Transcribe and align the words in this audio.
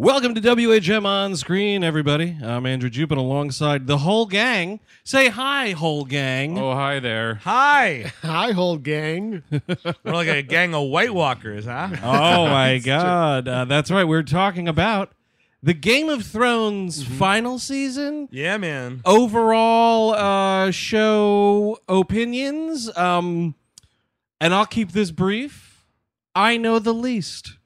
Welcome 0.00 0.34
to 0.34 0.40
WHM 0.40 1.04
on 1.04 1.36
screen, 1.36 1.84
everybody. 1.84 2.34
I'm 2.42 2.64
Andrew 2.64 2.88
Jupin 2.88 3.18
alongside 3.18 3.86
the 3.86 3.98
whole 3.98 4.24
gang. 4.24 4.80
Say 5.04 5.28
hi, 5.28 5.72
whole 5.72 6.06
gang. 6.06 6.56
Oh, 6.56 6.72
hi 6.72 7.00
there. 7.00 7.34
Hi. 7.44 8.10
Hi, 8.22 8.52
whole 8.52 8.78
gang. 8.78 9.42
We're 9.50 9.94
like 10.04 10.28
a 10.28 10.40
gang 10.40 10.74
of 10.74 10.88
White 10.88 11.12
Walkers, 11.12 11.66
huh? 11.66 11.90
Oh 12.02 12.46
my 12.46 12.78
God, 12.84 13.46
uh, 13.46 13.66
that's 13.66 13.90
right. 13.90 14.04
We're 14.04 14.22
talking 14.22 14.68
about 14.68 15.12
the 15.62 15.74
Game 15.74 16.08
of 16.08 16.24
Thrones 16.24 17.04
final 17.04 17.58
season. 17.58 18.26
Yeah, 18.32 18.56
man. 18.56 19.02
Overall 19.04 20.14
uh, 20.14 20.70
show 20.70 21.78
opinions. 21.90 22.90
Um, 22.96 23.54
and 24.40 24.54
I'll 24.54 24.64
keep 24.64 24.92
this 24.92 25.10
brief. 25.10 25.84
I 26.34 26.56
know 26.56 26.78
the 26.78 26.94
least 26.94 27.58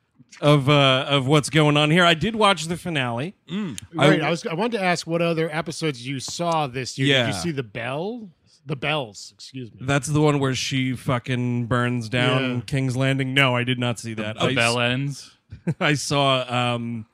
of 0.44 0.68
uh, 0.68 1.06
of 1.08 1.26
what's 1.26 1.50
going 1.50 1.76
on 1.76 1.90
here. 1.90 2.04
I 2.04 2.14
did 2.14 2.36
watch 2.36 2.66
the 2.66 2.76
finale. 2.76 3.34
Right. 3.92 4.20
I, 4.22 4.30
was. 4.30 4.46
I 4.46 4.54
wanted 4.54 4.78
to 4.78 4.84
ask 4.84 5.06
what 5.06 5.22
other 5.22 5.48
episodes 5.50 6.06
you 6.06 6.20
saw 6.20 6.66
this 6.66 6.98
year. 6.98 7.08
Yeah. 7.08 7.26
Did 7.26 7.34
you 7.36 7.40
see 7.40 7.50
the 7.50 7.62
bell? 7.62 8.28
The 8.66 8.76
bells. 8.76 9.32
Excuse 9.34 9.70
me. 9.72 9.78
That's 9.82 10.06
the 10.08 10.20
one 10.22 10.38
where 10.38 10.54
she 10.54 10.94
fucking 10.94 11.66
burns 11.66 12.08
down 12.08 12.42
Yeah. 12.56 12.60
King's 12.66 12.96
Landing. 12.96 13.34
No, 13.34 13.54
I 13.54 13.62
did 13.64 13.78
not 13.78 13.98
see 13.98 14.14
that. 14.14 14.36
The 14.38 14.44
I, 14.46 14.54
bell 14.54 14.80
ends. 14.80 15.32
I 15.80 15.94
saw 15.94 16.44
um 16.74 17.04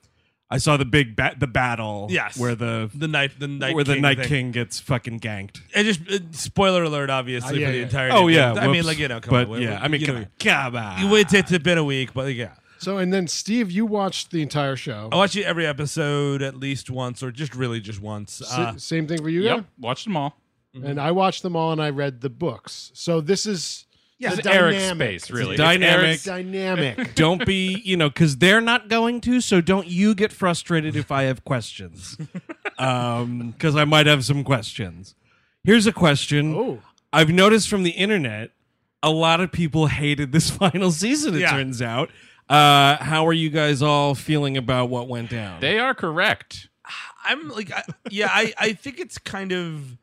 I 0.48 0.58
saw 0.58 0.76
the 0.76 0.84
big 0.84 1.16
bat 1.16 1.40
the 1.40 1.46
battle 1.48 2.06
Yes. 2.08 2.36
where 2.38 2.54
the 2.54 2.88
The 2.94 3.08
night, 3.08 3.32
the 3.38 3.48
night, 3.48 3.74
where 3.74 3.82
the 3.84 3.94
King 3.94 4.02
Night 4.02 4.18
thing. 4.18 4.28
King 4.28 4.50
gets 4.52 4.78
fucking 4.80 5.18
ganked. 5.20 5.60
And 5.74 5.86
just 5.86 6.00
uh, 6.08 6.18
spoiler 6.32 6.84
alert, 6.84 7.10
obviously, 7.10 7.56
Uh, 7.56 7.60
yeah, 7.60 7.66
for 7.66 7.72
the 7.72 7.78
yeah. 7.78 7.84
entire. 7.84 8.10
Oh 8.12 8.28
yeah, 8.28 8.52
I 8.54 8.66
mean, 8.68 8.84
like 8.86 8.98
you 8.98 9.08
know, 9.08 9.20
come 9.20 9.30
but 9.32 9.48
on, 9.48 9.60
yeah, 9.62 9.70
we- 9.70 9.76
I 9.76 9.88
mean, 9.88 10.00
you 10.00 10.06
come 10.06 10.16
know, 10.16 10.20
on, 10.22 10.28
come 10.38 10.76
on. 10.76 11.00
You 11.00 11.08
wait, 11.08 11.32
it's 11.32 11.58
been 11.58 11.78
a 11.78 11.84
week, 11.84 12.12
but 12.14 12.32
yeah, 12.34 12.54
So, 12.80 12.98
and 12.98 13.12
then 13.12 13.26
Steve, 13.28 13.70
you 13.70 13.84
watched 13.86 14.30
the 14.30 14.42
entire 14.42 14.74
show. 14.74 15.08
I 15.12 15.16
watch 15.16 15.36
it 15.36 15.44
every 15.44 15.66
episode 15.66 16.42
at 16.42 16.56
least 16.56 16.90
once, 16.90 17.22
or 17.22 17.30
just 17.30 17.54
really 17.54 17.78
just 17.80 18.00
once. 18.00 18.40
S- 18.40 18.50
Uh, 18.52 18.76
same 18.78 19.06
thing 19.06 19.18
for 19.22 19.28
you, 19.28 19.42
Yep. 19.42 19.56
yeah? 19.56 19.62
Watched 19.78 20.04
them 20.04 20.16
all. 20.16 20.36
And 20.74 21.00
I 21.00 21.10
watched 21.10 21.42
them 21.42 21.56
all, 21.56 21.72
and 21.72 21.82
I 21.82 21.90
read 21.90 22.20
the 22.20 22.30
books. 22.30 22.90
So 22.94 23.20
this 23.20 23.44
is 23.44 23.86
Yeah, 24.18 24.30
the 24.34 24.38
it's 24.38 24.46
Eric's 24.46 24.84
space, 24.90 25.30
really. 25.30 25.52
It's 25.54 25.58
dynamic. 25.58 26.04
Eric's- 26.06 26.24
dynamic. 26.24 27.14
don't 27.16 27.44
be, 27.44 27.80
you 27.84 27.96
know, 27.96 28.08
because 28.08 28.36
they're 28.38 28.60
not 28.60 28.88
going 28.88 29.20
to. 29.22 29.40
So 29.40 29.60
don't 29.60 29.86
you 29.88 30.14
get 30.14 30.32
frustrated 30.32 30.94
if 30.96 31.10
I 31.10 31.24
have 31.24 31.44
questions, 31.44 32.16
because 32.78 33.76
I 33.76 33.84
might 33.84 34.06
have 34.06 34.24
some 34.24 34.44
questions. 34.44 35.14
Here's 35.64 35.86
a 35.86 35.92
question. 35.92 36.54
Oh. 36.54 36.78
I've 37.12 37.30
noticed 37.30 37.68
from 37.68 37.82
the 37.82 37.90
internet, 37.90 38.52
a 39.02 39.10
lot 39.10 39.40
of 39.40 39.50
people 39.52 39.86
hated 39.88 40.32
this 40.32 40.50
final 40.62 40.90
season. 40.90 41.34
It 41.34 41.40
Yeah. 41.40 41.50
turns 41.50 41.82
out. 41.82 42.10
Uh, 42.50 42.96
how 43.02 43.26
are 43.26 43.32
you 43.32 43.48
guys 43.48 43.80
all 43.80 44.14
feeling 44.14 44.56
about 44.56 44.90
what 44.90 45.06
went 45.08 45.30
down? 45.30 45.60
They 45.60 45.78
are 45.78 45.94
correct. 45.94 46.68
I'm 47.24 47.48
like, 47.48 47.70
I, 47.72 47.84
yeah, 48.10 48.28
I, 48.30 48.52
I 48.58 48.72
think 48.72 48.98
it's 48.98 49.18
kind 49.18 49.52
of, 49.52 49.96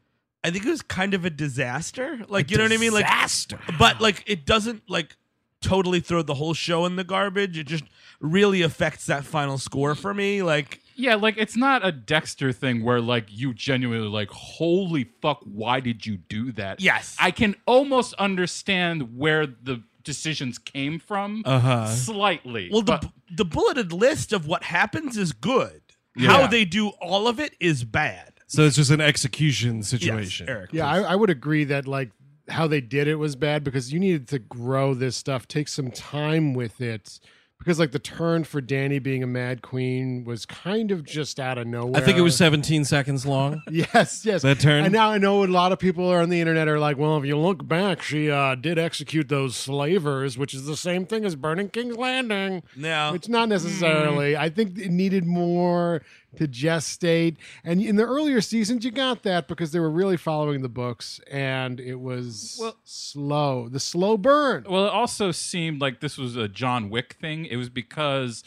I 0.44 0.52
think 0.52 0.66
it 0.66 0.70
was 0.70 0.82
kind 0.82 1.14
of 1.14 1.26
a 1.26 1.30
disaster. 1.30 2.22
Like, 2.30 2.50
you 2.50 2.58
know 2.58 2.64
what 2.64 2.72
I 2.72 2.78
mean? 2.78 2.94
Like, 2.94 3.06
disaster. 3.06 3.60
but 3.78 4.00
like, 4.00 4.24
it 4.28 4.46
doesn't 4.46 4.90
like 4.90 5.18
totally 5.62 6.00
throw 6.00 6.22
the 6.22 6.36
whole 6.36 6.54
show 6.54 6.86
in 6.86 6.96
the 6.96 7.04
garbage. 7.04 7.58
It 7.58 7.66
just 7.66 7.84
really 8.22 8.62
affects 8.62 9.08
that 9.08 9.26
final 9.26 9.58
score 9.58 9.94
for 9.96 10.14
me. 10.14 10.42
Like, 10.42 10.80
Yeah, 10.96 11.16
like 11.16 11.36
it's 11.38 11.58
not 11.58 11.86
a 11.86 11.92
Dexter 11.92 12.54
thing 12.54 12.84
where 12.84 13.02
like 13.02 13.26
you 13.30 13.54
genuinely 13.54 14.08
like, 14.08 14.30
holy 14.30 15.06
fuck, 15.22 15.42
why 15.44 15.82
did 15.82 16.06
you 16.06 16.16
do 16.16 16.54
that? 16.54 16.80
Yes. 16.80 17.18
I 17.20 17.32
can 17.32 17.56
almost 17.66 18.14
understand 18.14 19.18
where 19.18 19.46
the 19.48 19.84
decisions 20.08 20.58
came 20.58 20.98
from 20.98 21.44
Uh-huh. 21.46 21.86
slightly. 21.94 22.70
Well, 22.72 22.82
the 22.82 22.98
but- 23.02 23.12
the 23.36 23.46
bulleted 23.46 23.94
list 23.94 24.34
of 24.34 24.48
what 24.48 24.64
happens 24.64 25.18
is 25.18 25.32
good. 25.34 25.82
Yeah. 26.16 26.32
How 26.32 26.48
they 26.48 26.66
do 26.66 26.88
all 27.00 27.28
of 27.28 27.40
it 27.40 27.54
is 27.60 27.84
bad. 27.84 28.34
So 28.48 28.64
it's 28.64 28.78
just 28.78 28.90
an 28.90 29.02
execution 29.02 29.84
situation. 29.84 30.48
Yes, 30.48 30.56
Eric. 30.56 30.70
yeah, 30.74 30.88
I, 30.90 31.02
I 31.02 31.16
would 31.16 31.30
agree 31.30 31.66
that 31.66 31.86
like 31.86 32.10
how 32.50 32.66
they 32.66 32.80
did 32.82 33.08
it 33.10 33.16
was 33.16 33.36
bad 33.36 33.64
because 33.64 33.92
you 33.94 34.00
needed 34.00 34.28
to 34.30 34.40
grow 34.40 34.94
this 34.96 35.16
stuff, 35.18 35.48
take 35.48 35.68
some 35.68 35.92
time 35.92 36.54
with 36.54 36.80
it. 36.82 37.20
Because 37.60 37.80
like 37.80 37.92
the 37.92 38.00
turn 38.00 38.44
for 38.44 38.62
Danny 38.62 39.00
being 39.00 39.24
a 39.24 39.28
mad 39.28 39.62
queen 39.62 40.24
was 40.24 40.46
kind 40.46 40.92
of 40.92 41.04
just 41.04 41.40
out 41.40 41.58
of 41.58 41.68
nowhere. 41.68 42.02
I 42.02 42.06
think 42.06 42.18
it 42.18 42.22
was 42.22 42.38
17 42.38 42.86
seconds 42.86 43.26
long. 43.26 43.62
Yes, 43.72 44.26
yes. 44.26 44.42
That 44.42 44.60
turn? 44.60 44.86
And 44.86 44.94
now 44.94 45.10
I 45.12 45.18
know 45.18 45.44
a 45.44 45.46
lot 45.46 45.72
of 45.72 45.80
people 45.80 46.08
are 46.08 46.22
on 46.22 46.30
the 46.30 46.40
internet 46.40 46.68
are 46.68 46.80
like, 46.80 46.98
well, 46.98 47.18
if 47.18 47.26
you 47.26 47.38
look 47.38 47.68
back, 47.68 48.02
she 48.02 48.32
uh, 48.32 48.56
did 48.56 48.80
execute 48.80 49.28
those 49.28 49.56
slavers, 49.56 50.38
which 50.38 50.54
is 50.54 50.66
the 50.66 50.78
same 50.78 51.06
thing 51.06 51.26
as 51.26 51.36
burning 51.36 51.70
King's 51.70 51.98
Landing. 51.98 52.64
No. 52.76 53.12
Which 53.12 53.28
not 53.30 53.50
necessarily. 53.50 54.38
I 54.38 54.50
think 54.50 54.78
it 54.78 54.90
needed 54.90 55.26
more 55.26 56.02
to 56.38 56.48
gestate. 56.48 57.38
And 57.64 57.82
in 57.82 57.96
the 57.96 58.04
earlier 58.06 58.42
seasons, 58.42 58.84
you 58.86 58.92
got 58.92 59.24
that 59.24 59.48
because 59.48 59.72
they 59.72 59.80
were 59.80 59.90
really 59.92 60.18
following 60.18 60.62
the 60.62 60.70
books 60.70 61.20
and 61.32 61.80
it 61.80 61.96
was 61.96 62.58
Well- 62.60 62.76
slow. 62.84 63.70
The 63.70 63.80
slow 63.80 64.18
burn. 64.18 64.66
Well, 64.70 64.86
it 64.86 64.92
also 64.94 65.32
seemed 65.32 65.82
like 65.82 66.00
this 66.00 66.18
was 66.18 66.36
a 66.36 66.48
John 66.48 66.90
Wick 66.90 67.18
thing. 67.20 67.46
It 67.46 67.56
was 67.58 67.70
because 67.70 68.44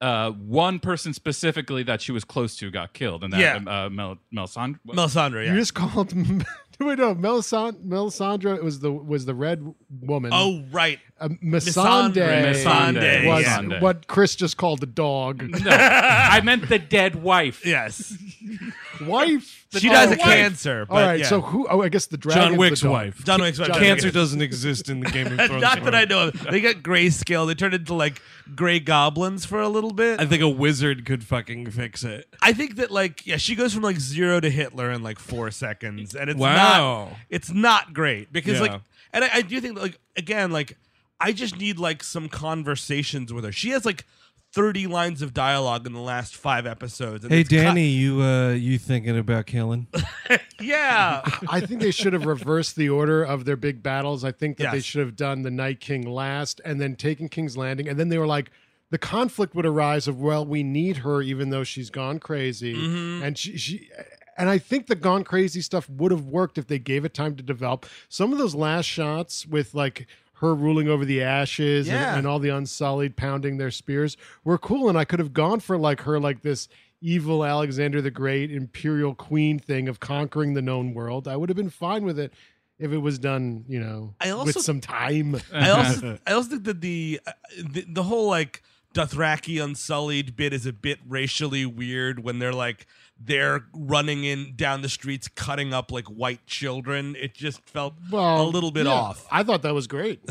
uh, 0.00 0.32
one 0.32 0.80
person 0.80 1.12
specifically 1.12 1.84
that 1.84 2.02
she 2.02 2.10
was 2.10 2.24
close 2.24 2.56
to 2.56 2.68
got 2.72 2.92
killed, 2.92 3.22
and 3.22 3.32
that 3.32 3.38
Yeah. 3.38 3.84
uh, 3.84 3.88
Mel 3.88 4.18
Melisandre. 4.34 4.80
Melisandre, 4.84 5.46
yeah. 5.46 5.52
You 5.52 5.60
just 5.60 5.74
called 5.74 6.12
wait 6.80 6.98
no 6.98 7.14
Melisand- 7.14 7.84
Melisandre 7.86 8.60
was 8.64 8.80
the 8.80 8.90
was 8.90 9.26
the 9.26 9.34
red 9.36 9.64
woman. 10.00 10.32
oh, 10.34 10.64
right. 10.72 10.98
Uh, 11.22 11.28
Missandei 11.42 12.52
Missandei, 12.52 13.26
was 13.26 13.42
yeah. 13.44 13.80
what 13.80 14.06
Chris 14.06 14.34
just 14.36 14.56
called 14.56 14.80
the 14.80 14.86
dog. 14.86 15.42
No, 15.42 15.70
I 15.70 16.40
meant 16.42 16.68
the 16.68 16.78
dead 16.78 17.14
wife. 17.16 17.64
Yes. 17.64 18.16
Wife. 19.00 19.66
she 19.78 19.88
dies 19.88 20.10
of 20.12 20.18
wife. 20.18 20.26
cancer. 20.26 20.86
But 20.86 20.94
All 20.94 21.00
right, 21.00 21.20
yeah. 21.20 21.26
so 21.26 21.40
who? 21.40 21.66
Oh, 21.68 21.80
I 21.82 21.88
guess 21.88 22.06
the 22.06 22.16
dragon. 22.16 22.42
John 22.50 22.56
Wick's 22.58 22.82
wife. 22.82 23.24
John 23.24 23.40
Wick's 23.40 23.58
wife. 23.58 23.68
John 23.68 23.78
Cancer 23.80 24.08
Wick. 24.08 24.14
doesn't 24.14 24.42
exist 24.42 24.88
in 24.88 25.00
the 25.00 25.10
Game 25.10 25.26
of 25.28 25.38
Thrones. 25.46 25.62
Not 25.62 25.82
that. 25.84 25.94
I 25.94 26.04
know 26.04 26.28
of. 26.28 26.42
They 26.50 26.60
got 26.60 26.76
grayscale. 26.76 27.46
They 27.46 27.54
turned 27.54 27.74
into 27.74 27.94
like 27.94 28.20
gray 28.54 28.80
goblins 28.80 29.44
for 29.44 29.60
a 29.60 29.68
little 29.68 29.92
bit. 29.92 30.20
I 30.20 30.26
think 30.26 30.42
a 30.42 30.48
wizard 30.48 31.06
could 31.06 31.24
fucking 31.24 31.70
fix 31.70 32.04
it. 32.04 32.26
I 32.42 32.52
think 32.52 32.76
that 32.76 32.90
like 32.90 33.26
yeah, 33.26 33.36
she 33.36 33.54
goes 33.54 33.72
from 33.72 33.82
like 33.82 33.98
zero 33.98 34.40
to 34.40 34.50
Hitler 34.50 34.90
in 34.90 35.02
like 35.02 35.18
four 35.18 35.50
seconds, 35.50 36.14
and 36.14 36.28
it's 36.28 36.38
Wow. 36.38 37.04
not 37.08 37.12
it's 37.30 37.50
not 37.50 37.94
great 37.94 38.32
because 38.32 38.54
Yeah. 38.54 38.60
like, 38.72 38.80
and 39.12 39.24
I, 39.24 39.30
I 39.34 39.42
do 39.42 39.60
think 39.60 39.78
like 39.80 39.98
again 40.16 40.50
like 40.50 40.76
I 41.22 41.32
just 41.32 41.58
need 41.58 41.78
like 41.78 42.02
some 42.02 42.28
conversations 42.28 43.32
with 43.32 43.44
her. 43.44 43.52
She 43.52 43.70
has 43.70 43.84
like 43.84 44.04
thirty 44.52 44.86
lines 44.86 45.22
of 45.22 45.32
dialogue 45.32 45.86
in 45.86 45.92
the 45.92 46.00
last 46.00 46.36
five 46.36 46.66
episodes. 46.66 47.24
and 47.24 47.32
Hey 47.32 47.40
it's 47.40 47.48
cut- 47.48 47.56
Danny, 47.56 47.88
you 47.88 48.20
uh 48.22 48.50
you 48.50 48.78
thinking 48.78 49.18
about 49.18 49.46
killing? 49.46 49.86
yeah, 50.60 51.22
I 51.48 51.60
think 51.60 51.80
they 51.80 51.90
should 51.90 52.12
have 52.12 52.26
reversed 52.26 52.76
the 52.76 52.88
order 52.88 53.22
of 53.22 53.44
their 53.44 53.56
big 53.56 53.82
battles. 53.82 54.24
I 54.24 54.32
think 54.32 54.58
that 54.58 54.72
they 54.72 54.80
should 54.80 55.00
have 55.00 55.16
done 55.16 55.42
the 55.42 55.50
Night 55.50 55.80
King 55.80 56.08
last 56.08 56.60
and 56.64 56.80
then 56.80 56.96
taken 56.96 57.28
King's 57.28 57.56
Landing. 57.56 57.88
And 57.88 57.98
then 57.98 58.08
they 58.08 58.18
were 58.18 58.26
like, 58.26 58.50
the 58.90 58.98
conflict 58.98 59.54
would 59.54 59.64
arise 59.64 60.06
of, 60.06 60.20
well, 60.20 60.44
we 60.44 60.62
need 60.62 60.98
her 60.98 61.22
even 61.22 61.48
though 61.48 61.64
she's 61.64 61.88
gone 61.88 62.18
crazy. 62.18 62.74
Mm-hmm. 62.74 63.24
And 63.24 63.38
she, 63.38 63.56
she, 63.56 63.90
and 64.36 64.50
I 64.50 64.58
think 64.58 64.86
the 64.86 64.94
gone 64.94 65.24
crazy 65.24 65.62
stuff 65.62 65.88
would 65.88 66.12
have 66.12 66.26
worked 66.26 66.58
if 66.58 66.66
they 66.66 66.78
gave 66.78 67.04
it 67.04 67.14
time 67.14 67.34
to 67.36 67.42
develop. 67.42 67.86
Some 68.10 68.32
of 68.32 68.38
those 68.38 68.54
last 68.54 68.84
shots 68.84 69.46
with 69.46 69.74
like 69.74 70.06
her 70.42 70.54
ruling 70.54 70.88
over 70.88 71.04
the 71.06 71.22
ashes 71.22 71.88
and- 71.88 71.96
Yeah. 71.96 72.16
and, 72.18 72.26
all 72.26 72.38
the 72.38 72.50
unsullied 72.50 73.16
pounding 73.16 73.56
their 73.56 73.70
spears 73.70 74.16
were 74.44 74.58
cool. 74.58 74.88
And 74.90 74.98
I 74.98 75.04
could 75.06 75.18
have 75.20 75.32
gone 75.32 75.60
for 75.60 75.78
like 75.78 76.02
her, 76.02 76.20
like 76.20 76.42
this 76.42 76.68
evil 77.00 77.44
Alexander 77.44 78.02
the 78.02 78.10
Great 78.10 78.50
imperial 78.52 79.14
queen 79.14 79.58
thing 79.58 79.88
of 79.88 79.98
conquering 80.00 80.52
the 80.54 80.62
known 80.62 80.92
world. 80.94 81.26
I 81.26 81.36
would 81.36 81.48
have 81.48 81.56
been 81.56 81.70
fine 81.70 82.04
with 82.04 82.18
it 82.18 82.32
if 82.78 82.92
it 82.92 82.98
was 82.98 83.18
done, 83.18 83.64
you 83.68 83.80
know, 83.80 84.14
I 84.20 84.30
also- 84.30 84.46
with 84.46 84.60
some 84.60 84.80
time. 84.80 85.40
I 85.52 85.70
also 85.78 86.18
I 86.26 86.32
also 86.32 86.50
think 86.50 86.64
that 86.64 86.80
the, 86.80 87.20
uh, 87.26 87.32
the 87.58 87.84
the 87.88 88.02
whole 88.02 88.26
like 88.28 88.62
Dothraki 88.94 89.62
Unsullied 89.62 90.36
bit 90.36 90.52
is 90.52 90.66
a 90.66 90.72
bit 90.72 90.98
racially 91.08 91.64
weird 91.64 92.22
when 92.22 92.38
they're 92.40 92.52
like 92.52 92.86
they're 93.18 93.64
running 93.74 94.24
in 94.24 94.54
down 94.56 94.82
the 94.82 94.88
streets 94.88 95.28
cutting 95.28 95.72
up 95.72 95.92
like 95.92 96.06
white 96.06 96.44
children. 96.46 97.16
It 97.18 97.34
just 97.34 97.60
felt 97.68 97.94
Well, 98.10 98.42
a 98.42 98.48
little 98.48 98.70
bit 98.70 98.86
yeah, 98.86 98.92
off. 98.92 99.26
I 99.30 99.42
thought 99.42 99.62
that 99.62 99.74
was 99.74 99.86
great. 99.86 100.20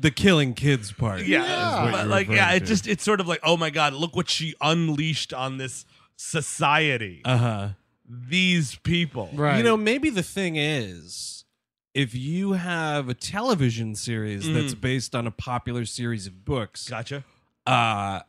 The 0.00 0.10
killing 0.10 0.54
kids 0.54 0.92
part. 0.92 1.26
Yeah, 1.26 1.44
Yeah. 1.44 1.90
but 1.90 2.06
like 2.08 2.28
yeah, 2.28 2.52
it 2.54 2.60
to. 2.60 2.64
just 2.66 2.86
it's 2.86 3.04
sort 3.04 3.20
of 3.20 3.28
like 3.28 3.40
oh 3.42 3.58
my 3.58 3.68
god, 3.68 3.92
look 3.92 4.16
what 4.16 4.30
she 4.30 4.54
unleashed 4.62 5.34
on 5.34 5.58
this 5.58 5.84
society. 6.16 7.20
Uh 7.22 7.36
huh. 7.36 7.68
These 8.08 8.76
people, 8.76 9.28
Right. 9.34 9.58
You 9.58 9.62
know, 9.62 9.76
maybe 9.76 10.08
the 10.08 10.22
thing 10.22 10.56
is, 10.56 11.44
if 11.92 12.14
you 12.14 12.52
have 12.52 13.10
a 13.10 13.14
television 13.14 13.94
series 13.94 14.50
that's 14.50 14.72
based 14.74 15.14
on 15.14 15.26
a 15.26 15.30
popular 15.30 15.84
series 15.84 16.26
of 16.26 16.46
books, 16.46 16.88
Gotcha. 16.88 17.22
uh, 17.66 18.20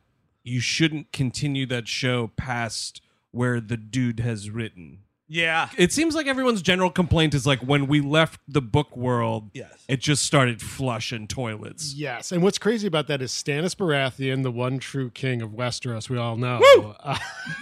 you 0.46 0.60
shouldn't 0.60 1.12
continue 1.12 1.66
that 1.66 1.88
show 1.88 2.30
past 2.36 3.00
where 3.32 3.60
the 3.60 3.76
dude 3.76 4.20
has 4.20 4.48
written. 4.50 5.00
Yeah. 5.28 5.70
It 5.76 5.92
seems 5.92 6.14
like 6.14 6.28
everyone's 6.28 6.62
general 6.62 6.88
complaint 6.88 7.34
is 7.34 7.46
like 7.48 7.58
when 7.60 7.88
we 7.88 8.00
left 8.00 8.40
the 8.46 8.62
book 8.62 8.96
world, 8.96 9.50
Yes. 9.54 9.72
it 9.88 9.98
just 10.00 10.24
started 10.24 10.62
flushing 10.62 11.26
toilets. 11.26 11.92
Yes, 11.94 12.30
and 12.30 12.44
what's 12.44 12.58
crazy 12.58 12.86
about 12.86 13.08
that 13.08 13.20
is 13.20 13.32
Stannis 13.32 13.74
Baratheon, 13.74 14.44
the 14.44 14.52
one 14.52 14.78
true 14.78 15.10
king 15.10 15.42
of 15.42 15.50
Westeros, 15.50 16.08
we 16.08 16.16
all 16.16 16.36
know. 16.36 16.94
Uh, 17.00 17.18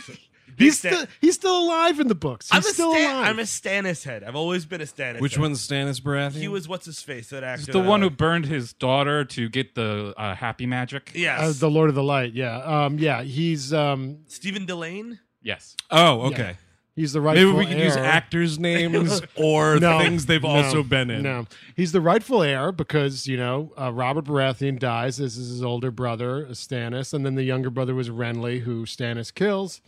he's 0.58 0.78
Stan- 0.78 0.92
still 0.94 1.06
he's 1.20 1.34
still 1.34 1.58
alive 1.64 2.00
in 2.00 2.08
the 2.08 2.14
books. 2.14 2.48
He's 2.50 2.56
I'm 2.64 2.70
a 2.70 2.72
still 2.74 2.92
Stan- 2.92 3.10
alive. 3.16 3.26
I'm 3.28 3.38
a 3.38 3.42
Stannis 3.42 4.04
head. 4.04 4.24
I've 4.24 4.36
always 4.36 4.64
been 4.66 4.80
a 4.80 4.84
Stannis. 4.84 5.20
Which 5.20 5.34
head. 5.34 5.40
one's 5.42 5.66
Stannis 5.66 6.00
Baratheon? 6.00 6.32
He 6.32 6.48
was 6.48 6.68
what's 6.68 6.86
his 6.86 7.00
face 7.00 7.30
that 7.30 7.44
actor. 7.44 7.60
Is 7.60 7.66
the 7.66 7.72
that 7.80 7.88
one 7.88 8.00
who 8.02 8.08
like. 8.08 8.16
burned 8.16 8.46
his 8.46 8.72
daughter 8.72 9.24
to 9.24 9.48
get 9.48 9.74
the 9.74 10.14
uh, 10.16 10.34
happy 10.34 10.66
magic? 10.66 11.12
Yes. 11.14 11.40
uh, 11.40 11.52
the 11.58 11.70
Lord 11.70 11.88
of 11.88 11.94
the 11.94 12.02
Light. 12.02 12.32
Yeah, 12.34 12.56
um, 12.58 12.98
yeah. 12.98 13.22
He's 13.22 13.72
um, 13.72 14.18
Stephen 14.26 14.66
Dillane. 14.66 15.18
Yes. 15.42 15.76
Oh, 15.90 16.22
okay. 16.28 16.56
he's 16.96 17.12
the 17.12 17.20
rightful 17.20 17.52
Maybe 17.52 17.58
we 17.58 17.66
could 17.66 17.78
use 17.82 17.96
heir. 17.96 18.04
actors' 18.04 18.58
names 18.58 19.20
or 19.36 19.78
No, 19.78 19.98
things 19.98 20.24
they've 20.26 20.42
no, 20.42 20.48
also 20.48 20.82
been 20.82 21.10
in. 21.10 21.22
No, 21.22 21.46
he's 21.76 21.92
the 21.92 22.00
rightful 22.00 22.42
heir 22.42 22.72
because 22.72 23.26
you 23.26 23.36
know 23.36 23.72
uh, 23.78 23.92
Robert 23.92 24.24
Baratheon 24.24 24.78
dies. 24.78 25.18
This 25.18 25.36
is 25.36 25.48
his 25.50 25.62
older 25.62 25.90
brother 25.90 26.46
Stannis, 26.52 27.12
and 27.12 27.26
then 27.26 27.34
the 27.34 27.42
younger 27.42 27.68
brother 27.68 27.94
was 27.94 28.08
Renly, 28.08 28.60
who 28.60 28.86
Stannis 28.86 29.34
kills, 29.34 29.82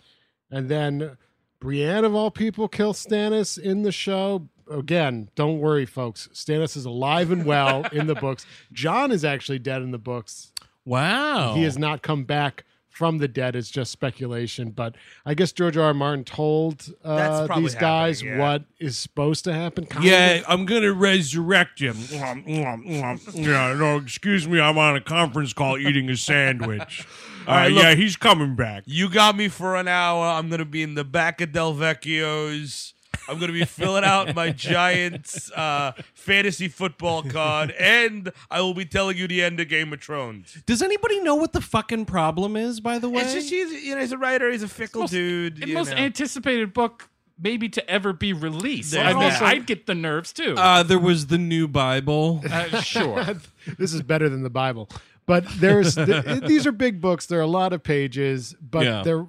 and 0.50 0.68
then 0.68 1.16
Brienne 1.60 2.04
of 2.04 2.14
all 2.14 2.30
people 2.30 2.68
kills 2.68 3.04
Stannis 3.04 3.58
in 3.58 3.82
the 3.82 3.92
show. 3.92 4.48
Again, 4.70 5.30
don't 5.34 5.60
worry, 5.60 5.86
folks. 5.86 6.28
Stannis 6.32 6.76
is 6.76 6.84
alive 6.84 7.30
and 7.30 7.44
well 7.44 7.86
in 7.92 8.06
the 8.06 8.14
books. 8.26 8.46
Jon 8.72 9.12
is 9.12 9.24
actually 9.24 9.58
dead 9.58 9.82
in 9.82 9.90
the 9.92 9.98
books. 9.98 10.52
Wow. 10.84 11.54
He 11.54 11.62
has 11.62 11.78
not 11.78 12.02
come 12.02 12.24
back 12.24 12.64
from 12.96 13.18
the 13.18 13.28
dead. 13.28 13.54
It's 13.54 13.70
just 13.70 13.90
speculation. 13.90 14.70
But 14.70 14.94
I 15.26 15.34
guess 15.34 15.52
George 15.52 15.76
R. 15.76 15.84
R. 15.84 15.94
Martin 15.94 16.24
told 16.24 16.94
uh, 17.04 17.46
these 17.58 17.74
guys 17.74 18.22
yeah. 18.22 18.38
what 18.38 18.64
is 18.80 18.96
supposed 18.96 19.44
to 19.44 19.52
happen. 19.52 19.84
kind 19.84 20.04
Yeah, 20.04 20.30
of. 20.36 20.44
I'm 20.48 20.64
gonna 20.64 20.92
resurrect 20.92 21.78
him. 21.78 21.96
Yeah, 22.10 23.74
no, 23.74 23.98
excuse 23.98 24.48
me, 24.48 24.60
I'm 24.60 24.78
on 24.78 24.96
a 24.96 25.00
conference 25.02 25.52
call 25.52 25.76
eating 25.78 26.08
a 26.10 26.16
sandwich. 26.16 27.06
Uh, 27.46 27.52
right, 27.52 27.70
look- 27.70 27.84
yeah, 27.84 27.94
he's 27.94 28.16
coming 28.16 28.56
back. 28.56 28.82
You 28.86 29.08
got 29.08 29.36
me 29.36 29.46
for 29.46 29.76
an 29.76 29.86
hour. 29.86 30.26
I'm 30.26 30.48
gonna 30.48 30.64
be 30.64 30.82
in 30.82 30.96
the 30.96 31.04
back 31.04 31.40
of 31.40 31.52
Del 31.52 31.74
Vecchio's. 31.74 32.92
I'm 33.28 33.38
gonna 33.38 33.52
be 33.52 33.64
filling 33.64 34.04
out 34.04 34.34
my 34.34 34.50
Giants 34.50 35.50
uh, 35.52 35.92
fantasy 36.14 36.68
football 36.68 37.22
card, 37.22 37.72
and 37.72 38.30
I 38.50 38.60
will 38.60 38.74
be 38.74 38.84
telling 38.84 39.16
you 39.16 39.26
the 39.26 39.42
end 39.42 39.58
of 39.60 39.68
Game 39.68 39.92
of 39.92 40.00
Thrones. 40.02 40.62
Does 40.66 40.82
anybody 40.82 41.20
know 41.20 41.34
what 41.34 41.52
the 41.52 41.60
fucking 41.60 42.04
problem 42.06 42.56
is? 42.56 42.80
By 42.80 42.98
the 42.98 43.08
way, 43.08 43.22
It's 43.22 43.32
just 43.34 43.50
he's 43.50 43.72
you 43.84 43.94
know 43.94 44.00
he's 44.00 44.12
a 44.12 44.18
writer. 44.18 44.50
He's 44.50 44.62
a 44.62 44.68
fickle 44.68 45.02
Most- 45.02 45.10
dude. 45.10 45.56
The 45.56 45.74
most 45.74 45.90
know. 45.90 45.96
anticipated 45.96 46.72
book 46.72 47.08
maybe 47.38 47.68
to 47.68 47.90
ever 47.90 48.12
be 48.12 48.32
released. 48.32 48.92
There's 48.92 49.06
I 49.06 49.12
mean, 49.12 49.22
also- 49.30 49.44
I'd 49.44 49.66
get 49.66 49.86
the 49.86 49.94
nerves 49.94 50.32
too. 50.32 50.54
uh, 50.56 50.82
there 50.82 50.98
was 50.98 51.26
the 51.26 51.38
new 51.38 51.68
Bible. 51.68 52.42
Uh, 52.50 52.80
sure. 52.80 53.24
this 53.78 53.92
is 53.92 54.02
better 54.02 54.28
than 54.28 54.42
the 54.42 54.50
Bible. 54.50 54.88
But 55.26 55.44
there's 55.58 55.96
th- 55.96 56.42
these 56.44 56.66
are 56.66 56.72
big 56.72 57.00
books. 57.00 57.26
There 57.26 57.38
are 57.40 57.42
a 57.42 57.46
lot 57.48 57.72
of 57.72 57.82
pages, 57.82 58.54
but 58.60 58.84
Yeah. 58.84 59.02
they're 59.02 59.26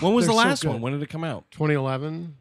When 0.00 0.12
was 0.12 0.26
They're 0.26 0.32
the 0.34 0.36
last 0.38 0.62
good. 0.62 0.72
one? 0.72 0.80
When 0.82 0.92
did 0.92 1.02
it 1.02 1.08
come 1.08 1.22
out? 1.24 1.44
2011. 1.52 2.34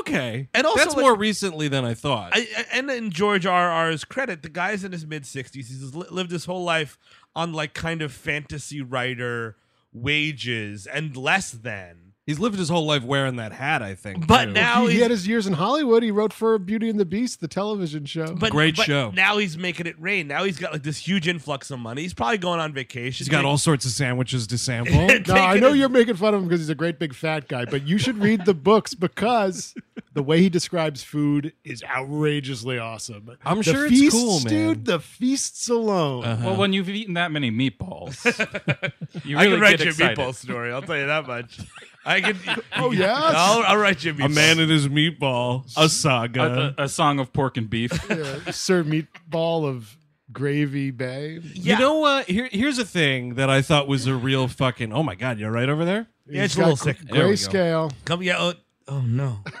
Okay, 0.00 0.48
And 0.52 0.66
also, 0.66 0.78
that's 0.84 0.96
like- 0.96 1.02
more 1.02 1.14
recently 1.16 1.68
than 1.68 1.84
I 1.84 1.94
thought. 1.94 2.32
I, 2.34 2.48
I- 2.56 2.66
and 2.72 2.90
in 2.90 3.10
George 3.10 3.46
R. 3.46 3.70
R's 3.70 4.04
credit, 4.04 4.42
the 4.42 4.48
guy's 4.48 4.82
in 4.84 4.92
his 4.92 5.06
mid 5.06 5.22
60s. 5.22 5.54
He's 5.68 5.94
li- 5.94 6.06
lived 6.10 6.30
his 6.32 6.44
whole 6.46 6.64
life 6.64 6.98
on 7.36 7.52
like 7.52 7.74
kind 7.74 8.02
of 8.02 8.12
fantasy 8.12 8.82
writer 8.82 9.56
wages 9.92 10.86
and 10.86 11.16
less 11.16 11.50
than. 11.50 12.03
He's 12.26 12.38
lived 12.40 12.58
his 12.58 12.70
whole 12.70 12.86
life 12.86 13.02
wearing 13.02 13.36
that 13.36 13.52
hat. 13.52 13.82
I 13.82 13.94
think. 13.94 14.26
But 14.26 14.46
too. 14.46 14.52
now 14.52 14.86
he, 14.86 14.94
he 14.94 15.00
had 15.00 15.10
his 15.10 15.28
years 15.28 15.46
in 15.46 15.52
Hollywood. 15.52 16.02
He 16.02 16.10
wrote 16.10 16.32
for 16.32 16.58
Beauty 16.58 16.88
and 16.88 16.98
the 16.98 17.04
Beast, 17.04 17.40
the 17.40 17.48
television 17.48 18.06
show. 18.06 18.34
but, 18.34 18.50
Great 18.50 18.76
but 18.76 18.86
show. 18.86 19.10
Now 19.10 19.36
he's 19.36 19.58
making 19.58 19.86
it 19.86 20.00
rain. 20.00 20.26
Now 20.26 20.44
he's 20.44 20.56
got 20.58 20.72
like 20.72 20.82
this 20.84 20.96
huge 20.96 21.28
influx 21.28 21.70
of 21.70 21.78
money. 21.80 22.00
He's 22.00 22.14
probably 22.14 22.38
going 22.38 22.60
on 22.60 22.72
vacation. 22.72 23.24
he's 23.24 23.28
got 23.28 23.44
all 23.44 23.58
sorts 23.58 23.84
of 23.84 23.90
sandwiches 23.90 24.46
to 24.46 24.56
sample. 24.64 25.06
no, 25.28 25.34
I 25.34 25.58
know 25.58 25.72
you're 25.74 25.90
making 25.90 26.14
fun 26.16 26.32
of 26.32 26.40
him 26.42 26.48
because 26.48 26.60
he's 26.60 26.70
a 26.70 26.74
great 26.74 26.98
big 26.98 27.14
fat 27.14 27.46
guy, 27.46 27.66
but 27.66 27.86
you 27.86 27.98
should 27.98 28.16
read 28.18 28.46
the 28.46 28.54
books 28.54 28.94
because 28.94 29.74
the 30.14 30.22
way 30.22 30.40
he 30.40 30.48
describes 30.48 31.02
food 31.02 31.52
is 31.62 31.82
outrageously 31.84 32.78
awesome. 32.78 33.36
I'm 33.44 33.58
The 33.58 33.62
sure 33.64 33.86
it's 33.86 34.10
cool, 34.10 34.40
man. 34.40 34.48
dude. 34.48 34.84
The 34.86 35.00
feasts 35.00 35.68
alone. 35.68 36.24
Uh-huh. 36.24 36.42
Well, 36.46 36.56
when 36.56 36.72
you've 36.72 36.88
eaten 36.88 37.14
that 37.14 37.32
many 37.32 37.50
meatballs, 37.50 38.24
you 39.26 39.36
I 39.36 39.42
really 39.44 39.56
can 39.56 39.60
write 39.60 39.70
get 39.78 39.84
you 39.84 39.90
excited. 39.90 40.16
meatball 40.18 40.34
story. 40.34 40.72
I'll 40.72 40.80
tell 40.80 40.96
you 40.96 41.06
that 41.06 41.26
much. 41.26 41.60
I 42.04 42.20
can. 42.20 42.36
Oh, 42.76 42.90
yeah? 42.90 43.14
I'll, 43.16 43.62
I'll 43.64 43.76
write 43.76 44.04
you 44.04 44.14
a 44.20 44.24
a 44.24 44.28
man 44.28 44.58
and 44.58 44.70
his 44.70 44.88
meatball, 44.88 45.64
a 45.76 45.88
saga. 45.88 46.74
A, 46.78 46.82
a, 46.82 46.84
a 46.84 46.88
song 46.88 47.18
of 47.18 47.32
pork 47.32 47.56
and 47.56 47.68
beef. 47.70 47.92
Yeah, 48.10 48.50
serve 48.50 48.86
meatball 48.86 49.66
of 49.68 49.96
gravy 50.32 50.90
bay. 50.90 51.38
Yeah. 51.42 51.74
You 51.74 51.78
know 51.80 51.94
what? 51.98 52.26
Here, 52.26 52.48
here's 52.52 52.78
a 52.78 52.84
thing 52.84 53.34
that 53.36 53.48
I 53.48 53.62
thought 53.62 53.86
was 53.88 54.06
a 54.06 54.14
real 54.14 54.48
fucking. 54.48 54.92
Oh 54.92 55.02
my 55.02 55.14
god, 55.14 55.38
you're 55.38 55.50
right 55.52 55.68
over 55.68 55.84
there. 55.84 56.06
Yeah, 56.26 56.42
He's 56.42 56.52
it's 56.52 56.56
a 56.56 56.60
little 56.60 56.76
sick. 56.76 56.98
gr- 57.06 57.14
There 57.14 57.28
we 57.28 57.36
go. 57.36 57.36
Grayscale. 57.36 57.92
Come, 58.04 58.22
yeah. 58.22 58.36
Oh, 58.38 58.54
oh 58.88 59.00
no. 59.02 59.38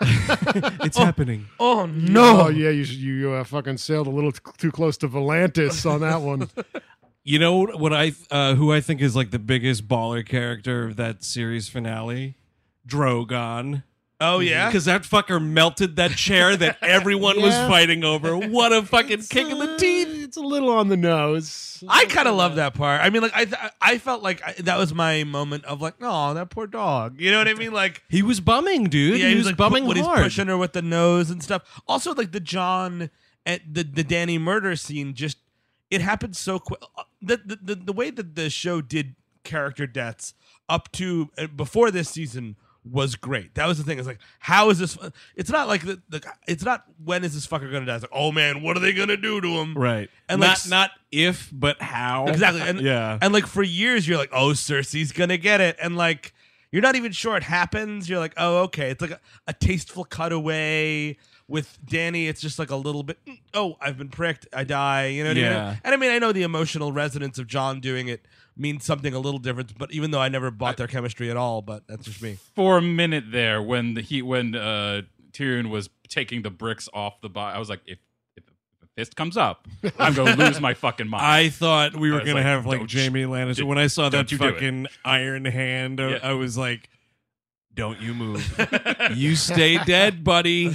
It's 0.84 0.96
happening. 0.98 1.46
Oh 1.58 1.86
No, 1.86 2.44
no. 2.44 2.48
yeah, 2.48 2.70
you 2.70 2.82
you 2.84 3.32
uh, 3.32 3.44
fucking 3.44 3.78
sailed 3.78 4.06
a 4.06 4.10
little 4.10 4.32
t- 4.32 4.40
too 4.58 4.70
close 4.72 4.96
to 4.98 5.08
Volantis 5.08 5.88
on 5.90 6.00
that 6.00 6.20
one. 6.20 6.48
You 7.24 7.38
know 7.38 7.64
what 7.66 7.92
I 7.94 8.12
uh, 8.30 8.54
who 8.54 8.70
I 8.72 8.80
think 8.80 9.00
is 9.00 9.16
like 9.16 9.30
the 9.30 9.38
biggest 9.38 9.88
baller 9.88 10.24
character 10.26 10.84
of 10.86 10.96
that 10.96 11.24
series 11.24 11.68
finale? 11.68 12.36
Drogon. 12.86 13.82
Oh 14.20 14.38
yeah. 14.38 14.68
Because 14.68 14.84
that 14.84 15.02
fucker 15.02 15.42
melted 15.44 15.96
that 15.96 16.12
chair 16.12 16.56
that 16.56 16.78
everyone 16.82 17.36
was 17.40 17.52
Yeah. 17.52 17.68
fighting 17.68 18.04
over. 18.04 18.36
What 18.36 18.72
a 18.72 18.82
fucking 18.82 19.22
kick 19.22 19.48
in 19.48 19.58
the 19.58 19.76
teeth. 19.76 20.08
It's 20.22 20.36
a 20.36 20.40
little 20.42 20.70
on 20.70 20.88
the 20.88 20.96
nose. 20.96 21.82
I 21.88 22.04
kind 22.06 22.28
of 22.28 22.36
love 22.36 22.56
that 22.56 22.74
part. 22.74 23.00
I 23.02 23.10
mean, 23.10 23.22
like 23.22 23.34
I, 23.34 23.44
th- 23.44 23.56
I 23.80 23.98
felt 23.98 24.22
like 24.22 24.42
I, 24.42 24.52
that 24.60 24.78
was 24.78 24.94
my 24.94 25.24
moment 25.24 25.64
of 25.64 25.82
like, 25.82 25.94
oh, 26.00 26.32
that 26.34 26.50
poor 26.50 26.66
dog. 26.66 27.20
You 27.20 27.30
know 27.32 27.38
what 27.38 27.48
I 27.48 27.54
mean? 27.54 27.72
Like, 27.72 28.02
He 28.08 28.22
was 28.22 28.40
bumming, 28.40 28.84
dude. 28.84 29.18
yeah, 29.18 29.28
he, 29.28 29.34
was, 29.34 29.46
like 29.46 29.56
bumming 29.56 29.84
when 29.86 29.96
hard. 29.96 30.18
he's 30.18 30.24
pushing 30.26 30.46
her 30.48 30.56
with 30.56 30.72
the 30.74 30.82
nose 30.82 31.30
and 31.30 31.42
stuff. 31.42 31.62
Also, 31.88 32.14
like 32.14 32.32
the 32.32 32.40
Jon 32.40 33.10
and 33.44 33.60
the 33.70 33.82
the 33.82 34.04
Danny 34.04 34.38
murder 34.38 34.76
scene, 34.76 35.14
just 35.14 35.38
it 35.90 36.00
happened 36.00 36.36
so 36.36 36.58
quick. 36.58 36.80
The, 37.26 37.40
the 37.44 37.58
the 37.62 37.74
the 37.76 37.92
way 37.92 38.10
that 38.10 38.34
the 38.34 38.50
show 38.50 38.80
did 38.80 39.14
character 39.42 39.86
deaths 39.86 40.34
up 40.68 40.90
to 40.92 41.30
uh, 41.38 41.46
before 41.46 41.90
this 41.90 42.08
season 42.08 42.56
was 42.84 43.14
great. 43.16 43.54
That 43.54 43.66
was 43.66 43.78
the 43.78 43.84
thing. 43.84 43.98
It's 43.98 44.06
like, 44.06 44.20
how 44.38 44.68
is 44.70 44.78
this? 44.78 44.98
It's 45.36 45.50
not 45.50 45.68
like 45.68 45.82
the, 45.82 46.02
the 46.08 46.22
it's 46.46 46.64
not 46.64 46.84
when 47.02 47.24
is 47.24 47.34
this 47.34 47.46
fucker 47.46 47.70
gonna 47.72 47.86
die? 47.86 47.94
It's 47.94 48.02
like, 48.02 48.10
oh 48.12 48.30
man, 48.32 48.62
what 48.62 48.76
are 48.76 48.80
they 48.80 48.92
gonna 48.92 49.16
do 49.16 49.40
to 49.40 49.48
him? 49.48 49.74
Right. 49.76 50.10
And, 50.28 50.40
not 50.40 50.60
like, 50.64 50.68
not 50.68 50.90
if, 51.10 51.50
but 51.52 51.80
how. 51.80 52.26
Exactly. 52.26 52.60
And, 52.60 52.80
Yeah. 52.80 53.18
And 53.20 53.32
like 53.32 53.46
for 53.46 53.62
years, 53.62 54.06
you're 54.06 54.18
like, 54.18 54.32
oh, 54.32 54.50
Cersei's 54.50 55.12
gonna 55.12 55.38
get 55.38 55.60
it, 55.60 55.76
and 55.80 55.96
like 55.96 56.34
you're 56.70 56.82
not 56.82 56.96
even 56.96 57.12
sure 57.12 57.36
it 57.36 57.44
happens. 57.44 58.08
You're 58.08 58.18
like, 58.18 58.34
oh, 58.36 58.64
okay. 58.64 58.90
It's 58.90 59.00
like 59.00 59.12
a, 59.12 59.20
a 59.46 59.52
tasteful 59.52 60.04
cutaway. 60.04 61.16
With 61.46 61.78
Danny, 61.84 62.26
it's 62.26 62.40
just 62.40 62.58
like 62.58 62.70
a 62.70 62.76
little 62.76 63.02
bit. 63.02 63.18
"Mm, 63.26 63.38
Oh, 63.52 63.76
I've 63.80 63.98
been 63.98 64.08
pricked. 64.08 64.46
I 64.52 64.64
die. 64.64 65.08
You 65.08 65.24
know 65.24 65.30
what 65.30 65.36
I 65.36 65.40
Yeah. 65.40 65.68
mean? 65.70 65.80
And 65.84 65.94
I 65.94 65.96
mean, 65.98 66.10
I 66.10 66.18
know 66.18 66.32
the 66.32 66.42
emotional 66.42 66.90
resonance 66.90 67.38
of 67.38 67.46
Jon 67.46 67.80
doing 67.80 68.08
it 68.08 68.26
means 68.56 68.84
something 68.84 69.12
a 69.12 69.18
little 69.18 69.38
different. 69.38 69.76
But 69.76 69.92
even 69.92 70.10
though 70.10 70.20
I 70.22 70.28
never 70.30 70.50
bought 70.50 70.78
their 70.78 70.86
chemistry 70.86 71.30
at 71.30 71.36
all, 71.36 71.60
but 71.60 71.86
that's 71.86 72.06
just 72.06 72.22
me. 72.22 72.38
For 72.54 72.78
a 72.78 72.82
minute 72.82 73.24
there, 73.30 73.60
when 73.60 73.92
the, 73.94 74.00
he 74.00 74.22
when 74.22 74.54
uh, 74.54 75.02
Tyrion 75.32 75.68
was 75.68 75.90
taking 76.08 76.40
the 76.42 76.50
bricks 76.50 76.88
off 76.94 77.20
the 77.20 77.28
body, 77.28 77.54
I 77.56 77.58
was 77.58 77.68
like, 77.68 77.80
if 77.86 77.98
fist 78.96 79.16
comes 79.16 79.36
up, 79.36 79.66
I'm 79.98 80.14
going 80.14 80.36
to 80.38 80.44
lose 80.44 80.60
my 80.60 80.72
fucking 80.72 81.08
mind. 81.08 81.24
I 81.26 81.48
thought 81.48 81.96
we 81.96 82.12
were 82.12 82.20
gonna 82.20 82.34
like, 82.34 82.44
have 82.44 82.64
like 82.64 82.90
Jaime 82.90 83.24
Lannister. 83.24 83.64
When 83.64 83.76
I 83.76 83.88
saw 83.88 84.04
that 84.08 84.12
don't 84.16 84.32
you 84.32 84.38
do 84.38 84.44
it. 84.46 84.52
fucking 84.54 84.86
iron 85.04 85.44
hand, 85.46 85.98
Yeah. 85.98 86.20
I 86.22 86.32
was 86.34 86.56
like, 86.56 86.88
"Don't 87.74 88.00
you 88.00 88.14
move! 88.14 88.42
you 89.14 89.36
stay 89.36 89.78
dead, 89.84 90.22
buddy." 90.24 90.74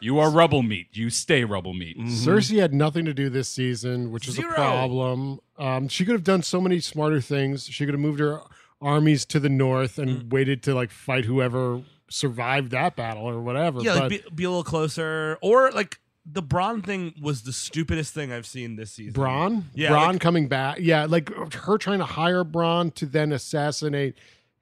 you 0.00 0.18
are 0.18 0.30
rubble 0.30 0.62
meat. 0.62 0.88
You 0.92 1.10
stay 1.10 1.44
rubble 1.44 1.74
meat. 1.74 1.98
Mm-hmm. 1.98 2.08
Cersei 2.28 2.58
had 2.60 2.72
nothing 2.74 3.04
to 3.04 3.14
do 3.14 3.28
this 3.28 3.48
season, 3.48 4.10
which 4.12 4.28
is 4.28 4.34
Zero. 4.36 4.52
a 4.52 4.54
problem. 4.54 5.40
Um, 5.58 5.88
she 5.88 6.04
could 6.04 6.12
have 6.14 6.24
done 6.24 6.42
so 6.42 6.60
many 6.60 6.80
smarter 6.80 7.20
things. 7.20 7.66
She 7.66 7.84
could 7.84 7.94
have 7.94 8.00
moved 8.00 8.20
her 8.20 8.40
armies 8.80 9.24
to 9.26 9.40
the 9.40 9.48
north 9.48 9.98
and 9.98 10.22
Mm. 10.24 10.30
waited 10.32 10.62
to 10.64 10.74
like 10.74 10.90
fight 10.90 11.24
whoever 11.24 11.82
survived 12.10 12.70
that 12.72 12.94
battle 12.94 13.24
or 13.24 13.40
whatever. 13.40 13.80
Yeah, 13.80 13.94
but 13.94 14.00
like 14.02 14.10
be, 14.10 14.22
be 14.34 14.44
a 14.44 14.50
little 14.50 14.62
closer, 14.64 15.38
or 15.40 15.70
like 15.72 15.98
the 16.30 16.42
Bronn 16.42 16.84
thing 16.84 17.14
was 17.22 17.42
the 17.42 17.52
stupidest 17.52 18.12
thing 18.12 18.32
I've 18.32 18.46
seen 18.46 18.76
this 18.76 18.92
season. 18.92 19.14
Bronn, 19.14 19.62
Yeah, 19.74 19.90
Bronn 19.90 20.12
like- 20.12 20.20
coming 20.20 20.48
back. 20.48 20.78
Yeah, 20.80 21.06
like 21.06 21.32
her 21.54 21.78
trying 21.78 22.00
to 22.00 22.04
hire 22.04 22.44
Bronn 22.44 22.92
to 22.96 23.06
then 23.06 23.32
assassinate 23.32 24.16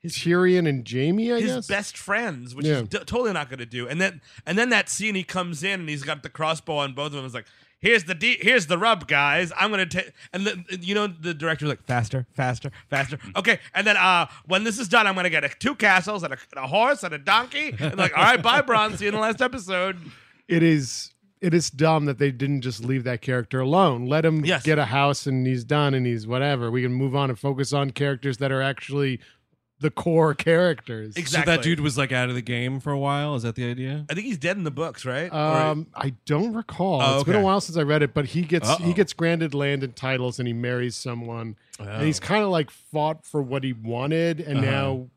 Tyrion 0.04 0.68
and 0.68 0.88
Jaime. 0.88 1.32
I 1.32 1.40
his 1.40 1.54
guess. 1.54 1.66
best 1.66 1.96
friends, 1.99 2.54
which 2.54 2.66
Yeah. 2.66 2.80
is 2.82 2.88
d- 2.88 2.99
totally 2.99 3.32
not 3.32 3.49
going 3.49 3.58
to 3.61 3.66
do. 3.66 3.88
And 3.88 4.00
then 4.00 4.20
and 4.46 4.58
then 4.58 4.68
that 4.70 4.88
scene 4.88 5.14
he 5.14 5.25
comes 5.25 5.62
in 5.62 5.80
and 5.80 5.88
he's 5.88 6.02
got 6.02 6.23
the 6.23 6.28
crossbow 6.28 6.76
on 6.76 6.92
both 6.92 7.06
of 7.06 7.12
them. 7.12 7.25
It's 7.25 7.34
like 7.34 7.46
here's 7.80 8.04
the 8.04 8.14
de- 8.14 8.38
here's 8.40 8.66
the 8.66 8.78
rub, 8.78 9.06
guys. 9.08 9.52
I'm 9.58 9.70
gonna 9.70 9.87
take 9.87 10.12
and 10.32 10.46
the, 10.46 10.78
you 10.80 10.94
know 10.94 11.06
the 11.06 11.32
director's 11.34 11.68
like 11.68 11.82
faster, 11.84 12.26
faster, 12.34 12.70
faster. 12.88 13.18
Okay, 13.37 13.58
and 13.75 13.87
then 13.87 13.96
uh 13.96 14.26
when 14.46 14.64
this 14.64 14.78
is 14.78 14.88
done, 14.88 15.06
I'm 15.06 15.14
gonna 15.14 15.30
get 15.30 15.44
a, 15.44 15.49
two 15.49 15.75
castles 15.75 16.23
and 16.23 16.32
a, 16.34 16.38
and 16.56 16.64
a 16.64 16.68
horse 16.68 17.02
and 17.02 17.14
a 17.14 17.18
donkey. 17.18 17.75
And 17.78 17.96
like 17.96 18.16
all 18.16 18.25
right, 18.25 18.42
bye, 18.42 18.62
Bronn. 18.66 18.96
See 18.96 19.04
you 19.04 19.08
in 19.08 19.14
the 19.14 19.20
last 19.20 19.40
episode. 19.42 19.96
it 20.49 20.62
is 20.62 21.11
it 21.40 21.52
is 21.52 21.68
dumb 21.68 22.06
that 22.06 22.16
they 22.18 22.30
didn't 22.30 22.62
just 22.62 22.82
leave 22.82 23.04
that 23.04 23.20
character 23.20 23.61
alone. 23.61 24.06
Let 24.06 24.25
him 24.25 24.46
Yes. 24.46 24.62
get 24.62 24.78
a 24.78 24.87
house 24.87 25.26
and 25.26 25.46
he's 25.46 25.62
done 25.62 25.92
and 25.92 26.06
he's 26.06 26.26
whatever. 26.26 26.70
We 26.70 26.80
can 26.80 26.92
move 26.94 27.14
on 27.14 27.28
and 27.28 27.38
focus 27.38 27.75
on 27.75 27.90
characters 27.90 28.38
that 28.38 28.50
are 28.50 28.62
actually 28.62 29.20
the 29.81 29.90
core 29.90 30.35
characters. 30.35 31.16
Exactly. 31.16 31.52
So 31.52 31.57
that 31.57 31.62
dude 31.62 31.81
was 31.81 31.99
like 31.99 32.12
out 32.12 32.28
of 32.28 32.35
the 32.35 32.43
game 32.43 32.81
for 32.81 32.90
a 32.93 32.99
while. 32.99 33.35
Is 33.35 33.43
that 33.43 33.54
the 33.54 33.69
idea? 33.71 34.07
I 34.09 34.14
think 34.14 34.26
he's 34.26 34.38
dead 34.38 34.57
in 34.57 34.64
the 34.64 34.71
books, 34.71 35.04
right? 35.04 35.31
Or- 35.31 35.37
Um, 35.37 35.87
I 35.95 36.14
don't 36.26 36.54
recall. 36.54 37.02
Oh, 37.02 37.14
It's 37.16 37.25
been 37.25 37.37
a 37.37 37.43
while 37.43 37.61
since 37.61 37.76
I 37.76 37.83
read 37.83 38.02
it, 38.02 38.14
but 38.14 38.26
he 38.26 38.43
gets 38.43 38.69
Uh-oh. 38.69 38.83
he 38.85 38.93
gets 38.95 39.12
granted 39.12 39.52
land 39.52 39.83
and 39.83 39.95
titles, 39.95 40.38
and 40.38 40.47
he 40.47 40.54
marries 40.54 40.97
someone, 40.97 41.57
and 41.78 41.88
Oh. 41.88 42.04
he's 42.04 42.21
kind 42.21 42.43
of 42.45 42.50
like 42.50 42.71
fought 42.71 43.26
for 43.26 43.43
what 43.43 43.64
he 43.64 43.73
wanted, 43.73 44.40
and 44.40 44.59
Uh-huh. 44.59 44.71
now 44.71 45.09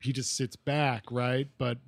he 0.00 0.12
just 0.12 0.34
sits 0.36 0.56
back, 0.56 1.04
right? 1.10 1.48
But 1.58 1.78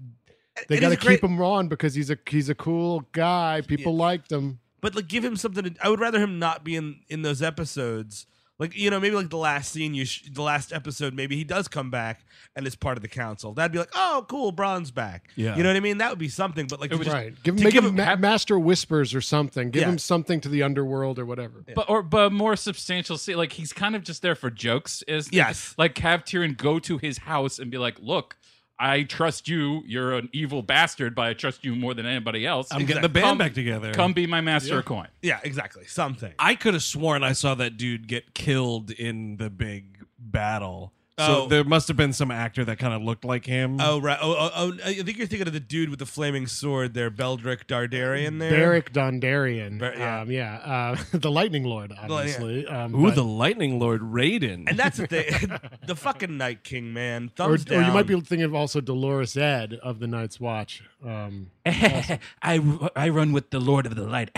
they 0.68 0.76
and 0.76 0.80
got 0.82 0.88
to 0.88 0.94
he's 0.96 1.02
a 1.02 1.06
great- 1.06 1.20
keep 1.20 1.30
him 1.30 1.40
on 1.40 1.68
because 1.68 1.94
he's 1.94 2.10
a 2.10 2.18
he's 2.28 2.48
a 2.48 2.54
cool 2.54 3.06
guy. 3.12 3.62
People 3.66 3.96
liked 3.96 4.30
him. 4.30 4.58
but 4.80 4.94
like 4.94 5.08
give 5.08 5.24
him 5.24 5.34
something 5.34 5.64
to, 5.64 5.74
i 5.82 5.88
would 5.88 5.98
rather 5.98 6.20
him 6.20 6.38
not 6.38 6.62
be 6.62 6.76
in 6.76 7.00
in 7.08 7.22
those 7.22 7.42
episodes 7.42 8.26
like 8.58 8.76
you 8.76 8.90
know 8.90 8.98
maybe 9.00 9.14
like 9.14 9.30
the 9.30 9.36
last 9.36 9.72
scene 9.72 9.94
you 9.94 10.04
sh- 10.04 10.24
the 10.30 10.42
last 10.42 10.72
episode 10.72 11.14
maybe 11.14 11.36
he 11.36 11.44
does 11.44 11.68
come 11.68 11.90
back 11.90 12.24
and 12.56 12.66
is 12.66 12.74
part 12.76 12.96
of 12.98 13.02
the 13.02 13.08
council 13.08 13.54
that'd 13.54 13.72
be 13.72 13.78
like 13.78 13.90
oh 13.94 14.24
cool 14.28 14.52
Bronn's 14.52 14.90
back 14.90 15.28
Yeah. 15.36 15.56
you 15.56 15.62
know 15.62 15.68
what 15.68 15.76
i 15.76 15.80
mean 15.80 15.98
that 15.98 16.10
would 16.10 16.18
be 16.18 16.28
something 16.28 16.66
but 16.66 16.80
like 16.80 16.90
It 16.90 16.94
to 16.94 16.98
would 16.98 17.04
just- 17.04 17.14
Right. 17.14 17.34
Give 17.42 17.56
him 17.56 17.64
make 17.64 17.72
give 17.72 17.84
him 17.84 17.96
him- 17.98 18.04
ma- 18.04 18.16
master 18.16 18.58
whispers 18.58 19.14
or 19.14 19.20
something. 19.20 19.70
Give 19.70 19.82
Yeah. 19.82 19.88
him 19.90 19.98
something 19.98 20.40
to 20.42 20.48
the 20.48 20.62
underworld 20.62 21.18
or 21.18 21.24
whatever. 21.26 21.64
But 21.74 21.88
or 21.88 22.02
but 22.02 22.32
more 22.32 22.56
substantial. 22.56 23.16
See, 23.18 23.34
like 23.34 23.52
he's 23.52 23.72
kind 23.72 23.94
of 23.96 24.02
just 24.04 24.22
there 24.22 24.34
for 24.34 24.50
jokes. 24.50 25.02
Is 25.08 25.28
Yes. 25.32 25.74
like 25.78 25.96
have 25.98 26.24
Tyrion 26.24 26.56
go 26.56 26.78
to 26.80 26.98
his 26.98 27.18
house 27.18 27.58
and 27.58 27.70
be 27.70 27.78
like, 27.78 27.98
"Look, 28.00 28.36
I 28.80 29.02
trust 29.02 29.48
you. 29.48 29.82
You're 29.86 30.14
an 30.14 30.28
evil 30.32 30.62
bastard, 30.62 31.14
but 31.14 31.26
I 31.26 31.34
trust 31.34 31.64
you 31.64 31.74
more 31.74 31.94
than 31.94 32.06
anybody 32.06 32.46
else. 32.46 32.68
I'm 32.70 32.84
getting 32.86 33.02
the 33.02 33.08
band 33.08 33.24
Come- 33.24 33.38
back 33.38 33.54
together. 33.54 33.92
Come 33.92 34.12
be 34.12 34.26
my 34.26 34.40
master 34.40 34.78
of 34.78 34.84
coin." 34.84 35.08
yeah 35.22 35.40
exactly 35.42 35.84
something 35.86 36.32
I 36.38 36.54
could 36.54 36.74
have 36.74 36.82
sworn 36.82 37.22
I 37.24 37.32
saw 37.32 37.54
that 37.56 37.76
dude 37.76 38.06
get 38.06 38.34
killed 38.34 38.90
in 38.90 39.36
the 39.36 39.50
big 39.50 40.04
battle. 40.18 40.92
So 41.18 41.44
Oh. 41.44 41.46
there 41.48 41.64
must 41.64 41.88
have 41.88 41.96
been 41.96 42.12
some 42.12 42.30
actor 42.30 42.64
that 42.64 42.78
kind 42.78 42.94
of 42.94 43.02
looked 43.02 43.24
like 43.24 43.44
him. 43.44 43.78
Oh 43.80 44.00
right. 44.00 44.18
Oh, 44.22 44.34
oh, 44.38 44.50
oh, 44.54 44.72
I 44.84 44.94
think 44.94 45.18
you're 45.18 45.26
thinking 45.26 45.46
of 45.48 45.52
the 45.52 45.60
dude 45.60 45.90
with 45.90 45.98
the 45.98 46.06
flaming 46.06 46.46
sword 46.46 46.94
there, 46.94 47.10
Beldrick 47.10 47.66
Dardarian 47.66 48.38
there. 48.38 48.50
Beric 48.50 48.92
Dondarrion. 48.92 49.78
Ber- 49.78 49.94
yeah. 49.98 50.20
Um, 50.20 50.30
yeah. 50.30 50.54
Uh, 50.58 50.96
the 51.18 51.30
Lightning 51.30 51.64
Lord, 51.64 51.90
yeah. 51.94 52.06
obviously. 52.08 52.66
Um, 52.66 52.94
Ooh, 52.94 53.02
but- 53.06 53.14
the 53.16 53.24
Lightning 53.24 53.78
Lord 53.80 54.00
Raiden. 54.00 54.64
And 54.68 54.78
that's 54.78 54.98
the 54.98 55.06
thing. 55.06 55.58
the 55.86 55.96
fucking 55.96 56.36
Night 56.36 56.62
King, 56.62 56.92
man. 56.92 57.32
or, 57.38 57.48
Thumbs 57.48 57.62
or 57.62 57.64
down. 57.66 57.86
you 57.86 57.92
might 57.92 58.06
be 58.06 58.14
thinking 58.20 58.42
of 58.44 58.54
also 58.54 58.80
Dolorous 58.80 59.36
Edd 59.36 59.74
of 59.82 59.98
the 59.98 60.06
Night's 60.06 60.38
Watch. 60.38 60.82
Um, 61.04 61.50
I 61.66 62.60
I 62.96 63.08
run 63.10 63.32
with 63.32 63.50
the 63.50 63.60
Lord 63.60 63.86
of 63.86 63.94
the 63.94 64.02
Light. 64.04 64.30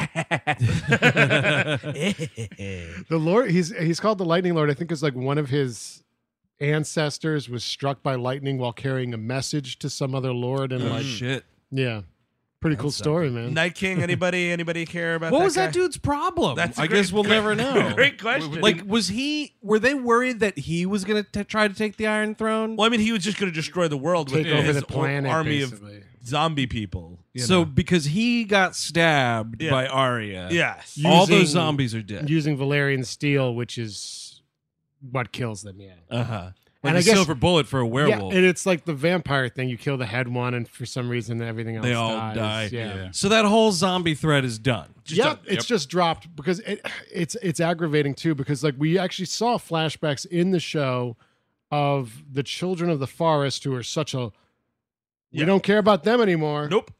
the 3.08 3.18
Lord, 3.18 3.50
he's 3.50 3.74
he's 3.76 4.00
called 4.00 4.18
the 4.18 4.24
Lightning 4.24 4.54
Lord. 4.54 4.70
I 4.70 4.74
think 4.74 4.90
is 4.92 5.02
like 5.02 5.14
one 5.14 5.38
of 5.38 5.48
his 5.48 6.02
ancestors 6.60 7.48
was 7.48 7.64
struck 7.64 8.02
by 8.02 8.14
lightning 8.14 8.58
while 8.58 8.72
carrying 8.72 9.14
a 9.14 9.18
message 9.18 9.78
to 9.80 9.90
some 9.90 10.14
other 10.14 10.32
lord, 10.32 10.72
and 10.72 10.82
oh, 10.82 10.88
like, 10.88 11.04
shit. 11.04 11.44
yeah, 11.70 12.02
pretty 12.60 12.76
cool 12.76 12.90
story, 12.90 13.30
man. 13.30 13.54
Night 13.54 13.74
King. 13.74 14.02
Anybody? 14.02 14.50
Anybody 14.50 14.84
care 14.86 15.14
about? 15.14 15.32
What 15.32 15.38
that 15.38 15.44
was 15.44 15.54
that 15.54 15.72
dude's 15.72 15.96
problem? 15.96 16.56
That's 16.56 16.78
a 16.78 16.82
I 16.82 16.86
great- 16.86 16.98
guess 16.98 17.12
we'll 17.12 17.22
great- 17.24 17.30
never 17.32 17.54
know. 17.56 17.92
Great 17.94 18.20
question. 18.20 18.60
Like, 18.60 18.82
was 18.86 19.08
he? 19.08 19.54
Were 19.62 19.78
they 19.78 19.94
worried 19.94 20.40
that 20.40 20.58
he 20.58 20.86
was 20.86 21.04
going 21.04 21.24
to 21.32 21.44
try 21.44 21.66
to 21.68 21.74
take 21.74 21.96
the 21.96 22.06
Iron 22.06 22.34
Throne? 22.34 22.76
well, 22.76 22.86
I 22.86 22.90
mean, 22.90 23.00
he 23.00 23.12
was 23.12 23.22
just 23.24 23.38
going 23.38 23.50
to 23.50 23.54
destroy 23.54 23.88
the 23.88 23.96
world 23.96 24.30
with 24.30 24.44
Take 24.44 24.52
over 24.52 24.62
his 24.62 24.80
the 24.80 24.86
planet, 24.86 25.30
army 25.30 25.60
basically. 25.60 25.96
of 25.98 26.02
zombie 26.26 26.66
people. 26.66 27.18
you 27.32 27.40
so 27.40 27.60
know? 27.60 27.64
because 27.64 28.04
he 28.04 28.44
got 28.44 28.76
stabbed 28.76 29.62
Yeah. 29.62 29.70
by 29.70 29.86
Arya, 29.86 30.48
yes, 30.50 30.98
all 31.04 31.24
those 31.26 31.48
zombies 31.48 31.94
are 31.94 32.02
dead. 32.02 32.28
using 32.28 32.58
Valyrian 32.58 33.06
steel, 33.06 33.54
which 33.54 33.78
is 33.78 34.29
what 35.10 35.32
kills 35.32 35.62
them. 35.62 35.80
Yeah. 35.80 35.94
Uh 36.10 36.24
huh. 36.24 36.50
Like 36.82 36.92
And 36.92 36.96
a 36.96 37.00
I 37.00 37.02
guess- 37.02 37.14
silver 37.14 37.34
bullet 37.34 37.66
for 37.66 37.78
a 37.80 37.86
werewolf. 37.86 38.32
Yeah, 38.32 38.38
and 38.38 38.46
it's 38.46 38.64
like 38.64 38.86
the 38.86 38.94
vampire 38.94 39.48
thing. 39.50 39.68
You 39.68 39.76
kill 39.76 39.98
the 39.98 40.06
head 40.06 40.28
one, 40.28 40.54
and 40.54 40.66
for 40.66 40.86
some 40.86 41.10
reason, 41.10 41.42
everything 41.42 41.76
else 41.76 41.84
they 41.84 41.92
all 41.92 42.14
dies. 42.16 42.36
die. 42.36 42.68
Yeah. 42.72 42.94
Yeah. 42.94 43.08
So 43.12 43.28
that 43.28 43.44
whole 43.44 43.70
zombie 43.72 44.14
threat 44.14 44.46
is 44.46 44.58
done. 44.58 44.94
yep, 45.06 45.26
done. 45.26 45.38
it's 45.44 45.54
Yep. 45.56 45.64
just 45.66 45.90
dropped 45.90 46.34
because 46.34 46.60
it, 46.60 46.80
it's 47.12 47.34
it's 47.42 47.60
aggravating 47.60 48.14
too 48.14 48.34
because 48.34 48.64
like 48.64 48.76
we 48.78 48.98
actually 48.98 49.26
saw 49.26 49.58
flashbacks 49.58 50.24
in 50.24 50.52
the 50.52 50.60
show 50.60 51.16
of 51.70 52.22
the 52.32 52.42
children 52.42 52.88
of 52.90 52.98
the 52.98 53.06
forest 53.06 53.62
who 53.64 53.74
are 53.74 53.82
such 53.82 54.14
a 54.14 54.26
we 55.32 55.40
Yeah. 55.40 55.44
don't 55.44 55.62
care 55.62 55.78
about 55.78 56.04
them 56.04 56.20
anymore. 56.22 56.68
nope. 56.70 56.90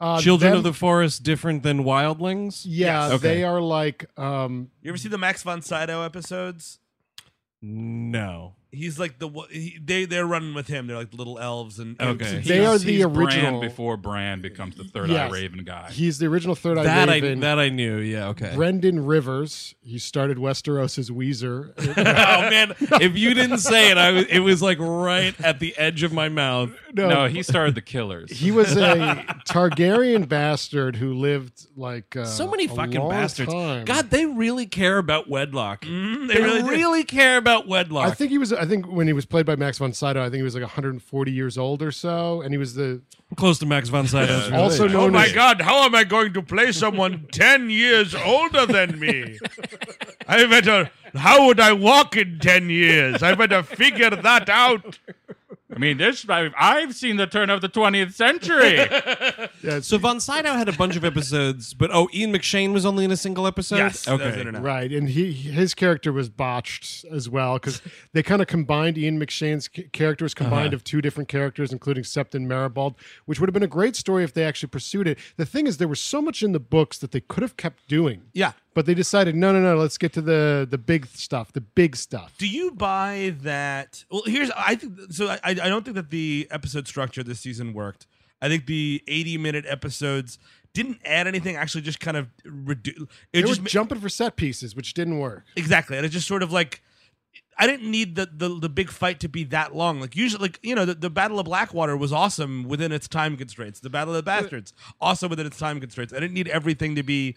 Uh, 0.00 0.20
Children 0.20 0.50
them- 0.50 0.58
of 0.58 0.64
the 0.64 0.72
forest 0.72 1.22
different 1.22 1.62
than 1.62 1.84
wildlings. 1.84 2.62
yeah, 2.66 3.10
Yes. 3.10 3.20
they 3.20 3.44
are 3.44 3.60
like 3.60 4.06
um 4.18 4.70
You 4.82 4.90
ever 4.90 4.98
see 4.98 5.08
the 5.08 5.16
Max 5.16 5.44
von 5.44 5.62
Sydow 5.62 6.02
episodes? 6.02 6.80
No. 7.62 8.56
He's 8.74 8.98
like 8.98 9.18
the 9.18 9.28
he, 9.50 9.78
they 9.84 10.06
they're 10.06 10.24
running 10.26 10.54
with 10.54 10.66
him. 10.66 10.86
They're 10.86 10.96
like 10.96 11.12
little 11.12 11.38
elves 11.38 11.78
and 11.78 12.00
Okay. 12.00 12.38
They 12.38 12.64
are 12.64 12.78
the 12.78 12.90
he's 12.92 13.04
original- 13.04 13.58
Bran 13.58 13.60
before 13.60 13.98
Bran 13.98 14.40
becomes 14.40 14.76
the 14.76 14.84
Third 14.84 15.10
Yes. 15.10 15.30
Eye 15.30 15.34
Raven 15.34 15.62
guy. 15.64 15.90
he's 15.90 16.18
the 16.18 16.24
original 16.26 16.54
Third 16.54 16.78
Eye 16.78 16.84
That 16.84 17.10
I 17.10 17.20
that 17.20 17.58
I 17.58 17.68
knew. 17.68 17.98
Yeah. 17.98 18.28
Okay. 18.28 18.52
Brynden 18.54 19.06
Rivers, 19.06 19.74
he 19.82 19.98
started 19.98 20.38
Westeros 20.38 20.98
as 20.98 21.10
Weezer. 21.10 21.72
oh 21.98 22.50
man, 22.50 22.74
if 23.02 23.14
you 23.16 23.34
didn't 23.34 23.58
say 23.58 23.90
it, 23.90 23.98
I 23.98 24.10
was, 24.12 24.24
it 24.26 24.38
was 24.40 24.62
like 24.62 24.78
right 24.80 25.38
at 25.42 25.60
the 25.60 25.76
edge 25.76 26.02
of 26.02 26.14
my 26.14 26.30
mouth. 26.30 26.70
no, 26.94 27.26
he 27.28 27.42
started 27.42 27.74
the 27.74 27.82
Killers. 27.82 28.30
He 28.30 28.50
was 28.52 28.74
a 28.76 29.22
Targaryen 29.48 30.26
bastard 30.28 30.96
who 30.96 31.12
lived 31.14 31.66
like 31.76 32.16
uh, 32.16 32.24
So 32.24 32.48
many 32.50 32.64
a 32.64 32.68
fucking 32.68 32.98
long 33.00 33.10
bastards. 33.10 33.52
time. 33.52 33.84
God, 33.84 34.10
they 34.10 34.24
really 34.26 34.66
care 34.66 34.96
about 34.98 35.28
wedlock. 35.28 35.82
Mhm, 35.82 36.28
they 36.28 36.34
they 36.34 36.42
really, 36.42 36.62
really 36.62 37.04
care 37.04 37.36
about 37.36 37.68
wedlock. 37.68 38.08
I 38.08 38.12
think 38.12 38.30
he 38.30 38.38
was. 38.38 38.52
I 38.52 38.61
think 38.66 38.86
when 38.86 39.06
he 39.06 39.12
was 39.12 39.24
played 39.24 39.46
by 39.46 39.56
Max 39.56 39.78
von 39.78 39.92
Sydow, 39.92 40.20
I 40.20 40.24
think 40.24 40.36
he 40.36 40.42
was 40.42 40.54
like 40.54 40.62
140 40.62 41.32
years 41.32 41.58
old 41.58 41.82
or 41.82 41.90
so, 41.90 42.42
and 42.42 42.52
he 42.52 42.58
was 42.58 42.74
the 42.74 43.00
close 43.36 43.58
to 43.60 43.66
Max 43.66 43.88
von 43.88 44.06
Sydow's. 44.06 44.50
real 44.50 44.60
also 44.60 44.84
age. 44.84 44.92
known 44.92 45.10
Oh 45.10 45.12
my 45.12 45.26
as 45.26 45.32
God! 45.32 45.60
How 45.60 45.84
am 45.84 45.94
I 45.94 46.04
going 46.04 46.32
to 46.34 46.42
play 46.42 46.72
someone 46.72 47.26
ten 47.32 47.70
years 47.70 48.14
older 48.14 48.66
than 48.66 48.98
me? 48.98 49.38
I 50.28 50.46
better. 50.46 50.90
How 51.14 51.46
would 51.46 51.60
I 51.60 51.72
walk 51.72 52.16
in 52.16 52.38
ten 52.40 52.70
years? 52.70 53.22
I 53.22 53.34
better 53.34 53.62
figure 53.62 54.10
that 54.10 54.48
out. 54.48 54.98
I 55.74 55.78
mean, 55.78 55.96
this 55.96 56.28
I've, 56.28 56.52
I've 56.58 56.94
seen 56.94 57.16
the 57.16 57.26
turn 57.26 57.48
of 57.48 57.60
the 57.62 57.68
20th 57.68 58.12
century. 58.12 58.76
yeah, 59.62 59.80
So 59.80 59.96
von 59.98 60.20
Sydow 60.20 60.52
had 60.52 60.68
a 60.68 60.72
bunch 60.72 60.96
of 60.96 61.04
episodes, 61.04 61.72
but 61.72 61.90
oh, 61.92 62.08
Ian 62.12 62.32
McShane 62.32 62.72
was 62.72 62.84
only 62.84 63.04
in 63.04 63.10
a 63.10 63.16
single 63.16 63.46
episode. 63.46 63.76
Yes, 63.76 64.06
okay. 64.06 64.40
in 64.40 64.48
and 64.48 64.56
out. 64.58 64.62
right, 64.62 64.92
and 64.92 65.08
he 65.08 65.32
his 65.32 65.74
character 65.74 66.12
was 66.12 66.28
botched 66.28 67.04
as 67.10 67.28
well 67.28 67.54
because 67.54 67.80
they 68.12 68.22
kind 68.22 68.42
of 68.42 68.48
combined 68.48 68.98
Ian 68.98 69.18
McShane's 69.18 69.68
ca- 69.68 69.88
character 69.92 70.24
was 70.24 70.34
combined 70.34 70.68
Uh-huh. 70.68 70.74
of 70.76 70.84
two 70.84 71.00
different 71.00 71.28
characters, 71.28 71.72
including 71.72 72.04
Septon 72.04 72.46
Meribald, 72.46 72.94
which 73.24 73.40
would 73.40 73.48
have 73.48 73.54
been 73.54 73.62
a 73.62 73.66
great 73.66 73.96
story 73.96 74.24
if 74.24 74.34
they 74.34 74.44
actually 74.44 74.68
pursued 74.68 75.06
it. 75.08 75.18
The 75.36 75.46
thing 75.46 75.66
is, 75.66 75.78
there 75.78 75.88
was 75.88 76.00
so 76.00 76.20
much 76.20 76.42
in 76.42 76.52
the 76.52 76.60
books 76.60 76.98
that 76.98 77.12
they 77.12 77.20
could 77.20 77.42
have 77.42 77.56
kept 77.56 77.88
doing. 77.88 78.22
Yeah. 78.34 78.52
But 78.74 78.86
they 78.86 78.94
decided, 78.94 79.34
no, 79.34 79.52
no, 79.52 79.60
no. 79.60 79.76
Let's 79.76 79.98
get 79.98 80.12
to 80.14 80.22
the 80.22 80.66
the 80.68 80.78
big 80.78 81.06
stuff, 81.06 81.52
the 81.52 81.60
big 81.60 81.96
stuff. 81.96 82.34
Do 82.38 82.48
you 82.48 82.70
buy 82.70 83.34
that? 83.42 84.04
Well, 84.10 84.22
here's 84.26 84.50
I 84.56 84.76
think 84.76 84.98
so. 85.10 85.28
I 85.28 85.38
I 85.44 85.54
don't 85.54 85.84
think 85.84 85.96
that 85.96 86.10
the 86.10 86.48
episode 86.50 86.88
structure 86.88 87.22
this 87.22 87.40
season 87.40 87.74
worked, 87.74 88.06
I 88.42 88.48
think 88.48 88.66
the 88.66 89.02
80 89.06 89.38
minute 89.38 89.64
episodes 89.68 90.38
didn't 90.74 90.98
add 91.04 91.26
anything. 91.26 91.56
Actually, 91.56 91.82
just 91.82 92.00
kind 92.00 92.16
of 92.16 92.28
reduce. 92.44 93.06
It 93.32 93.46
were 93.46 93.54
jumping 93.54 94.00
for 94.00 94.08
set 94.08 94.36
pieces, 94.36 94.74
which 94.74 94.94
didn't 94.94 95.18
work. 95.18 95.44
exactly, 95.56 95.96
and 95.96 96.04
it 96.04 96.10
just 96.10 96.26
sort 96.26 96.42
of 96.42 96.52
like. 96.52 96.82
I 97.58 97.66
didn't 97.66 97.90
need 97.90 98.16
the, 98.16 98.26
the 98.34 98.48
the 98.48 98.68
big 98.68 98.90
fight 98.90 99.20
to 99.20 99.28
be 99.28 99.44
that 99.44 99.74
long. 99.74 100.00
Like 100.00 100.16
usually, 100.16 100.42
like 100.42 100.58
you 100.62 100.74
know, 100.74 100.86
the, 100.86 100.94
the 100.94 101.10
Battle 101.10 101.38
of 101.38 101.44
Blackwater 101.44 101.96
was 101.96 102.12
awesome 102.12 102.64
within 102.64 102.92
its 102.92 103.06
time 103.06 103.36
constraints. 103.36 103.78
The 103.80 103.90
Battle 103.90 104.14
of 104.14 104.16
the 104.16 104.22
Bastards 104.22 104.72
also 105.00 105.28
within 105.28 105.46
its 105.46 105.58
time 105.58 105.78
constraints. 105.78 106.12
I 106.12 106.16
didn't 106.18 106.32
need 106.32 106.48
everything 106.48 106.94
to 106.96 107.02
be 107.02 107.36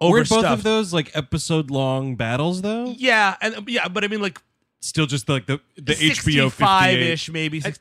Were 0.00 0.08
overstuffed. 0.08 0.42
both 0.42 0.52
of 0.52 0.62
those 0.62 0.92
like 0.92 1.16
episode 1.16 1.70
long 1.70 2.16
battles 2.16 2.62
though? 2.62 2.94
Yeah, 2.96 3.36
and 3.40 3.68
yeah, 3.68 3.88
but 3.88 4.04
I 4.04 4.08
mean, 4.08 4.20
like 4.20 4.40
Still 4.80 5.06
just 5.06 5.28
like 5.28 5.46
the 5.46 5.60
the 5.76 5.94
HBO 5.94 6.50
five 6.52 6.98
ish 6.98 7.30
maybe. 7.30 7.60
Six- 7.60 7.80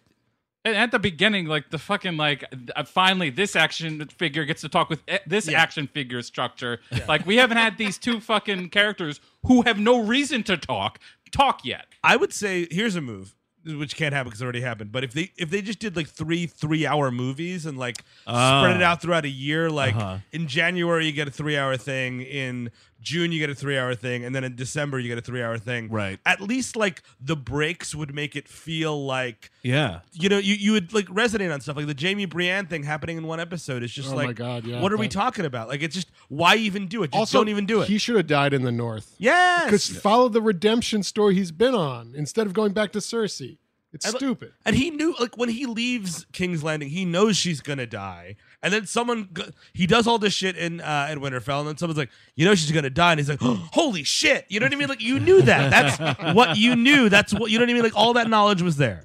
And 0.63 0.75
at 0.75 0.89
the 0.91 0.97
beginning, 0.97 1.45
like 1.45 1.69
the 1.69 1.77
fucking 1.77 2.17
like, 2.17 2.43
uh, 2.75 2.83
finally 2.85 3.29
this 3.29 3.55
action 3.55 4.07
figure 4.07 4.45
gets 4.45 4.61
to 4.61 4.69
talk 4.69 4.89
with 4.89 5.03
eh, 5.07 5.19
this 5.27 5.47
Yeah. 5.47 5.61
action 5.61 5.87
figure 5.87 6.21
structure. 6.23 6.79
Like 7.07 7.25
we 7.27 7.35
haven't 7.35 7.57
had 7.57 7.77
these 7.77 7.97
two 7.99 8.19
fucking 8.19 8.69
characters 8.69 9.19
who 9.45 9.61
have 9.63 9.77
no 9.77 10.01
reason 10.01 10.41
to 10.43 10.57
talk 10.57 10.97
talk 11.31 11.63
yet. 11.65 11.85
I 12.03 12.15
would 12.15 12.33
say 12.33 12.65
here's 12.71 12.95
a 12.95 13.01
move, 13.01 13.34
which 13.65 13.95
can't 13.95 14.13
happen 14.13 14.29
because 14.29 14.41
it 14.41 14.43
already 14.45 14.61
happened. 14.61 14.91
But 14.91 15.03
if 15.03 15.13
they 15.13 15.31
if 15.37 15.49
they 15.49 15.61
just 15.61 15.79
did 15.79 15.95
like 15.95 16.07
three 16.07 16.45
three 16.45 16.85
hour 16.85 17.09
movies 17.11 17.65
and 17.65 17.77
like 17.77 17.97
spread 18.21 18.75
it 18.77 18.83
Ah. 18.83 18.91
out 18.91 19.01
throughout 19.01 19.25
a 19.25 19.29
year, 19.29 19.69
like 19.69 19.95
Uh-huh. 19.95 20.17
in 20.31 20.47
January 20.47 21.05
you 21.07 21.11
get 21.11 21.27
a 21.27 21.31
three 21.31 21.57
hour 21.57 21.75
thing, 21.77 22.21
in 22.21 22.69
June 23.05 23.31
you 23.31 23.39
get 23.39 23.49
a 23.51 23.55
three 23.55 23.77
hour 23.77 23.93
thing, 23.93 24.25
and 24.25 24.35
then 24.35 24.43
in 24.43 24.55
December 24.55 24.97
you 24.99 25.07
get 25.07 25.17
a 25.17 25.21
three 25.21 25.41
hour 25.43 25.57
thing. 25.59 25.89
Right. 25.89 26.19
At 26.25 26.41
least 26.41 26.75
like 26.75 27.03
the 27.21 27.35
breaks 27.35 27.93
would 27.93 28.13
make 28.13 28.35
it 28.35 28.47
feel 28.47 29.05
like 29.05 29.51
Yeah. 29.63 29.99
you 30.11 30.27
know, 30.27 30.39
you, 30.39 30.55
you 30.55 30.71
would 30.71 30.91
like 30.93 31.05
resonate 31.05 31.53
on 31.53 31.61
stuff 31.61 31.77
like 31.77 31.85
the 31.87 31.95
Jaime 31.97 32.25
Brienne 32.25 32.65
thing 32.65 32.83
happening 32.83 33.17
in 33.17 33.27
one 33.27 33.39
episode. 33.39 33.83
It's 33.83 33.93
just 33.93 34.11
Oh 34.11 34.15
like, 34.15 34.27
my 34.27 34.33
God, 34.33 34.65
yeah, 34.65 34.81
what 34.81 34.91
are 34.91 34.97
we 34.97 35.07
talking 35.07 35.45
about? 35.45 35.67
Like, 35.69 35.83
it's 35.83 35.93
just 35.95 36.09
why 36.29 36.55
even 36.55 36.87
do 36.87 37.03
it? 37.03 37.11
Just 37.11 37.19
also, 37.19 37.37
don't 37.37 37.49
even 37.49 37.67
do 37.67 37.81
it. 37.81 37.87
He 37.87 37.99
should 37.99 38.15
have 38.15 38.27
died 38.27 38.53
in 38.53 38.63
the 38.63 38.71
North. 38.71 39.15
yes, 39.19 39.65
Because 39.65 39.87
follow 40.01 40.27
the 40.27 40.41
redemption 40.41 41.03
story 41.03 41.35
he's 41.35 41.51
been 41.51 41.75
on 41.75 42.13
instead 42.15 42.47
of 42.47 42.53
going 42.53 42.73
back 42.73 42.91
to 42.93 42.99
Cersei. 42.99 43.57
It's 43.95 44.05
And 44.05 44.15
stupid. 44.15 44.51
And 44.65 44.75
he 44.75 44.89
knew, 44.91 45.15
like, 45.19 45.37
when 45.37 45.49
he 45.49 45.65
leaves 45.65 46.25
King's 46.33 46.63
Landing, 46.63 46.89
he 46.89 47.05
knows 47.05 47.37
she's 47.37 47.61
gonna 47.61 47.87
die. 47.87 48.35
And 48.61 48.73
then 48.73 48.85
someone, 48.85 49.29
he 49.73 49.87
does 49.87 50.05
all 50.05 50.19
this 50.19 50.33
shit 50.33 50.57
in 50.57 50.81
uh, 50.81 51.07
in 51.09 51.19
Winterfell, 51.19 51.59
and 51.59 51.67
then 51.69 51.77
someone's 51.77 51.97
like, 51.97 52.09
"You 52.35 52.45
know 52.45 52.53
she's 52.55 52.71
gonna 52.71 52.89
die," 52.89 53.11
and 53.13 53.19
he's 53.19 53.29
like, 53.29 53.39
"Holy 53.39 54.03
shit!" 54.03 54.45
You 54.49 54.59
know 54.59 54.65
what 54.65 54.73
I 54.73 54.75
mean? 54.75 54.89
Like, 54.89 55.01
you 55.01 55.19
knew 55.19 55.41
that. 55.43 55.71
That's 55.71 56.19
what 56.35 56.57
you 56.57 56.75
knew. 56.75 57.07
That's 57.09 57.33
what 57.33 57.49
you 57.51 57.57
know 57.57 57.63
what 57.63 57.69
I 57.69 57.73
mean. 57.73 57.83
Like, 57.83 57.95
all 57.95 58.13
that 58.13 58.29
knowledge 58.29 58.61
was 58.61 58.77
there. 58.77 59.03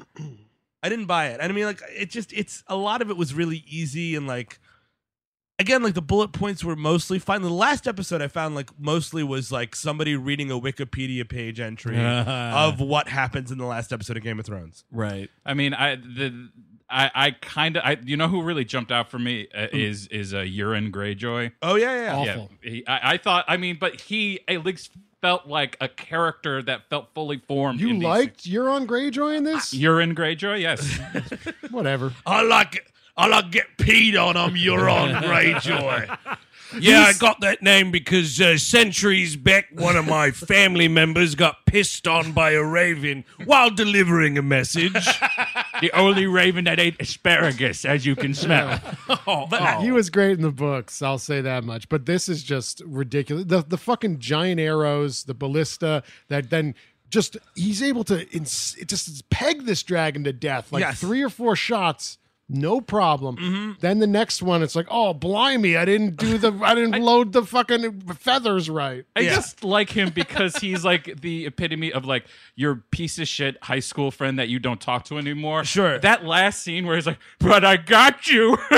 I 0.82 0.88
didn't 0.88 1.06
buy 1.06 1.28
it. 1.28 1.40
And 1.40 1.52
I 1.52 1.54
mean, 1.54 1.66
like, 1.66 1.82
it 1.90 2.10
just, 2.10 2.32
it's 2.32 2.64
a 2.66 2.74
lot 2.76 3.02
of 3.02 3.10
it 3.10 3.16
was 3.16 3.32
really 3.32 3.64
easy 3.68 4.16
and 4.16 4.26
like. 4.26 4.58
Again, 5.60 5.82
like 5.82 5.92
the 5.92 6.00
bullet 6.00 6.32
points 6.32 6.64
were 6.64 6.74
mostly 6.74 7.18
fine. 7.18 7.42
The 7.42 7.50
last 7.50 7.86
episode 7.86 8.22
I 8.22 8.28
found 8.28 8.54
like 8.54 8.70
mostly 8.78 9.22
was 9.22 9.52
like 9.52 9.76
somebody 9.76 10.16
reading 10.16 10.50
a 10.50 10.58
Wikipedia 10.58 11.28
page 11.28 11.60
entry 11.60 12.00
of 12.02 12.80
what 12.80 13.08
happens 13.08 13.50
in 13.50 13.58
the 13.58 13.66
last 13.66 13.92
episode 13.92 14.16
of 14.16 14.22
Game 14.22 14.38
of 14.38 14.46
Thrones. 14.46 14.84
Right. 14.90 15.28
I 15.44 15.52
mean, 15.52 15.74
I 15.74 15.96
the 15.96 16.48
I 16.88 17.10
I 17.14 17.30
kind 17.32 17.76
of 17.76 17.82
I 17.84 17.98
you 18.02 18.16
know 18.16 18.28
who 18.28 18.40
really 18.40 18.64
jumped 18.64 18.90
out 18.90 19.10
for 19.10 19.18
me 19.18 19.48
uh, 19.54 19.66
is 19.70 20.06
is 20.06 20.32
uh, 20.32 20.40
Urine 20.40 20.90
Greyjoy. 20.90 21.52
Oh 21.60 21.74
yeah, 21.74 22.04
yeah. 22.04 22.16
Awful. 22.16 22.50
Yeah, 22.62 22.70
he, 22.70 22.86
I, 22.86 23.12
I 23.12 23.16
thought. 23.18 23.44
I 23.46 23.58
mean, 23.58 23.76
but 23.78 24.00
he 24.00 24.40
at 24.48 24.64
least 24.64 24.92
felt 25.20 25.46
like 25.46 25.76
a 25.80 25.88
character 25.88 26.62
that 26.62 26.88
felt 26.88 27.12
fully 27.14 27.42
formed. 27.46 27.80
You 27.80 27.90
in 27.90 28.00
liked 28.00 28.44
Euron 28.44 28.86
Greyjoy 28.86 29.36
in 29.36 29.44
this? 29.44 29.74
Urine 29.74 30.14
Greyjoy? 30.14 30.60
Yes. 30.60 30.98
Whatever. 31.70 32.14
I 32.26 32.42
like 32.42 32.89
it. 33.20 33.24
I 33.24 33.26
like 33.28 33.50
get 33.50 33.66
peed 33.78 34.20
on. 34.20 34.36
I'm 34.36 34.54
Euron 34.54 35.20
Greyjoy. 35.22 36.16
Yeah, 36.78 37.00
I 37.00 37.14
got 37.14 37.40
that 37.40 37.62
name 37.62 37.90
because 37.90 38.40
uh, 38.40 38.56
centuries 38.56 39.34
back, 39.34 39.66
one 39.72 39.96
of 39.96 40.06
my 40.06 40.30
family 40.30 40.86
members 40.86 41.34
got 41.34 41.66
pissed 41.66 42.06
on 42.06 42.30
by 42.30 42.52
a 42.52 42.62
raven 42.62 43.24
while 43.44 43.70
delivering 43.70 44.38
a 44.38 44.42
message. 44.42 44.92
the 45.80 45.90
only 45.94 46.26
raven 46.26 46.66
that 46.66 46.78
ate 46.78 46.94
asparagus, 47.00 47.84
as 47.84 48.06
you 48.06 48.14
can 48.14 48.34
smell. 48.34 48.80
But 49.26 49.80
He 49.80 49.90
was 49.90 50.10
great 50.10 50.32
in 50.38 50.42
the 50.42 50.52
books, 50.52 51.02
I'll 51.02 51.18
say 51.18 51.40
that 51.40 51.64
much. 51.64 51.88
But 51.88 52.06
this 52.06 52.28
is 52.28 52.44
just 52.44 52.82
ridiculous. 52.86 53.46
The 53.46 53.62
the 53.62 53.76
fucking 53.78 54.20
giant 54.20 54.60
arrows, 54.60 55.24
the 55.24 55.34
ballista 55.34 56.04
that 56.28 56.50
then 56.50 56.76
just 57.10 57.36
he's 57.56 57.82
able 57.82 58.04
to 58.04 58.28
ins- 58.30 58.76
it 58.78 58.86
just 58.86 59.28
peg 59.30 59.64
this 59.66 59.82
dragon 59.82 60.22
to 60.22 60.32
death 60.32 60.70
like 60.70 60.82
Yes. 60.82 61.00
three 61.00 61.20
or 61.22 61.28
four 61.30 61.56
shots. 61.56 62.18
No 62.52 62.80
problem. 62.80 63.36
Mm-hmm. 63.36 63.72
Then 63.78 64.00
the 64.00 64.08
next 64.08 64.42
one, 64.42 64.60
it's 64.64 64.74
like, 64.74 64.88
oh, 64.90 65.14
blimey! 65.14 65.76
I 65.76 65.84
didn't 65.84 66.16
do 66.16 66.36
the, 66.36 66.52
I 66.64 66.74
didn't 66.74 67.00
load 67.04 67.32
the 67.32 67.44
fucking 67.44 68.00
feathers 68.14 68.68
right. 68.68 69.04
I 69.14 69.20
Yeah. 69.20 69.36
just 69.36 69.62
like 69.62 69.90
him 69.90 70.10
because 70.10 70.56
he's 70.56 70.84
like 70.84 71.20
the 71.20 71.46
epitome 71.46 71.92
of 71.92 72.06
like 72.06 72.24
your 72.56 72.74
piece 72.90 73.20
of 73.20 73.28
shit 73.28 73.56
high 73.62 73.78
school 73.78 74.10
friend 74.10 74.36
that 74.40 74.48
you 74.48 74.58
don't 74.58 74.80
talk 74.80 75.04
to 75.04 75.16
anymore. 75.18 75.64
Sure. 75.64 76.00
That 76.00 76.24
last 76.24 76.62
scene 76.62 76.86
where 76.88 76.96
he's 76.96 77.06
like, 77.06 77.20
"But 77.38 77.64
I 77.64 77.76
got 77.76 78.26
you." 78.26 78.58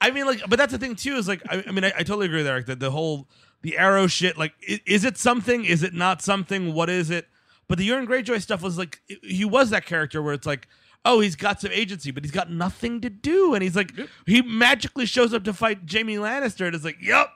I 0.00 0.10
mean, 0.12 0.24
like, 0.26 0.40
but 0.48 0.58
that's 0.58 0.72
the 0.72 0.78
thing 0.78 0.96
too. 0.96 1.16
Is 1.16 1.28
like, 1.28 1.42
I, 1.50 1.62
I 1.66 1.70
mean, 1.70 1.84
I, 1.84 1.88
I 1.98 2.02
totally 2.02 2.26
agree 2.26 2.38
with 2.38 2.46
Eric 2.46 2.66
that 2.66 2.80
the 2.80 2.90
whole 2.90 3.28
the 3.62 3.76
arrow 3.76 4.06
shit. 4.06 4.38
Like, 4.38 4.54
i- 4.68 4.80
is 4.86 5.04
it 5.04 5.18
something? 5.18 5.64
Is 5.66 5.82
it 5.82 5.92
not 5.92 6.22
something? 6.22 6.72
What 6.72 6.88
is 6.88 7.10
it? 7.10 7.28
But 7.68 7.76
the 7.78 7.88
Euron 7.88 8.06
Greyjoy 8.06 8.40
stuff 8.40 8.62
was 8.62 8.78
like, 8.78 9.02
i- 9.10 9.18
he 9.22 9.44
was 9.44 9.68
that 9.70 9.84
character 9.84 10.22
where 10.22 10.32
it's 10.32 10.46
like. 10.46 10.66
Oh, 11.04 11.20
he's 11.20 11.36
got 11.36 11.60
some 11.60 11.70
agency, 11.72 12.10
but 12.10 12.24
he's 12.24 12.30
got 12.30 12.50
nothing 12.50 13.00
to 13.00 13.08
do, 13.10 13.54
and 13.54 13.62
he's 13.62 13.74
like, 13.76 13.92
he 14.26 14.42
magically 14.42 15.06
shows 15.06 15.32
up 15.32 15.44
to 15.44 15.52
fight 15.54 15.78
Jaime 15.90 16.16
Lannister, 16.16 16.66
and 16.66 16.74
it's 16.74 16.84
like, 16.84 16.98
"Yep, 17.00 17.28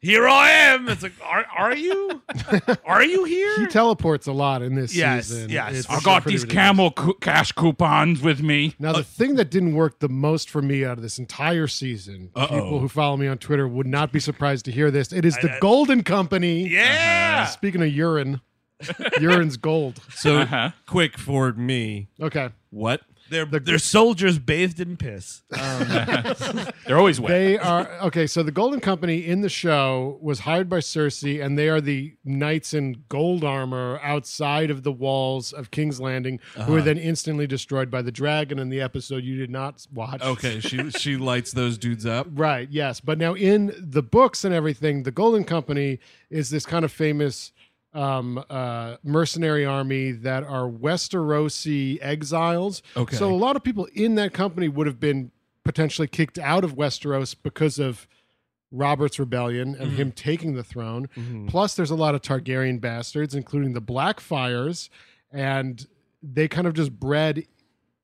here 0.00 0.28
I 0.28 0.50
am." 0.50 0.88
It's 0.88 1.02
like, 1.02 1.14
"Are 1.24 1.44
are 1.56 1.74
you? 1.74 2.22
are 2.84 3.02
you 3.02 3.24
here?" 3.24 3.58
He 3.58 3.66
teleports 3.66 4.28
a 4.28 4.32
lot 4.32 4.62
in 4.62 4.76
this 4.76 4.94
Yes, 4.94 5.26
season. 5.26 5.50
yes. 5.50 5.74
It's 5.80 5.90
I 5.90 5.98
got 6.00 6.24
these 6.26 6.42
ridiculous. 6.42 6.54
camel 6.68 6.90
cou- 6.92 7.14
cash 7.14 7.50
coupons 7.50 8.22
with 8.22 8.40
me. 8.40 8.76
Now, 8.78 8.92
the 8.92 9.02
thing 9.02 9.34
that 9.34 9.50
didn't 9.50 9.74
work 9.74 9.98
the 9.98 10.08
most 10.08 10.48
for 10.48 10.62
me 10.62 10.84
out 10.84 10.96
of 10.96 11.02
this 11.02 11.18
entire 11.18 11.66
season, 11.66 12.30
people 12.36 12.78
who 12.78 12.86
follow 12.88 13.16
me 13.16 13.26
on 13.26 13.38
Twitter 13.38 13.66
would 13.66 13.88
not 13.88 14.12
be 14.12 14.20
surprised 14.20 14.64
to 14.66 14.70
hear 14.70 14.92
this. 14.92 15.12
It 15.12 15.24
is 15.24 15.34
the 15.38 15.56
Golden 15.60 16.04
Company. 16.04 16.68
yeah. 16.68 17.46
Speaking 17.46 17.82
of 17.82 17.88
urine, 17.88 18.40
urine's 19.20 19.56
gold. 19.56 20.00
So 20.14 20.38
Uh-huh. 20.42 20.70
quick 20.86 21.18
for 21.18 21.52
me. 21.54 22.06
Okay. 22.20 22.50
What? 22.70 23.00
They're 23.30 23.44
they're 23.44 23.78
soldiers 23.78 24.38
bathed 24.38 24.80
in 24.80 24.96
piss. 24.96 25.42
Um, 25.52 25.88
they're 26.86 26.98
always 26.98 27.20
wet. 27.20 27.30
They 27.30 27.58
are 27.58 27.88
okay. 28.02 28.26
So 28.26 28.42
the 28.42 28.52
Golden 28.52 28.80
Company 28.80 29.26
in 29.26 29.40
the 29.40 29.48
show 29.48 30.18
was 30.20 30.40
hired 30.40 30.68
by 30.68 30.78
Cersei, 30.78 31.44
and 31.44 31.58
they 31.58 31.68
are 31.68 31.80
the 31.80 32.14
knights 32.24 32.74
in 32.74 33.04
gold 33.08 33.44
armor 33.44 34.00
outside 34.02 34.70
of 34.70 34.82
the 34.82 34.92
walls 34.92 35.52
of 35.52 35.70
King's 35.70 36.00
Landing, 36.00 36.40
who 36.54 36.60
are 36.60 36.78
uh-huh. 36.78 36.84
then 36.84 36.98
instantly 36.98 37.46
destroyed 37.46 37.90
by 37.90 38.02
the 38.02 38.12
dragon 38.12 38.58
in 38.58 38.68
the 38.68 38.80
episode 38.80 39.24
you 39.24 39.36
did 39.36 39.50
not 39.50 39.86
watch. 39.92 40.22
Okay, 40.22 40.60
she 40.60 40.90
she 40.90 41.16
lights 41.16 41.52
those 41.52 41.78
dudes 41.78 42.06
up. 42.06 42.26
Right, 42.38 42.68
yes. 42.70 43.00
But 43.00 43.18
now 43.18 43.34
in 43.34 43.74
the 43.78 44.02
books 44.02 44.44
and 44.44 44.54
everything, 44.54 45.02
the 45.02 45.10
Golden 45.10 45.44
Company 45.44 45.98
is 46.30 46.50
this 46.50 46.64
kind 46.64 46.84
of 46.84 46.92
famous 46.92 47.52
um, 47.98 48.44
uh, 48.48 48.96
mercenary 49.02 49.66
army 49.66 50.12
that 50.12 50.44
are 50.44 50.68
Westerosi 50.68 51.98
exiles. 52.00 52.80
Okay. 52.96 53.16
So 53.16 53.28
a 53.28 53.34
lot 53.34 53.56
of 53.56 53.64
people 53.64 53.88
in 53.92 54.14
that 54.14 54.32
company 54.32 54.68
would 54.68 54.86
have 54.86 55.00
been 55.00 55.32
potentially 55.64 56.06
kicked 56.06 56.38
out 56.38 56.62
of 56.62 56.76
Westeros 56.76 57.34
because 57.42 57.78
of 57.78 58.06
Robert's 58.70 59.18
rebellion 59.18 59.74
and 59.74 59.92
him 59.92 60.12
taking 60.12 60.54
the 60.54 60.62
throne. 60.62 61.08
Plus, 61.48 61.74
there's 61.74 61.90
a 61.90 61.96
lot 61.96 62.14
of 62.14 62.22
Targaryen 62.22 62.80
bastards, 62.80 63.34
including 63.34 63.72
the 63.72 63.82
Blackfires, 63.82 64.90
and 65.32 65.86
they 66.22 66.46
kind 66.46 66.66
of 66.66 66.74
just 66.74 66.92
bred 66.92 67.46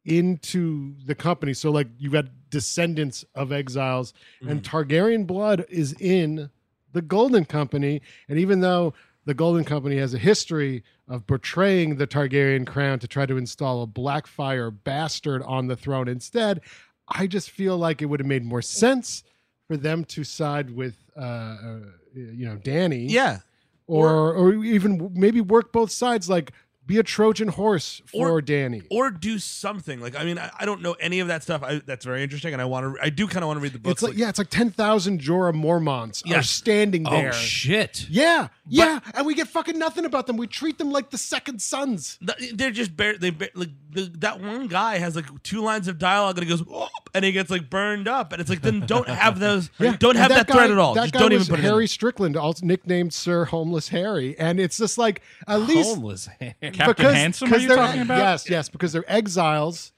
into 0.04 0.94
the 1.06 1.14
company. 1.14 1.54
So 1.54 1.70
like 1.70 1.88
you've 1.98 2.12
got 2.12 2.26
descendants 2.50 3.24
of 3.34 3.52
exiles 3.52 4.12
and 4.46 4.62
Targaryen 4.62 5.26
blood 5.26 5.64
is 5.68 5.94
in 5.94 6.50
the 6.92 7.02
Golden 7.02 7.44
Company. 7.44 8.02
And 8.28 8.38
even 8.38 8.60
though 8.60 8.92
the 9.24 9.34
Golden 9.34 9.64
Company 9.64 9.96
has 9.96 10.14
a 10.14 10.18
history 10.18 10.82
of 11.08 11.26
betraying 11.26 11.96
the 11.96 12.06
Targaryen 12.06 12.66
crown 12.66 12.98
to 12.98 13.08
try 13.08 13.26
to 13.26 13.36
install 13.36 13.82
a 13.82 13.86
Blackfire 13.86 14.74
bastard 14.84 15.42
on 15.42 15.66
the 15.66 15.76
throne. 15.76 16.08
Instead, 16.08 16.60
I 17.08 17.26
just 17.26 17.50
feel 17.50 17.76
like 17.76 18.02
it 18.02 18.06
would 18.06 18.20
have 18.20 18.26
made 18.26 18.44
more 18.44 18.62
sense 18.62 19.24
for 19.66 19.76
them 19.76 20.04
to 20.04 20.24
side 20.24 20.70
with 20.70 20.96
uh, 21.16 21.20
uh 21.20 21.78
you 22.14 22.46
know 22.46 22.56
Danny 22.56 23.06
yeah, 23.06 23.40
or 23.86 24.34
or 24.34 24.64
even 24.64 25.10
maybe 25.14 25.40
work 25.40 25.72
both 25.72 25.90
sides 25.90 26.28
like 26.28 26.52
be 26.86 26.98
a 26.98 27.02
Trojan 27.02 27.48
horse 27.48 28.02
for 28.06 28.30
Or- 28.30 28.42
Danny. 28.42 28.82
or 28.90 29.10
do 29.10 29.38
something. 29.38 30.00
Like 30.00 30.16
I 30.16 30.24
mean, 30.24 30.38
I, 30.38 30.50
I 30.58 30.66
don't 30.66 30.82
know 30.82 30.92
any 31.00 31.20
of 31.20 31.28
that 31.28 31.42
stuff. 31.42 31.62
I, 31.62 31.80
that's 31.84 32.04
very 32.04 32.22
interesting, 32.22 32.52
and 32.52 32.60
I 32.60 32.64
want 32.66 32.96
to. 32.96 33.02
I 33.02 33.10
do 33.10 33.26
kind 33.26 33.42
of 33.42 33.48
want 33.48 33.58
to 33.58 33.62
read 33.62 33.72
the 33.72 33.78
books. 33.78 34.02
It's 34.02 34.02
like, 34.02 34.18
yeah, 34.18 34.28
it's 34.28 34.38
like 34.38 34.50
ten 34.50 34.70
thousand 34.70 35.20
Jorah 35.20 35.54
Mormonts 35.54 36.28
are 36.30 36.42
standing 36.42 37.06
oh, 37.06 37.10
there. 37.10 37.28
Oh 37.30 37.32
shit! 37.32 38.06
Yeah, 38.08 38.48
yeah, 38.68 39.00
and 39.14 39.26
we 39.26 39.34
get 39.34 39.48
fucking 39.48 39.78
nothing 39.78 40.04
about 40.04 40.26
them. 40.26 40.36
We 40.36 40.46
treat 40.46 40.78
them 40.78 40.90
like 40.90 41.10
the 41.10 41.18
second 41.18 41.60
sons. 41.62 42.18
Th- 42.26 42.52
they're 42.52 42.70
just 42.70 42.96
bare. 42.96 43.16
They 43.16 43.30
ba- 43.30 43.50
like 43.54 43.70
the, 43.90 44.10
that 44.18 44.40
one 44.40 44.66
guy 44.66 44.98
has 44.98 45.16
like 45.16 45.26
two 45.42 45.62
lines 45.62 45.88
of 45.88 45.98
dialogue 45.98 46.36
and 46.38 46.44
he 46.46 46.50
goes 46.50 46.64
"Whoop," 46.64 46.88
and 47.14 47.24
he 47.24 47.32
gets 47.32 47.50
like 47.50 47.70
burned 47.70 48.08
up 48.08 48.32
and 48.32 48.40
it's 48.40 48.50
like 48.50 48.62
then 48.62 48.80
don't 48.80 49.08
have 49.08 49.38
those 49.38 49.70
yeah. 49.78 49.96
don't 49.98 50.16
have 50.16 50.30
that, 50.30 50.46
guy- 50.46 50.54
threat 50.54 50.70
at 50.70 50.78
all. 50.78 50.94
That 50.94 51.02
Just 51.02 51.14
guy 51.14 51.20
don't 51.20 51.32
even 51.32 51.40
was 51.40 51.48
put 51.48 51.58
it 51.60 51.64
in. 51.64 51.70
Harry 51.70 51.86
Strickland, 51.86 52.36
also 52.36 52.66
nicknamed 52.66 53.12
Sir 53.14 53.44
Homeless 53.46 53.88
Harry, 53.88 54.36
and 54.38 54.60
it's 54.60 54.78
just 54.78 54.98
like 54.98 55.22
at 55.46 55.60
least 55.60 55.94
Homeless. 55.94 56.28
Captain 56.74 57.14
Handsome, 57.14 57.52
are 57.52 57.58
you 57.58 57.68
talking 57.68 58.02
about? 58.02 58.18
Yes, 58.18 58.48
yes, 58.50 58.68
because 58.68 58.92
they're 58.92 59.10
exiles. 59.10 59.92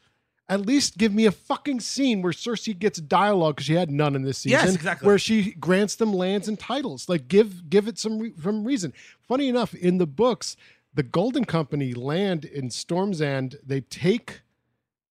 At 0.48 0.60
least 0.60 0.96
give 0.96 1.12
me 1.12 1.26
a 1.26 1.32
fucking 1.32 1.80
scene 1.80 2.22
where 2.22 2.32
Cersei 2.32 2.78
gets 2.78 3.00
dialogue 3.00 3.56
because 3.56 3.66
she 3.66 3.74
had 3.74 3.90
none 3.90 4.14
in 4.14 4.22
this 4.22 4.38
season. 4.38 4.60
Yes, 4.60 4.74
exactly. 4.76 5.04
Where 5.06 5.18
she 5.18 5.52
grants 5.54 5.96
them 5.96 6.12
lands 6.12 6.46
and 6.46 6.56
titles. 6.58 7.08
Like 7.08 7.26
give 7.26 7.68
give 7.68 7.88
it 7.88 7.98
some 7.98 8.18
re- 8.20 8.34
some 8.40 8.64
reason. 8.64 8.92
Funny 9.26 9.48
enough, 9.48 9.74
in 9.74 9.98
the 9.98 10.06
books, 10.06 10.56
the 10.94 11.02
Golden 11.02 11.44
Company 11.46 11.94
land 11.94 12.44
in 12.44 12.70
Storm's 12.70 13.20
End. 13.20 13.58
They 13.66 13.80
take 13.80 14.42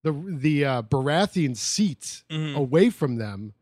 the 0.03 0.13
the 0.25 0.63
uh, 0.63 0.81
Baratheon 0.83 1.57
seat 1.57 2.23
Mhm. 2.31 2.55
away 2.55 2.89
from 2.89 3.17
them 3.17 3.53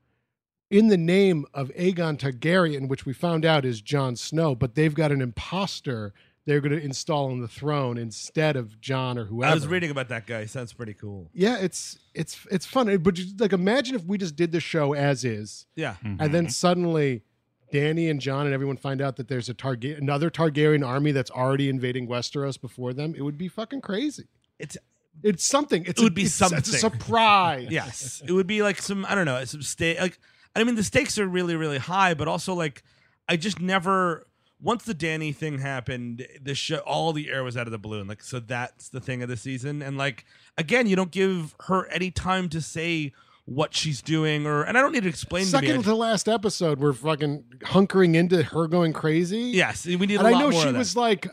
in 0.69 0.89
the 0.89 0.97
name 0.97 1.45
of 1.55 1.69
Aegon 1.69 2.17
Targaryen, 2.19 2.87
which 2.87 3.05
we 3.07 3.13
found 3.13 3.45
out 3.45 3.65
is 3.65 3.81
Jon 3.81 4.15
Snow, 4.15 4.53
but 4.53 4.75
they've 4.75 4.93
got 4.93 5.11
an 5.11 5.21
imposter 5.21 6.13
they're 6.45 6.59
going 6.59 6.77
to 6.77 6.83
install 6.83 7.31
on 7.31 7.39
the 7.39 7.47
throne 7.47 7.97
instead 7.97 8.55
of 8.55 8.79
Jon 8.81 9.17
or 9.17 9.25
whoever. 9.25 9.51
I 9.51 9.53
was 9.53 9.67
reading 9.67 9.91
about 9.91 10.09
that 10.09 10.27
guy. 10.27 10.45
Sounds 10.45 10.73
pretty 10.73 10.93
cool. 10.93 11.29
Yeah, 11.33 11.57
it's 11.59 11.97
it's 12.13 12.45
it's 12.51 12.65
fun. 12.65 12.95
But 12.97 13.13
just, 13.13 13.39
like, 13.39 13.53
imagine 13.53 13.95
if 13.95 14.03
we 14.03 14.17
just 14.17 14.35
did 14.35 14.51
the 14.51 14.59
show 14.59 14.93
as 14.93 15.23
is, 15.23 15.65
Yeah. 15.75 15.95
and 16.03 16.19
then 16.19 16.31
mm-hmm. 16.31 16.47
suddenly 16.47 17.23
Danny 17.71 18.09
and 18.09 18.19
Jon 18.19 18.45
and 18.45 18.53
everyone 18.53 18.77
find 18.77 19.01
out 19.01 19.15
that 19.15 19.27
there's 19.27 19.49
a 19.49 19.53
Targa- 19.53 19.97
another 19.97 20.29
Targaryen 20.29 20.85
army 20.85 21.11
that's 21.11 21.31
already 21.31 21.69
invading 21.69 22.07
Westeros 22.07 22.59
before 22.59 22.93
them. 22.93 23.15
It 23.17 23.21
would 23.21 23.37
be 23.37 23.47
fucking 23.47 23.81
crazy. 23.81 24.27
It's 24.59 24.77
It's 25.23 25.43
something. 25.45 25.83
It's 25.85 25.99
It 25.99 26.03
would 26.03 26.13
a, 26.13 26.15
be 26.15 26.23
it's, 26.23 26.39
It's 26.39 26.69
a 26.69 26.77
surprise. 26.77 27.67
yes. 27.71 28.21
It 28.27 28.31
would 28.31 28.47
be 28.47 28.61
like 28.61 28.81
some 28.81 29.05
I 29.07 29.15
don't 29.15 29.25
know, 29.25 29.43
some 29.45 29.61
stake 29.61 29.99
like 29.99 30.19
I 30.55 30.63
mean 30.63 30.75
the 30.75 30.83
stakes 30.83 31.17
are 31.17 31.27
really 31.27 31.55
really 31.55 31.79
high, 31.79 32.13
but 32.13 32.27
also 32.27 32.53
like 32.53 32.83
I 33.27 33.37
just 33.37 33.59
never 33.59 34.27
once 34.63 34.85
the 34.85 34.93
Danny 34.93 35.33
thing 35.33 35.59
happened, 35.59 36.25
the 36.41 36.55
show 36.55 36.77
all 36.77 37.11
the 37.11 37.29
air 37.29 37.43
was 37.43 37.57
out 37.57 37.67
of 37.67 37.71
the 37.71 37.77
balloon. 37.77 38.07
Like 38.07 38.23
so 38.23 38.39
that's 38.39 38.89
the 38.89 39.01
thing 39.01 39.21
of 39.21 39.29
the 39.29 39.37
season 39.37 39.81
and 39.81 39.97
like 39.97 40.25
again, 40.57 40.87
you 40.87 40.95
don't 40.95 41.11
give 41.11 41.55
her 41.67 41.85
any 41.89 42.09
time 42.09 42.49
to 42.49 42.61
say 42.61 43.11
what 43.45 43.75
she's 43.75 44.01
doing 44.01 44.47
or 44.47 44.63
and 44.63 44.77
I 44.77 44.81
don't 44.81 44.93
need 44.93 45.03
to 45.03 45.09
explain 45.09 45.45
Second 45.45 45.69
to 45.69 45.77
me. 45.79 45.83
to 45.83 45.95
last 45.95 46.29
episode, 46.29 46.79
we're 46.79 46.93
fucking 46.93 47.43
hunkering 47.65 48.15
into 48.15 48.41
her 48.41 48.67
going 48.67 48.93
crazy. 48.93 49.51
yes, 49.53 49.85
we 49.85 49.97
need 49.97 50.19
and 50.19 50.27
I 50.27 50.39
know 50.39 50.51
she 50.51 50.71
was 50.71 50.95
like, 50.95 51.27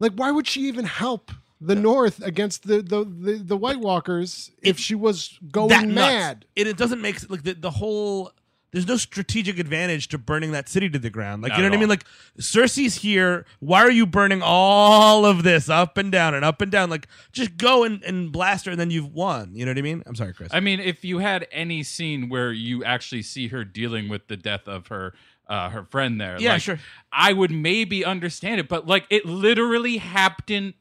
like, 0.00 0.12
why 0.14 0.30
would 0.30 0.46
she 0.48 0.62
even 0.62 0.86
help 0.86 1.30
the 1.60 1.74
North 1.74 2.22
against 2.22 2.66
the 2.66 2.80
the 2.82 3.04
the, 3.04 3.34
the 3.44 3.56
White 3.56 3.80
Walkers 3.80 4.50
if 4.62 4.78
she 4.78 4.94
was 4.94 5.38
going 5.50 5.94
mad? 5.94 6.46
It, 6.56 6.66
it 6.66 6.78
doesn't 6.78 7.02
make 7.02 7.28
like 7.30 7.42
the, 7.42 7.52
the 7.52 7.70
whole. 7.70 8.32
There's 8.72 8.88
no 8.88 8.96
strategic 8.96 9.58
advantage 9.58 10.08
to 10.08 10.18
burning 10.18 10.52
that 10.52 10.66
city 10.66 10.88
to 10.88 10.98
the 10.98 11.10
ground. 11.10 11.42
Like 11.42 11.50
Not 11.50 11.58
you 11.58 11.62
know 11.62 11.66
at 11.66 11.70
what 11.72 11.76
I 11.76 11.80
mean? 11.80 11.88
Like 11.90 12.04
Cersei's 12.38 12.96
here. 12.96 13.44
Why 13.60 13.82
are 13.82 13.90
you 13.90 14.06
burning 14.06 14.40
all 14.42 15.26
of 15.26 15.42
this 15.42 15.68
up 15.68 15.98
and 15.98 16.10
down 16.10 16.34
and 16.34 16.42
up 16.42 16.62
and 16.62 16.72
down? 16.72 16.88
Like 16.88 17.06
just 17.32 17.58
go 17.58 17.84
and, 17.84 18.02
and 18.02 18.32
blast 18.32 18.64
her, 18.64 18.70
and 18.72 18.80
then 18.80 18.90
you've 18.90 19.12
won. 19.12 19.54
You 19.54 19.66
know 19.66 19.70
what 19.72 19.78
I 19.78 19.82
mean? 19.82 20.02
I'm 20.06 20.14
sorry, 20.14 20.32
Chris. 20.32 20.48
I 20.54 20.60
mean, 20.60 20.80
if 20.80 21.04
you 21.04 21.18
had 21.18 21.46
any 21.52 21.82
scene 21.82 22.30
where 22.30 22.50
you 22.50 22.82
actually 22.82 23.22
see 23.22 23.48
her 23.48 23.62
dealing 23.62 24.08
with 24.08 24.28
the 24.28 24.38
death 24.38 24.66
of 24.66 24.86
her 24.86 25.12
uh, 25.48 25.68
her 25.68 25.84
friend 25.84 26.18
there, 26.18 26.40
Yeah, 26.40 26.54
like, 26.54 26.62
sure. 26.62 26.78
I 27.12 27.34
would 27.34 27.50
maybe 27.50 28.06
understand 28.06 28.58
it, 28.58 28.68
but 28.68 28.86
like 28.86 29.04
it 29.10 29.26
literally 29.26 29.98
happened 29.98 30.74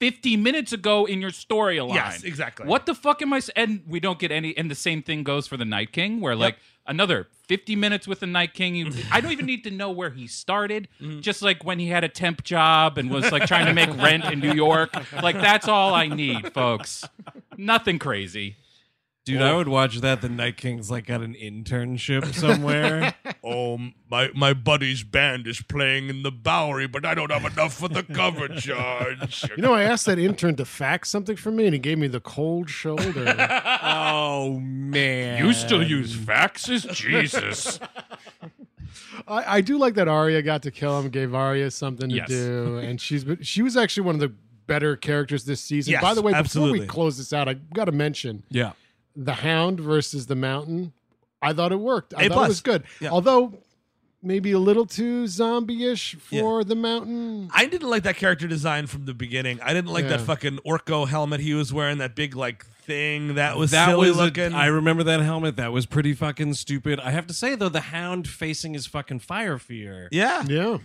50 0.00 0.36
minutes 0.36 0.72
ago 0.72 1.06
in 1.06 1.20
your 1.20 1.30
storyline. 1.30 1.94
Yes, 1.94 2.22
exactly. 2.22 2.66
What 2.66 2.86
the 2.86 2.94
fuck 2.94 3.20
am 3.22 3.32
I? 3.32 3.38
s- 3.38 3.48
And 3.56 3.82
we 3.86 3.98
don't 4.00 4.18
get 4.18 4.30
any. 4.30 4.56
And 4.56 4.70
the 4.70 4.74
same 4.74 5.02
thing 5.02 5.24
goes 5.24 5.46
for 5.46 5.56
the 5.56 5.64
Night 5.64 5.92
King, 5.92 6.20
where 6.20 6.36
like 6.36 6.56
another 6.86 7.26
50 7.48 7.74
minutes 7.76 8.06
with 8.06 8.20
the 8.20 8.26
Night 8.26 8.54
King. 8.54 8.74
You, 8.76 8.92
I 9.12 9.20
don't 9.20 9.32
even 9.32 9.46
need 9.46 9.64
to 9.64 9.70
know 9.70 9.90
where 9.90 10.10
he 10.10 10.26
started. 10.26 10.88
Mm-hmm. 11.00 11.20
Just 11.20 11.42
like 11.42 11.64
when 11.64 11.78
he 11.78 11.88
had 11.88 12.04
a 12.04 12.08
temp 12.08 12.44
job 12.44 12.96
and 12.98 13.10
was 13.10 13.32
like 13.32 13.46
trying 13.46 13.66
to 13.66 13.74
make 13.74 13.88
rent 14.02 14.24
in 14.26 14.38
New 14.40 14.52
York. 14.52 14.94
Like 15.22 15.36
that's 15.36 15.66
all 15.68 15.94
I 15.94 16.06
need, 16.06 16.52
folks. 16.54 17.04
Nothing 17.56 17.98
crazy. 17.98 18.56
Dude, 19.28 19.42
I 19.42 19.54
would 19.54 19.68
watch 19.68 19.98
that. 20.00 20.20
The 20.22 20.28
Night 20.28 20.56
King's 20.56 20.90
like 20.90 21.06
got 21.06 21.20
an 21.20 21.34
internship 21.34 22.34
somewhere. 22.34 23.14
oh, 23.44 23.78
my 24.10 24.30
my 24.34 24.52
buddy's 24.54 25.02
band 25.02 25.46
is 25.46 25.60
playing 25.62 26.08
in 26.08 26.22
the 26.22 26.30
Bowery, 26.32 26.86
but 26.86 27.04
I 27.04 27.14
don't 27.14 27.30
have 27.30 27.44
enough 27.50 27.74
for 27.74 27.88
the 27.88 28.02
cover 28.02 28.48
charge. 28.58 29.44
You 29.56 29.62
know, 29.62 29.74
I 29.74 29.82
asked 29.84 30.06
that 30.06 30.18
intern 30.18 30.56
to 30.56 30.64
fax 30.64 31.08
something 31.10 31.36
for 31.36 31.50
me, 31.50 31.66
and 31.66 31.74
he 31.74 31.78
gave 31.78 31.98
me 31.98 32.06
the 32.08 32.20
cold 32.20 32.70
shoulder. 32.70 33.34
oh 33.82 34.58
man, 34.60 35.44
You 35.44 35.52
still 35.52 35.82
use 35.82 36.16
faxes? 36.16 36.90
Jesus. 36.94 37.78
I, 39.26 39.56
I 39.56 39.60
do 39.60 39.78
like 39.78 39.94
that 39.94 40.08
Arya 40.08 40.42
got 40.42 40.62
to 40.62 40.70
kill 40.70 40.98
him, 41.00 41.10
gave 41.10 41.34
Arya 41.34 41.70
something 41.70 42.08
to 42.08 42.16
Yes. 42.16 42.28
do, 42.28 42.78
and 42.78 43.00
she's 43.00 43.24
been- 43.24 43.42
she 43.42 43.62
was 43.62 43.76
actually 43.76 44.04
one 44.04 44.14
of 44.14 44.20
the 44.20 44.32
better 44.66 44.96
characters 44.96 45.44
this 45.44 45.60
season. 45.60 45.92
Yes, 45.92 46.02
By 46.02 46.14
the 46.14 46.22
way, 46.22 46.32
before 46.32 46.40
absolutely. 46.40 46.80
we 46.80 46.86
close 46.86 47.16
this 47.18 47.32
out, 47.32 47.48
I 47.48 47.54
got 47.54 47.86
to 47.86 47.92
mention 47.92 48.42
Yeah. 48.50 48.72
The 49.24 49.34
Hound 49.34 49.80
versus 49.80 50.26
the 50.26 50.36
Mountain. 50.36 50.92
I 51.42 51.52
thought 51.52 51.72
it 51.72 51.80
worked. 51.80 52.14
I 52.16 52.24
A 52.24 52.28
thought 52.28 52.34
plus. 52.34 52.46
it 52.46 52.48
was 52.50 52.60
good, 52.62 52.82
Yeah. 53.00 53.10
although 53.10 53.52
maybe 54.22 54.50
a 54.52 54.58
little 54.58 54.86
too 54.86 55.26
zombie-ish 55.28 56.14
for 56.16 56.64
the 56.64 56.74
Mountain. 56.74 57.50
I 57.54 57.66
didn't 57.66 57.88
like 57.88 58.02
that 58.04 58.16
character 58.16 58.46
design 58.48 58.86
from 58.86 59.04
the 59.06 59.14
beginning. 59.14 59.60
I 59.62 59.72
didn't 59.74 59.92
like 59.92 60.08
that 60.08 60.20
Yeah. 60.20 60.26
fucking 60.26 60.58
Orko 60.66 61.06
helmet 61.08 61.40
he 61.40 61.54
was 61.54 61.72
wearing, 61.72 61.98
that 61.98 62.14
big 62.16 62.34
like 62.36 62.64
thing 62.84 63.34
that 63.34 63.56
was 63.56 63.70
that 63.72 63.86
silly 63.86 64.08
was 64.08 64.16
looking. 64.16 64.54
I 64.54 64.66
remember 64.66 65.02
that 65.04 65.20
helmet. 65.20 65.56
That 65.56 65.72
was 65.72 65.84
pretty 65.86 66.14
fucking 66.14 66.54
stupid. 66.54 66.98
I 67.00 67.10
have 67.10 67.26
to 67.28 67.34
say 67.34 67.54
though, 67.54 67.68
the 67.68 67.80
Hound 67.80 68.26
facing 68.26 68.74
his 68.74 68.86
fucking 68.86 69.20
fire 69.20 69.58
fear, 69.58 70.08
yeah, 70.10 70.44
Yeah, 70.48 70.78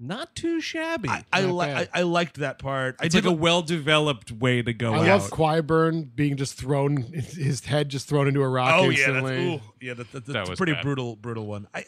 not 0.00 0.34
too 0.34 0.60
shabby. 0.60 1.08
I 1.08 1.24
I, 1.32 1.42
Not 1.42 1.50
li- 1.54 1.66
I 1.66 1.74
bad. 1.74 1.88
I 1.94 2.02
liked 2.02 2.36
that 2.38 2.58
part. 2.58 2.96
I 3.00 3.06
it's 3.06 3.14
did 3.14 3.24
like 3.26 3.32
a 3.34 3.36
well-developed 3.36 4.32
way 4.32 4.62
to 4.62 4.72
go 4.72 4.94
I 4.94 4.98
out. 5.10 5.20
love 5.20 5.30
Qyburn 5.30 6.14
being 6.16 6.36
just 6.36 6.54
thrown, 6.54 7.02
his 7.02 7.64
head 7.66 7.88
just 7.90 8.08
thrown 8.08 8.26
into 8.26 8.40
a 8.42 8.48
rock 8.48 8.74
Oh 8.78 8.88
yeah, 8.88 8.96
that's, 8.96 9.08
instantly. 9.08 9.54
ooh, 9.56 9.60
yeah, 9.80 9.94
that, 9.94 10.10
that, 10.12 10.24
That 10.26 10.32
that's 10.32 10.48
a 10.48 10.52
was 10.52 10.56
pretty 10.58 10.72
bad. 10.72 10.82
brutal, 10.82 11.16
brutal 11.16 11.46
one. 11.46 11.68
I, 11.74 11.80
I 11.80 11.84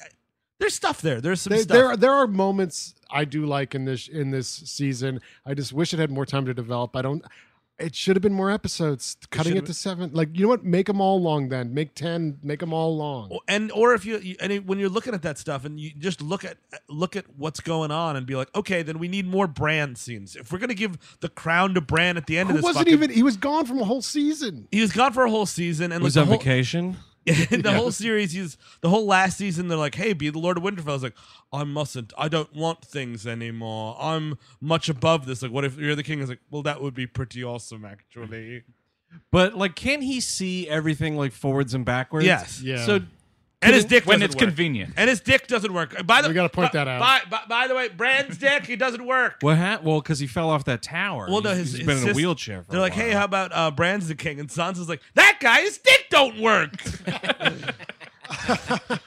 there's 0.60 0.74
stuff 0.74 1.00
there. 1.00 1.20
There's 1.20 1.40
some 1.40 1.50
There, 1.52 1.62
stuff. 1.62 1.74
there, 1.74 1.86
are- 1.86 1.96
there 1.96 2.12
are 2.12 2.26
moments 2.28 2.94
I 3.10 3.24
do 3.24 3.46
like 3.46 3.74
in 3.74 3.84
this 3.84 4.06
in 4.08 4.30
this 4.30 4.48
season. 4.48 5.20
I 5.44 5.54
just 5.54 5.72
wish 5.72 5.92
it 5.92 5.98
had 5.98 6.10
more 6.10 6.24
time 6.26 6.46
to 6.46 6.54
develop. 6.54 6.94
I 6.94 7.02
don't. 7.02 7.24
It 7.78 7.96
should 7.96 8.14
have 8.14 8.22
been 8.22 8.34
more 8.34 8.50
episodes. 8.50 9.16
Cutting 9.30 9.52
it 9.52 9.56
should've 9.56 9.66
to 9.66 9.74
seven, 9.74 10.10
like 10.12 10.28
you 10.34 10.42
know 10.42 10.48
what? 10.48 10.64
Make 10.64 10.86
them 10.86 11.00
all 11.00 11.20
long. 11.20 11.48
Then 11.48 11.74
make 11.74 11.94
ten. 11.94 12.38
Make 12.42 12.60
them 12.60 12.72
all 12.72 12.96
long. 12.96 13.36
and 13.48 13.72
or 13.72 13.92
if 13.94 14.04
you, 14.04 14.18
you 14.18 14.36
and 14.40 14.52
it- 14.52 14.66
when 14.66 14.78
you're 14.78 14.88
looking 14.90 15.14
at 15.14 15.22
that 15.22 15.36
stuff 15.38 15.64
and 15.64 15.80
you 15.80 15.90
just 15.98 16.22
look 16.22 16.44
at 16.44 16.58
look 16.88 17.16
at 17.16 17.24
what's 17.36 17.58
going 17.60 17.90
on 17.90 18.14
and 18.14 18.24
be 18.26 18.36
like, 18.36 18.54
okay, 18.54 18.82
then 18.82 18.98
we 19.00 19.08
need 19.08 19.26
more 19.26 19.48
Bran 19.48 19.96
scenes. 19.96 20.36
If 20.36 20.52
we're 20.52 20.58
gonna 20.60 20.74
give 20.74 20.96
the 21.20 21.28
crown 21.28 21.74
to 21.74 21.80
Bran 21.80 22.16
at 22.16 22.26
the 22.26 22.38
end 22.38 22.50
Who 22.50 22.54
of 22.54 22.56
this, 22.58 22.64
wasn't 22.64 22.84
fucking- 22.86 22.92
even? 22.92 23.10
He 23.10 23.22
was 23.24 23.36
gone 23.36 23.66
from 23.66 23.80
a 23.80 23.84
whole 23.84 24.02
season. 24.02 24.68
He 24.70 24.80
was 24.80 24.92
gone 24.92 25.12
for 25.12 25.24
a 25.24 25.30
whole 25.30 25.46
season 25.46 25.90
and 25.92 26.02
he 26.02 26.04
was 26.04 26.16
like 26.16 26.22
on 26.22 26.28
whole, 26.28 26.38
vacation. 26.38 26.96
the 27.26 27.72
whole 27.72 27.92
series, 27.92 28.32
he's 28.32 28.56
the 28.80 28.88
whole 28.88 29.06
last 29.06 29.38
season. 29.38 29.68
They're 29.68 29.78
like, 29.78 29.94
"Hey, 29.94 30.12
be 30.12 30.30
the 30.30 30.38
Lord 30.38 30.56
of 30.56 30.64
Winterfell." 30.64 30.88
I 30.88 30.92
was 30.92 31.02
like, 31.02 31.16
"I 31.52 31.64
mustn't. 31.64 32.12
I 32.18 32.28
don't 32.28 32.52
want 32.54 32.84
things 32.84 33.26
anymore. 33.26 33.96
I'm 34.00 34.38
much 34.60 34.88
above 34.88 35.26
this." 35.26 35.42
Like, 35.42 35.52
what 35.52 35.64
if 35.64 35.78
you're 35.78 35.94
the 35.94 36.02
king? 36.02 36.20
Is 36.20 36.28
like, 36.28 36.40
well, 36.50 36.62
that 36.62 36.82
would 36.82 36.94
be 36.94 37.06
pretty 37.06 37.44
awesome, 37.44 37.84
actually. 37.84 38.64
But 39.30 39.54
like, 39.54 39.76
can 39.76 40.02
he 40.02 40.20
see 40.20 40.68
everything 40.68 41.16
like 41.16 41.32
forwards 41.32 41.74
and 41.74 41.84
backwards? 41.84 42.26
Yes. 42.26 42.60
Yeah. 42.62 42.84
So 42.84 43.00
And 43.62 43.74
his 43.74 43.84
dick 43.84 44.06
when 44.06 44.18
doesn't 44.20 44.32
it's 44.32 44.34
work. 44.42 44.48
convenient. 44.48 44.94
And 44.96 45.08
his 45.08 45.20
dick 45.20 45.46
doesn't 45.46 45.72
work. 45.72 46.06
By 46.06 46.22
the 46.22 46.28
We 46.28 46.34
gotta 46.34 46.48
point 46.48 46.72
by- 46.72 46.78
that 46.84 46.88
out. 46.88 47.00
By, 47.00 47.20
by, 47.30 47.42
by 47.48 47.66
the 47.68 47.74
way, 47.74 47.88
Bran's 47.88 48.36
dick 48.38 48.66
he 48.66 48.76
doesn't 48.76 49.04
work. 49.06 49.36
what 49.40 49.56
happened? 49.56 49.88
Well, 49.88 50.00
because 50.00 50.18
he 50.18 50.26
fell 50.26 50.50
off 50.50 50.64
that 50.64 50.82
tower. 50.82 51.26
Well, 51.30 51.40
no, 51.42 51.50
He's- 51.50 51.70
his, 51.70 51.72
he's 51.72 51.78
his 51.80 51.86
been 51.86 51.98
in 52.08 52.10
a 52.10 52.14
wheelchair. 52.14 52.62
For 52.64 52.70
They're 52.72 52.80
a 52.80 52.82
like, 52.82 52.96
while. 52.96 53.04
hey, 53.06 53.10
how 53.12 53.24
about 53.24 53.52
uh, 53.54 53.70
Bran's 53.70 54.08
the 54.08 54.14
king? 54.14 54.40
And 54.40 54.48
Sansa's 54.48 54.88
like, 54.88 55.00
that 55.14 55.38
guy's 55.40 55.78
dick 55.78 56.06
don't 56.10 56.40
work. 56.40 56.70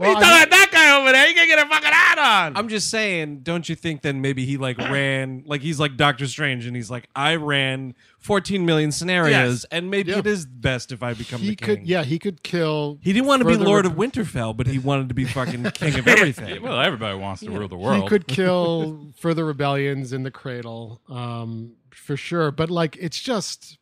Well, 0.00 0.14
He's 0.16 0.24
talking 0.24 0.42
about 0.42 0.50
that 0.50 0.70
guy 0.72 0.98
over 0.98 1.12
there. 1.12 1.28
He 1.28 1.34
can 1.34 1.46
get 1.46 1.58
a 1.58 1.68
fucking 1.68 1.92
hat 1.92 2.18
on. 2.18 2.56
I'm 2.56 2.68
just 2.68 2.88
saying, 2.90 3.40
don't 3.42 3.68
you 3.68 3.74
think 3.76 4.00
then 4.00 4.22
maybe 4.22 4.46
he 4.46 4.56
like 4.56 4.78
ran 4.78 5.42
like 5.46 5.60
he's 5.60 5.78
like 5.78 5.96
Doctor 5.98 6.26
Strange 6.26 6.64
and 6.64 6.74
he's 6.74 6.90
like, 6.90 7.08
I 7.14 7.34
ran 7.36 7.94
14 8.20 8.64
million 8.64 8.92
scenarios, 8.92 9.30
Yes. 9.32 9.66
and 9.70 9.90
maybe 9.90 10.12
Yeah. 10.12 10.18
it 10.20 10.26
is 10.26 10.46
best 10.46 10.90
if 10.90 11.02
I 11.02 11.12
become 11.14 11.40
he 11.40 11.50
the 11.50 11.56
king. 11.56 11.76
could. 11.76 11.86
Yeah, 11.86 12.02
he 12.04 12.18
could 12.18 12.42
kill. 12.42 12.98
He 13.02 13.12
didn't 13.12 13.26
want 13.28 13.40
to 13.42 13.46
be 13.46 13.52
further 13.54 13.64
Lord 13.66 13.84
rep- 13.86 13.92
of 13.92 13.98
Winterfell, 13.98 14.56
but 14.56 14.66
he 14.66 14.78
wanted 14.90 15.08
to 15.10 15.14
be 15.14 15.24
fucking 15.26 15.64
king 15.74 15.98
of 15.98 16.08
everything. 16.08 16.62
Well, 16.62 16.80
everybody 16.80 17.18
wants 17.18 17.42
to 17.42 17.50
rule 17.50 17.68
the 17.68 17.76
world. 17.76 18.02
He 18.02 18.08
could 18.08 18.26
kill 18.28 19.12
further 19.18 19.44
rebellions 19.44 20.14
in 20.14 20.22
the 20.22 20.30
cradle, 20.30 21.02
um, 21.10 21.72
for 21.90 22.16
sure. 22.16 22.50
But 22.50 22.70
like, 22.70 22.96
it's 22.98 23.20
just 23.20 23.76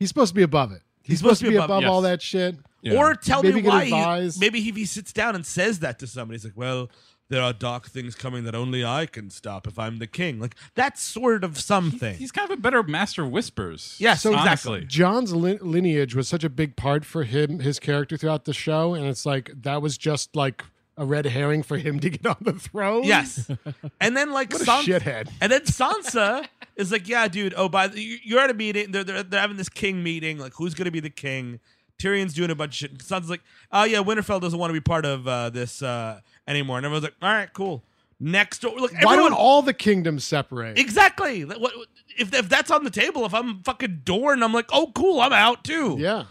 he's 0.00 0.08
supposed 0.08 0.30
to 0.30 0.34
be 0.36 0.42
above 0.42 0.72
it. 0.72 0.82
He's, 1.10 1.18
supposed, 1.18 1.40
to 1.40 1.48
be 1.48 1.56
above, 1.56 1.84
all 1.84 2.02
yes. 2.02 2.10
that 2.10 2.22
shit. 2.22 2.56
Yeah. 2.82 2.94
Or 2.94 3.14
tell 3.14 3.42
Maybe 3.42 3.62
me 3.62 3.68
why. 3.68 4.22
He, 4.22 4.30
maybe 4.38 4.66
if 4.66 4.76
he 4.76 4.86
sits 4.86 5.12
down 5.12 5.34
and 5.34 5.44
says 5.44 5.80
that 5.80 5.98
to 5.98 6.06
somebody, 6.06 6.36
he's 6.36 6.44
like, 6.44 6.56
"Well, 6.56 6.88
there 7.30 7.42
are 7.42 7.52
dark 7.52 7.86
things 7.86 8.14
coming 8.14 8.44
that 8.44 8.54
only 8.54 8.84
I 8.84 9.06
can 9.06 9.30
stop 9.30 9.66
if 9.66 9.78
I'm 9.78 9.98
the 9.98 10.06
king. 10.06 10.38
Like 10.40 10.56
that's 10.74 11.00
sort 11.00 11.44
of 11.44 11.58
something. 11.58 12.16
He's 12.16 12.32
kind 12.32 12.50
of 12.50 12.58
a 12.58 12.60
better 12.60 12.82
master 12.82 13.22
of 13.22 13.30
whispers. 13.30 13.96
Yes, 13.98 14.22
So 14.22 14.34
honestly. 14.34 14.84
Jon's 14.84 15.32
lin- 15.32 15.60
lineage 15.62 16.14
was 16.14 16.28
such 16.28 16.44
a 16.44 16.50
big 16.50 16.76
part 16.76 17.04
for 17.04 17.22
him, 17.22 17.60
his 17.60 17.78
character 17.78 18.16
throughout 18.16 18.44
the 18.44 18.52
show, 18.52 18.94
and 18.94 19.06
it's 19.06 19.24
like 19.24 19.50
that 19.62 19.80
was 19.80 19.96
just 19.96 20.34
like 20.36 20.64
a 21.00 21.06
red 21.06 21.24
herring 21.24 21.62
for 21.62 21.78
him 21.78 21.98
to 22.00 22.10
get 22.10 22.26
on 22.26 22.36
the 22.42 22.52
throne. 22.52 23.04
yes, 23.04 23.50
and 24.00 24.16
then 24.16 24.32
like 24.32 24.52
What 24.56 24.62
shithead. 24.62 25.30
And 25.40 25.50
then 25.50 25.62
Sansa 25.62 26.46
is 26.76 26.92
like, 26.92 27.08
"Yeah, 27.08 27.26
dude. 27.26 27.54
Oh, 27.56 27.68
by 27.68 27.88
the, 27.88 28.00
you- 28.00 28.18
you're 28.22 28.40
at 28.40 28.50
a 28.50 28.54
meeting. 28.54 28.92
They're, 28.92 29.02
they're 29.04 29.22
they're 29.22 29.40
having 29.40 29.56
this 29.56 29.68
king 29.70 30.02
meeting. 30.02 30.38
Like, 30.38 30.52
who's 30.54 30.74
gonna 30.74 30.90
be 30.90 31.00
the 31.00 31.10
king?" 31.10 31.58
Tyrion's 31.98 32.32
doing 32.34 32.50
a 32.50 32.54
bunch 32.54 32.74
of 32.82 32.90
shit. 32.90 32.98
Sansa's 32.98 33.30
like, 33.30 33.42
"Oh 33.72 33.84
yeah, 33.84 33.98
Winterfell 33.98 34.40
doesn't 34.40 34.58
want 34.58 34.70
to 34.70 34.74
be 34.74 34.80
part 34.80 35.04
of 35.06 35.26
uh, 35.26 35.50
this 35.50 35.82
uh, 35.82 36.20
anymore." 36.46 36.76
And 36.76 36.84
everyone's 36.86 37.04
like, 37.04 37.14
"All 37.22 37.32
right, 37.32 37.52
cool." 37.52 37.82
Next 38.22 38.58
door, 38.60 38.76
look, 38.76 38.92
Why 38.92 39.12
everyone 39.14 39.30
don't 39.32 39.40
all 39.40 39.62
the 39.62 39.72
kingdoms 39.72 40.24
separate? 40.24 40.78
exactly. 40.78 41.44
What, 41.44 41.60
what- 41.60 41.72
if 42.18 42.34
if 42.34 42.48
that's 42.50 42.70
on 42.70 42.84
the 42.84 42.90
table? 42.90 43.24
If 43.24 43.32
I'm 43.32 43.62
fucking 43.62 44.02
Dorne, 44.04 44.42
I'm 44.42 44.52
like, 44.52 44.68
"Oh, 44.72 44.92
cool, 44.94 45.20
I'm 45.20 45.32
out 45.32 45.64
too." 45.64 45.96
yeah. 45.98 46.24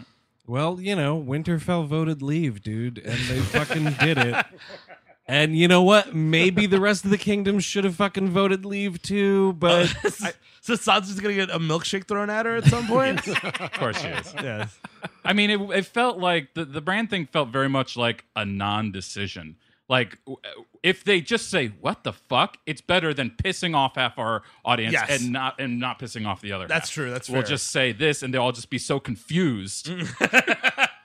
Well, 0.50 0.80
you 0.80 0.96
know, 0.96 1.16
Winterfell 1.16 1.86
voted 1.86 2.22
leave, 2.22 2.60
dude, 2.60 2.98
and 2.98 3.16
they 3.28 3.38
fucking 3.38 3.84
did 4.00 4.18
it. 4.18 4.44
And 5.28 5.56
you 5.56 5.68
know 5.68 5.82
what? 5.82 6.12
Maybe 6.12 6.66
the 6.66 6.80
rest 6.80 7.04
of 7.04 7.12
the 7.12 7.18
kingdom 7.18 7.60
should 7.60 7.84
have 7.84 7.94
fucking 7.94 8.30
voted 8.30 8.64
leave 8.64 9.00
too, 9.00 9.52
but 9.52 9.86
so 10.60 10.74
Sansa's 10.74 11.20
gonna 11.20 11.34
get 11.34 11.50
a 11.50 11.60
milkshake 11.60 12.08
thrown 12.08 12.30
at 12.30 12.46
her 12.46 12.56
at 12.56 12.64
some 12.64 12.88
point. 12.88 13.28
of 13.44 13.72
course 13.74 14.00
she 14.00 14.08
is. 14.08 14.34
yes. 14.42 14.76
I 15.24 15.34
mean, 15.34 15.50
it, 15.50 15.60
it 15.70 15.86
felt 15.86 16.18
like 16.18 16.54
the, 16.54 16.64
the 16.64 16.80
Bran 16.80 17.06
thing 17.06 17.26
felt 17.26 17.50
very 17.50 17.68
much 17.68 17.96
like 17.96 18.24
a 18.34 18.44
non 18.44 18.90
decision. 18.90 19.54
Like, 19.90 20.18
if 20.84 21.02
they 21.04 21.20
just 21.20 21.50
say, 21.50 21.72
what 21.80 22.04
the 22.04 22.12
fuck, 22.12 22.56
it's 22.64 22.80
better 22.80 23.12
than 23.12 23.30
pissing 23.30 23.74
off 23.74 23.96
half 23.96 24.18
our 24.18 24.42
audience 24.64 24.92
Yes. 24.92 25.20
and 25.20 25.32
not 25.32 25.60
and 25.60 25.78
not 25.80 25.98
pissing 25.98 26.26
off 26.26 26.40
the 26.40 26.52
other 26.52 26.66
That's 26.68 26.88
half. 26.88 26.94
true, 26.94 27.10
that's 27.10 27.26
true. 27.26 27.34
We'll 27.34 27.42
fair. 27.42 27.48
just 27.50 27.66
say 27.72 27.90
this 27.90 28.22
and 28.22 28.32
they'll 28.32 28.42
all 28.42 28.52
just 28.52 28.70
be 28.70 28.78
so 28.78 29.00
confused. 29.00 29.90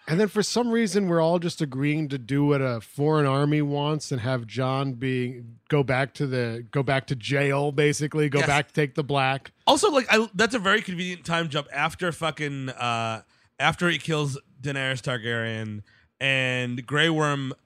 And 0.08 0.20
then 0.20 0.28
for 0.28 0.44
some 0.44 0.70
reason, 0.70 1.08
we're 1.08 1.20
all 1.20 1.40
just 1.40 1.62
agreeing 1.64 2.10
to 2.10 2.20
do 2.20 2.46
what 2.46 2.62
a 2.62 2.80
foreign 2.80 3.26
army 3.26 3.64
wants 3.64 4.12
and 4.12 4.22
have 4.22 4.46
Jon 4.46 4.94
being 4.94 5.58
go 5.68 5.82
back 5.82 6.14
to 6.14 6.28
the 6.28 6.64
go 6.70 6.84
back 6.84 7.08
to 7.08 7.16
jail, 7.16 7.72
basically 7.72 8.30
go 8.30 8.38
Yes. 8.38 8.48
back 8.48 8.72
take 8.72 8.94
the 8.94 9.04
black. 9.04 9.52
Also, 9.66 9.90
like, 9.90 10.06
I, 10.12 10.30
that's 10.36 10.54
a 10.54 10.60
very 10.60 10.84
convenient 10.84 11.26
time 11.26 11.50
jump 11.50 11.68
after 11.74 12.12
fucking 12.12 12.70
uh 12.70 13.24
after 13.60 13.90
he 13.90 13.98
kills 13.98 14.40
Daenerys 14.62 15.02
Targaryen 15.02 15.82
and 16.22 16.86
Grey 16.86 17.10
Worm 17.10 17.50
like 17.50 17.58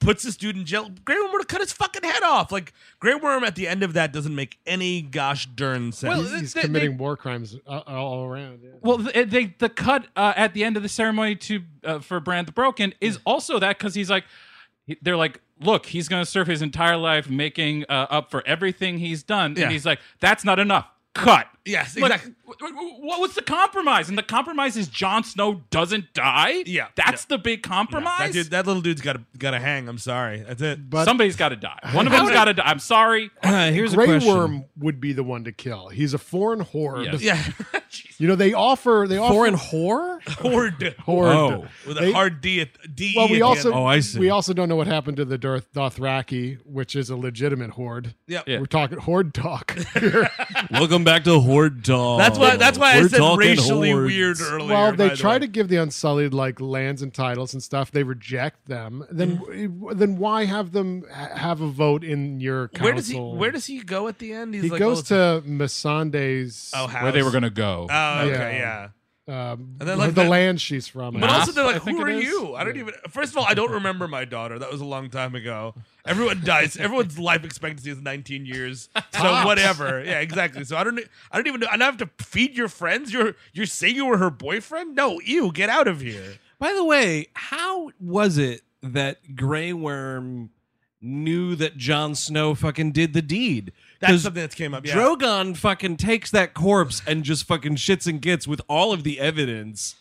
puts 0.00 0.22
this 0.22 0.36
dude 0.36 0.56
in 0.56 0.64
jail. 0.64 0.90
Grey 1.04 1.16
Worm 1.16 1.30
would 1.32 1.42
have 1.42 1.48
cut 1.48 1.60
his 1.60 1.72
fucking 1.72 2.02
head 2.02 2.22
off. 2.22 2.50
Like 2.50 2.72
Grey 2.98 3.14
Worm 3.14 3.44
at 3.44 3.54
the 3.54 3.68
end 3.68 3.82
of 3.82 3.92
that 3.92 4.12
doesn't 4.12 4.34
make 4.34 4.58
any 4.66 5.02
gosh 5.02 5.46
darn 5.46 5.92
sense. 5.92 6.08
Well, 6.10 6.22
He's, 6.22 6.40
he's 6.40 6.54
they- 6.54 6.62
committing 6.62 6.90
they- 6.92 6.96
war 6.96 7.16
crimes 7.16 7.56
uh, 7.66 7.82
all 7.86 8.24
around. 8.24 8.60
yeah. 8.62 8.70
Well, 8.80 8.98
the, 8.98 9.24
they, 9.24 9.54
the 9.58 9.68
cut 9.68 10.06
uh, 10.16 10.32
at 10.36 10.54
the 10.54 10.64
end 10.64 10.76
of 10.76 10.82
the 10.82 10.88
ceremony 10.88 11.36
to 11.36 11.62
uh, 11.84 11.98
for 12.00 12.18
Bran 12.20 12.46
the 12.46 12.52
Broken 12.52 12.94
is 13.00 13.18
also 13.26 13.58
that 13.58 13.78
because 13.78 13.94
he's 13.94 14.10
like, 14.10 14.24
they're 15.02 15.16
like, 15.16 15.40
look, 15.60 15.86
he's 15.86 16.08
going 16.08 16.24
to 16.24 16.28
serve 16.30 16.46
his 16.46 16.62
entire 16.62 16.96
life 16.96 17.28
making 17.30 17.84
uh, 17.88 18.06
up 18.10 18.30
for 18.30 18.44
everything 18.46 18.98
he's 18.98 19.22
done, 19.22 19.54
Yeah. 19.56 19.64
and 19.64 19.72
he's 19.72 19.86
like, 19.86 20.00
that's 20.18 20.44
not 20.44 20.58
enough. 20.58 20.88
Cut. 21.14 21.48
Yes, 21.66 21.96
Like, 21.96 22.12
exactly. 22.12 22.34
wh- 22.46 22.70
wh- 22.70 23.00
what 23.02 23.20
was 23.20 23.34
the 23.34 23.42
compromise? 23.42 24.08
And 24.08 24.16
the 24.16 24.22
compromise 24.22 24.76
is 24.76 24.88
Jon 24.88 25.24
Snow 25.24 25.62
doesn't 25.70 26.14
die. 26.14 26.62
Yeah, 26.66 26.86
that's 26.96 27.24
the 27.26 27.36
big 27.36 27.62
compromise. 27.62 28.28
that 28.28 28.32
dude, 28.32 28.50
that 28.52 28.66
little 28.66 28.80
dude's 28.80 29.00
got 29.02 29.14
to 29.14 29.24
got 29.38 29.50
to 29.50 29.58
hang. 29.60 29.88
I'm 29.88 29.98
sorry. 29.98 30.40
That's 30.46 30.62
it. 30.62 30.88
But 30.88 31.04
Somebody's 31.04 31.36
got 31.36 31.50
to 31.50 31.56
die. 31.56 31.78
One 31.92 32.06
of 32.06 32.12
them's 32.12 32.30
got 32.30 32.46
to 32.46 32.54
die. 32.54 32.62
I'm 32.64 32.78
sorry. 32.78 33.30
uh, 33.42 33.70
here's 33.72 33.92
a 33.92 33.96
Grey 33.96 34.06
question. 34.06 34.32
Worm 34.32 34.64
would 34.78 35.00
be 35.00 35.12
the 35.12 35.22
one 35.24 35.44
to 35.44 35.52
kill. 35.52 35.88
He's 35.88 36.14
a 36.14 36.18
foreign 36.18 36.60
horde. 36.60 37.04
Yes. 37.06 37.22
yeah, 37.22 37.42
You 38.18 38.28
know 38.28 38.34
they 38.36 38.52
offer 38.52 39.06
they 39.08 39.16
offer 39.18 39.32
Foreign 39.34 39.54
whore? 39.54 40.22
horde 40.40 40.94
horde. 41.00 41.28
Oh. 41.36 41.66
with 41.86 41.96
a 41.98 42.00
They- 42.00 42.12
hard 42.12 42.40
D 42.40 42.60
at 42.60 42.68
D. 42.94 43.14
Well, 43.16 43.24
at 43.26 43.30
we 43.30 43.38
the 43.38 43.42
also 43.42 43.70
end. 43.70 43.78
Oh, 43.78 43.84
I 43.84 44.00
see. 44.00 44.18
we 44.18 44.30
also 44.30 44.52
don't 44.52 44.68
know 44.68 44.76
what 44.76 44.86
happened 44.86 45.16
to 45.18 45.24
the 45.24 45.38
Darth 45.38 45.72
Dothraki, 45.72 46.58
which 46.64 46.94
is 46.94 47.10
a 47.10 47.16
legitimate 47.16 47.70
horde. 47.70 48.14
yeah. 48.26 48.42
Yeah. 48.46 48.58
We're 48.60 48.66
talking 48.66 48.98
horde 48.98 49.34
talk. 49.34 49.76
Welcome 50.70 51.04
back 51.04 51.24
to 51.24 51.40
Horde 51.40 51.84
Talk. 51.84 52.18
That's 52.18 52.38
why. 52.38 52.56
That's 52.56 52.78
why 52.78 52.94
I 52.94 53.00
We're 53.00 53.08
said 53.08 53.38
racially 53.38 53.90
hordes. 53.92 54.06
weird 54.12 54.40
earlier. 54.40 54.68
well, 54.68 54.92
they 54.92 55.08
by 55.08 55.14
the 55.14 55.16
try 55.16 55.38
to 55.38 55.46
give 55.46 55.68
the 55.68 55.76
Unsullied 55.76 56.32
like 56.34 56.60
lands 56.60 57.02
and 57.02 57.12
titles 57.12 57.52
and 57.54 57.62
stuff. 57.62 57.90
They 57.90 58.02
reject 58.02 58.66
them. 58.66 59.04
Then 59.10 59.38
Mm. 59.40 59.96
then 59.98 60.16
why 60.16 60.44
have 60.44 60.72
them 60.72 61.04
have 61.10 61.60
a 61.60 61.68
vote 61.68 62.02
in 62.04 62.40
your 62.40 62.68
council? 62.68 62.84
Where 62.84 62.94
does 62.94 63.08
he? 63.08 63.16
Where 63.18 63.50
does 63.50 63.66
he 63.66 63.80
go 63.82 64.08
at 64.08 64.18
the 64.18 64.32
end? 64.32 64.54
He's 64.54 64.64
he 64.64 64.70
like, 64.70 64.78
goes 64.78 65.10
oh, 65.12 65.40
to 65.40 65.46
Missandei's 65.48 66.72
oh, 66.74 66.86
house. 66.86 67.02
Where 67.02 67.12
they 67.12 67.22
were 67.22 67.30
going 67.30 67.42
to 67.44 67.50
go. 67.50 67.79
Oh, 67.90 68.18
okay, 68.26 68.58
Yeah. 68.58 68.88
yeah. 69.28 69.52
um, 69.52 69.76
And 69.78 69.88
then, 69.88 69.96
like, 69.98 70.14
the 70.14 70.24
the- 70.24 70.28
land 70.28 70.60
she's 70.60 70.88
from. 70.88 71.14
But 71.14 71.26
Nah. 71.28 71.38
also, 71.38 71.52
they're 71.52 71.64
I 71.64 71.72
like, 71.74 71.82
think 71.84 71.98
"Who 71.98 72.06
it 72.06 72.10
are 72.10 72.18
is. 72.18 72.24
you?" 72.24 72.56
I 72.56 72.64
don't 72.64 72.76
even. 72.76 72.94
First 73.10 73.30
of 73.32 73.38
all, 73.38 73.44
I 73.46 73.54
don't 73.54 73.70
remember 73.70 74.08
my 74.08 74.24
daughter. 74.24 74.58
That 74.58 74.72
was 74.72 74.80
a 74.80 74.84
long 74.84 75.08
time 75.08 75.34
ago. 75.36 75.74
Everyone 76.04 76.40
dies. 76.44 76.76
Everyone's 76.76 77.16
life 77.18 77.44
expectancy 77.44 77.90
is 77.90 78.00
19 78.00 78.44
years. 78.44 78.88
So 79.12 79.44
whatever. 79.44 80.02
Yeah, 80.04 80.20
exactly. 80.20 80.64
So 80.64 80.76
I 80.76 80.82
don't. 80.84 80.98
I 81.30 81.36
don't 81.36 81.46
even 81.46 81.60
know. 81.60 81.68
And 81.72 81.82
I 81.82 81.86
have 81.86 81.98
to 81.98 82.08
feed 82.18 82.56
your 82.56 82.68
friends. 82.68 83.12
You're 83.12 83.34
you're 83.52 83.66
saying 83.66 83.94
you 83.96 84.06
were 84.06 84.16
her 84.18 84.30
boyfriend? 84.30 84.96
No, 84.96 85.20
you 85.20 85.52
get 85.52 85.68
out 85.68 85.86
of 85.86 86.00
here. 86.00 86.38
By 86.58 86.72
the 86.72 86.84
way, 86.84 87.28
how 87.34 87.90
was 88.00 88.36
it 88.38 88.62
that 88.82 89.36
Grey 89.36 89.72
Worm 89.74 90.50
knew 91.00 91.54
that 91.56 91.76
Jon 91.76 92.14
Snow 92.14 92.54
fucking 92.54 92.92
did 92.92 93.12
the 93.12 93.22
deed? 93.22 93.72
That's 94.00 94.12
'Cause 94.12 94.22
something 94.22 94.42
that 94.42 94.54
came 94.54 94.74
up. 94.74 94.86
Yeah. 94.86 94.94
Drogon 94.94 95.56
fucking 95.56 95.96
takes 95.98 96.30
that 96.30 96.54
corpse 96.54 97.02
and 97.06 97.22
just 97.24 97.44
fucking 97.44 97.76
shits 97.76 98.06
and 98.06 98.20
gets 98.20 98.46
with 98.48 98.60
all 98.68 98.92
of 98.92 99.02
the 99.04 99.20
evidence. 99.20 99.96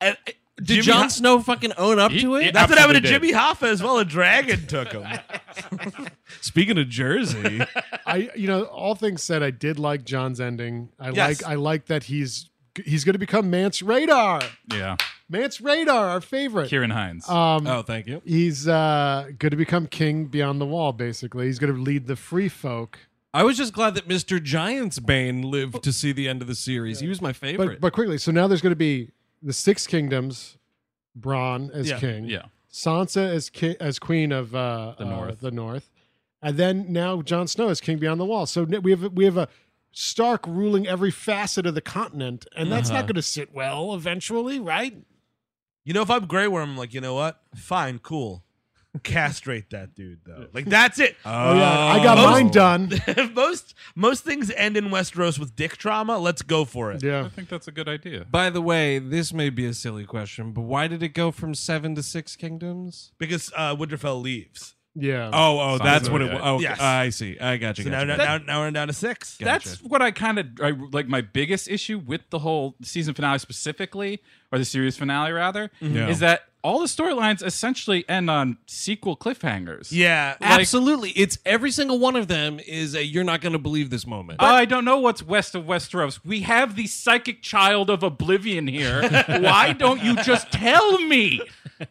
And 0.00 0.16
uh, 0.26 0.32
did 0.56 0.66
Jimmy 0.66 0.82
Jon 0.82 1.02
Ha- 1.02 1.08
Snow 1.08 1.40
fucking 1.40 1.72
own 1.76 1.98
up 1.98 2.10
He- 2.12 2.20
to 2.22 2.36
it? 2.36 2.44
he- 2.46 2.50
That's 2.52 2.70
what 2.70 2.78
happened 2.78 3.02
to 3.02 3.08
Absolutely 3.08 3.28
Jimmy 3.28 3.40
Hoffa 3.40 3.68
as 3.70 3.82
well. 3.82 3.98
A 3.98 4.04
dragon 4.04 4.66
took 4.66 4.92
him. 4.92 5.06
Speaking 6.40 6.78
of 6.78 6.88
Jersey, 6.88 7.60
I 8.06 8.30
you 8.36 8.46
know 8.46 8.64
all 8.64 8.94
things 8.94 9.22
said, 9.22 9.42
I 9.42 9.50
did 9.50 9.78
like 9.78 10.04
Jon's 10.04 10.40
ending. 10.40 10.88
I 10.98 11.10
Yes. 11.10 11.42
like 11.42 11.50
I 11.50 11.54
like 11.54 11.86
that 11.86 12.04
he's 12.04 12.48
he's 12.84 13.04
going 13.04 13.14
to 13.14 13.18
become 13.18 13.50
Mance 13.50 13.82
Rayder. 13.82 14.44
Yeah. 14.72 14.96
Mance 15.30 15.58
Rayder, 15.58 15.88
our 15.92 16.20
favorite. 16.20 16.70
Ciarán 16.70 16.92
Hinds. 16.92 17.28
Um, 17.28 17.66
oh, 17.66 17.82
thank 17.82 18.06
you. 18.06 18.22
he's 18.24 18.66
uh, 18.66 19.26
going 19.38 19.50
to 19.50 19.56
become 19.56 19.86
king 19.86 20.24
beyond 20.26 20.60
the 20.60 20.66
wall. 20.66 20.92
Basically, 20.92 21.46
he's 21.46 21.58
going 21.58 21.74
to 21.74 21.80
lead 21.80 22.06
the 22.06 22.16
free 22.16 22.48
folk. 22.48 22.98
I 23.34 23.42
was 23.42 23.58
just 23.58 23.74
glad 23.74 23.94
that 23.94 24.08
Mr. 24.08 24.42
Giant's 24.42 24.98
Bane 24.98 25.42
lived 25.42 25.82
to 25.82 25.92
see 25.92 26.12
the 26.12 26.26
end 26.28 26.40
of 26.40 26.48
the 26.48 26.54
series. 26.54 27.00
He 27.00 27.08
was 27.08 27.20
my 27.20 27.34
favorite. 27.34 27.66
But 27.66 27.80
but 27.80 27.92
quickly, 27.92 28.16
so 28.18 28.32
now 28.32 28.46
there's 28.48 28.62
going 28.62 28.72
to 28.72 28.76
be 28.76 29.10
the 29.42 29.52
six 29.52 29.86
kingdoms. 29.86 30.56
Bronn 31.18 31.70
as 31.72 31.88
Yeah. 31.90 31.98
king. 31.98 32.24
yeah. 32.26 32.42
Sansa 32.72 33.28
as 33.28 33.50
ki- 33.50 33.76
as 33.80 33.98
queen 33.98 34.30
of 34.32 34.54
uh, 34.54 34.94
The 34.98 35.04
uh, 35.04 35.08
North. 35.08 35.40
the 35.40 35.50
North, 35.50 35.90
and 36.40 36.56
then 36.56 36.86
now 36.92 37.22
Jon 37.22 37.48
Snow 37.48 37.68
is 37.70 37.80
king 37.80 37.98
beyond 37.98 38.20
the 38.20 38.24
wall. 38.24 38.46
So 38.46 38.62
n- 38.62 38.82
we 38.82 38.92
have 38.92 39.12
we 39.12 39.24
have 39.24 39.36
a 39.36 39.48
Stark 39.90 40.46
ruling 40.46 40.86
every 40.86 41.10
facet 41.10 41.66
of 41.66 41.74
the 41.74 41.80
continent, 41.80 42.46
and 42.54 42.70
that's 42.70 42.88
Uh-huh. 42.90 43.00
not 43.00 43.06
going 43.06 43.16
to 43.16 43.22
sit 43.22 43.52
well 43.54 43.94
eventually, 43.94 44.60
right? 44.60 44.94
You 45.88 45.94
know, 45.94 46.02
if 46.02 46.10
I'm 46.10 46.26
Grey 46.26 46.46
Worm, 46.48 46.68
I'm 46.72 46.76
like, 46.76 46.92
you 46.92 47.00
know 47.00 47.14
what? 47.14 47.40
Fine, 47.54 48.00
cool. 48.00 48.44
Castrate 49.02 49.70
that 49.70 49.94
dude 49.94 50.18
though. 50.26 50.46
Like 50.52 50.66
that's 50.66 50.98
it. 50.98 51.16
Oh 51.24 51.54
yeah, 51.56 51.78
I 51.94 52.02
got 52.02 52.18
Most- 52.18 52.30
mine 52.30 52.50
done. 52.50 52.92
most 53.34 53.74
most 53.94 54.22
things 54.22 54.50
end 54.50 54.76
in 54.76 54.90
Westeros 54.90 55.38
with 55.38 55.56
dick 55.56 55.78
trauma. 55.78 56.18
Let's 56.18 56.42
go 56.42 56.66
for 56.66 56.92
it. 56.92 57.02
Yeah. 57.02 57.20
I 57.20 57.22
Yeah, 57.22 57.28
think 57.30 57.48
that's 57.48 57.68
a 57.68 57.72
good 57.72 57.88
idea. 57.88 58.26
By 58.30 58.50
the 58.50 58.60
way, 58.60 58.98
this 58.98 59.32
may 59.32 59.48
be 59.48 59.64
a 59.64 59.72
silly 59.72 60.04
question, 60.04 60.52
but 60.52 60.62
why 60.62 60.88
did 60.88 61.02
it 61.02 61.14
go 61.14 61.30
from 61.30 61.54
seven 61.54 61.94
to 61.94 62.02
six 62.02 62.36
kingdoms? 62.36 63.12
Because 63.18 63.50
uh, 63.56 63.74
Winterfell 63.74 64.20
leaves. 64.20 64.74
Yeah. 64.98 65.30
Oh, 65.32 65.60
oh, 65.60 65.78
that's 65.78 66.08
what 66.08 66.22
it 66.22 66.32
was. 66.32 66.40
Oh, 66.42 66.60
Yes. 66.60 66.78
Ah, 66.80 66.98
I 66.98 67.10
see. 67.10 67.38
I 67.38 67.56
got 67.56 67.78
you. 67.78 67.84
So 67.84 67.90
got 67.90 68.06
now, 68.06 68.12
you. 68.14 68.18
now, 68.18 68.38
now 68.38 68.60
we're 68.60 68.70
down 68.70 68.88
to 68.88 68.92
six. 68.92 69.36
Gotcha. 69.38 69.68
That's 69.68 69.82
what 69.82 70.02
I 70.02 70.10
kind 70.10 70.38
of 70.38 70.46
I, 70.60 70.70
like. 70.70 71.08
My 71.08 71.20
biggest 71.20 71.68
issue 71.68 71.98
with 71.98 72.22
the 72.30 72.40
whole 72.40 72.74
season 72.82 73.14
finale, 73.14 73.38
specifically, 73.38 74.20
or 74.52 74.58
the 74.58 74.64
series 74.64 74.96
finale, 74.96 75.32
rather, 75.32 75.70
mm-hmm. 75.80 75.96
Yeah. 75.96 76.08
is 76.08 76.18
that 76.20 76.48
all 76.62 76.80
the 76.80 76.86
storylines 76.86 77.42
essentially 77.44 78.06
end 78.08 78.28
on 78.28 78.58
sequel 78.66 79.16
cliffhangers. 79.16 79.88
Yeah. 79.90 80.36
Like- 80.40 80.60
Absolutely. 80.60 81.10
It's 81.10 81.38
every 81.46 81.70
single 81.70 81.98
one 81.98 82.16
of 82.16 82.28
them 82.28 82.60
is 82.66 82.94
a 82.94 83.04
you're 83.04 83.24
not 83.24 83.40
going 83.40 83.52
to 83.52 83.58
believe 83.58 83.90
this 83.90 84.06
moment. 84.06 84.42
I 84.42 84.64
don't 84.64 84.84
know 84.84 84.98
what's 84.98 85.22
west 85.22 85.54
of 85.54 85.64
Westeros. 85.64 86.20
We 86.24 86.40
have 86.40 86.76
the 86.76 86.86
psychic 86.86 87.42
child 87.42 87.90
of 87.90 88.02
oblivion 88.02 88.66
here. 88.66 89.08
Why 89.26 89.72
don't 89.72 90.02
you 90.02 90.16
just 90.16 90.50
tell 90.50 90.98
me? 90.98 91.40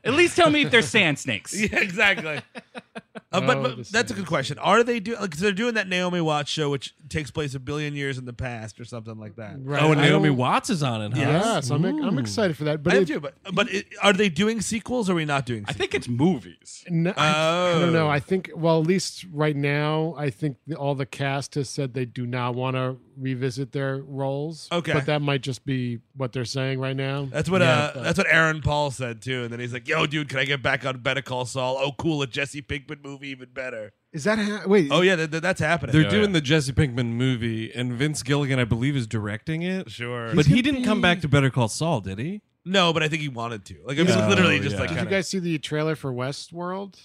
At 0.03 0.13
least 0.13 0.35
tell 0.35 0.49
me 0.49 0.63
if 0.63 0.71
they're 0.71 0.81
sand 0.81 1.17
snakes. 1.17 1.59
yeah, 1.71 1.79
exactly. 1.79 2.41
Uh, 3.29 3.41
but 3.41 3.57
Oh, 3.57 3.61
but 3.63 3.77
the 3.77 3.89
that's 3.91 4.09
a 4.09 4.13
good 4.13 4.25
question. 4.25 4.57
Are 4.57 4.83
they 4.83 5.01
doing? 5.01 5.17
Because 5.21 5.41
they're 5.41 5.51
doing 5.51 5.73
that 5.73 5.89
Naomi 5.89 6.21
Watts 6.21 6.49
show, 6.49 6.69
which 6.69 6.95
takes 7.09 7.29
place 7.29 7.53
a 7.55 7.59
billion 7.59 7.93
years 7.93 8.17
in 8.17 8.23
the 8.23 8.31
past, 8.31 8.79
or 8.79 8.85
something 8.85 9.17
like 9.19 9.35
that. 9.35 9.57
Right. 9.59 9.83
Oh, 9.83 9.91
and 9.91 9.99
I 9.99 10.07
Naomi 10.07 10.29
don't- 10.29 10.37
Watts 10.37 10.69
is 10.69 10.81
on 10.81 11.01
it, 11.01 11.13
huh? 11.13 11.19
Yes, 11.19 11.69
I'm, 11.69 11.83
I'm 11.83 12.19
excited 12.19 12.55
for 12.55 12.63
that. 12.63 12.83
But 12.83 12.93
I 12.93 12.95
am 12.97 13.03
it, 13.03 13.07
too, 13.07 13.19
but 13.19 13.33
but 13.53 13.69
it, 13.69 13.87
are 14.01 14.13
they 14.13 14.29
doing 14.29 14.61
sequels? 14.61 15.09
or 15.09 15.11
Are 15.11 15.15
we 15.15 15.25
not 15.25 15.45
doing? 15.45 15.65
I 15.67 15.73
Sequels? 15.73 15.77
think 15.77 15.95
it's 15.95 16.07
movies. 16.07 16.85
No, 16.89 17.11
I, 17.17 17.71
I 17.75 17.79
don't 17.79 17.91
know. 17.91 18.07
Oh. 18.07 18.09
I 18.09 18.21
think, 18.21 18.49
well, 18.55 18.79
at 18.79 18.87
least 18.87 19.25
right 19.33 19.57
now, 19.57 20.15
I 20.17 20.29
think 20.29 20.55
the, 20.65 20.75
all 20.77 20.95
the 20.95 21.05
cast 21.05 21.55
has 21.55 21.69
said 21.69 21.93
they 21.95 22.05
do 22.05 22.25
not 22.25 22.55
want 22.55 22.77
to 22.77 22.95
revisit 23.17 23.73
their 23.73 23.97
roles. 23.97 24.69
Okay. 24.71 24.93
but 24.93 25.05
that 25.07 25.21
might 25.21 25.41
just 25.41 25.65
be 25.65 25.99
what 26.15 26.31
they're 26.31 26.45
saying 26.45 26.79
right 26.79 26.95
now. 26.95 27.25
That's 27.29 27.49
what 27.49 27.61
Yeah. 27.61 27.91
uh, 27.95 28.03
that's 28.03 28.17
what 28.17 28.27
Aaron 28.29 28.61
Paul 28.61 28.89
said 28.91 29.21
too, 29.21 29.43
and 29.43 29.51
then 29.51 29.59
he's 29.59 29.73
like, 29.73 29.87
"Yo, 29.87 30.05
dude, 30.05 30.29
can 30.29 30.39
I 30.39 30.45
get 30.45 30.61
back 30.61 30.85
on 30.85 30.99
Better 30.99 31.21
Call 31.23 31.43
Saul? 31.45 31.77
Oh, 31.81 31.91
cool, 31.97 32.21
a 32.21 32.27
Jesse 32.27 32.61
Pinkman 32.67 33.03
movie, 33.03 33.29
even 33.29 33.49
better. 33.53 33.93
Is 34.13 34.23
that 34.25 34.39
ha- 34.39 34.63
wait? 34.65 34.89
Oh 34.91 35.01
yeah, 35.01 35.15
th- 35.15 35.31
th- 35.31 35.41
that's 35.43 35.59
happening. 35.61 35.93
They're 35.93 36.03
Yeah, 36.03 36.09
doing 36.09 36.29
yeah. 36.29 36.33
the 36.33 36.41
Jesse 36.41 36.71
Pinkman 36.73 37.13
movie, 37.13 37.71
and 37.73 37.93
Vince 37.93 38.23
Gilligan, 38.23 38.59
I 38.59 38.63
believe, 38.63 38.95
is 38.95 39.07
directing 39.07 39.61
it. 39.63 39.89
sure, 39.91 40.33
But 40.35 40.45
he 40.47 40.61
didn't 40.61 40.83
come 40.83 41.01
back 41.01 41.21
to 41.21 41.27
Better 41.27 41.49
Call 41.49 41.67
Saul, 41.67 42.01
did 42.01 42.19
he? 42.19 42.41
no, 42.65 42.91
but 42.91 43.01
I 43.03 43.07
think 43.07 43.21
he 43.21 43.29
wanted 43.29 43.63
to. 43.65 43.75
Like, 43.85 43.97
I 43.97 44.01
mean, 44.03 44.09
it 44.11 44.15
Oh, 44.15 44.19
was 44.19 44.27
literally 44.27 44.59
just 44.59 44.73
yeah. 44.75 44.79
like 44.81 44.89
Did 44.89 44.95
you 44.95 44.99
kinda, 45.01 45.11
guys 45.11 45.27
see 45.29 45.39
the 45.39 45.57
trailer 45.57 45.95
for 45.95 46.11
Westworld 46.11 46.99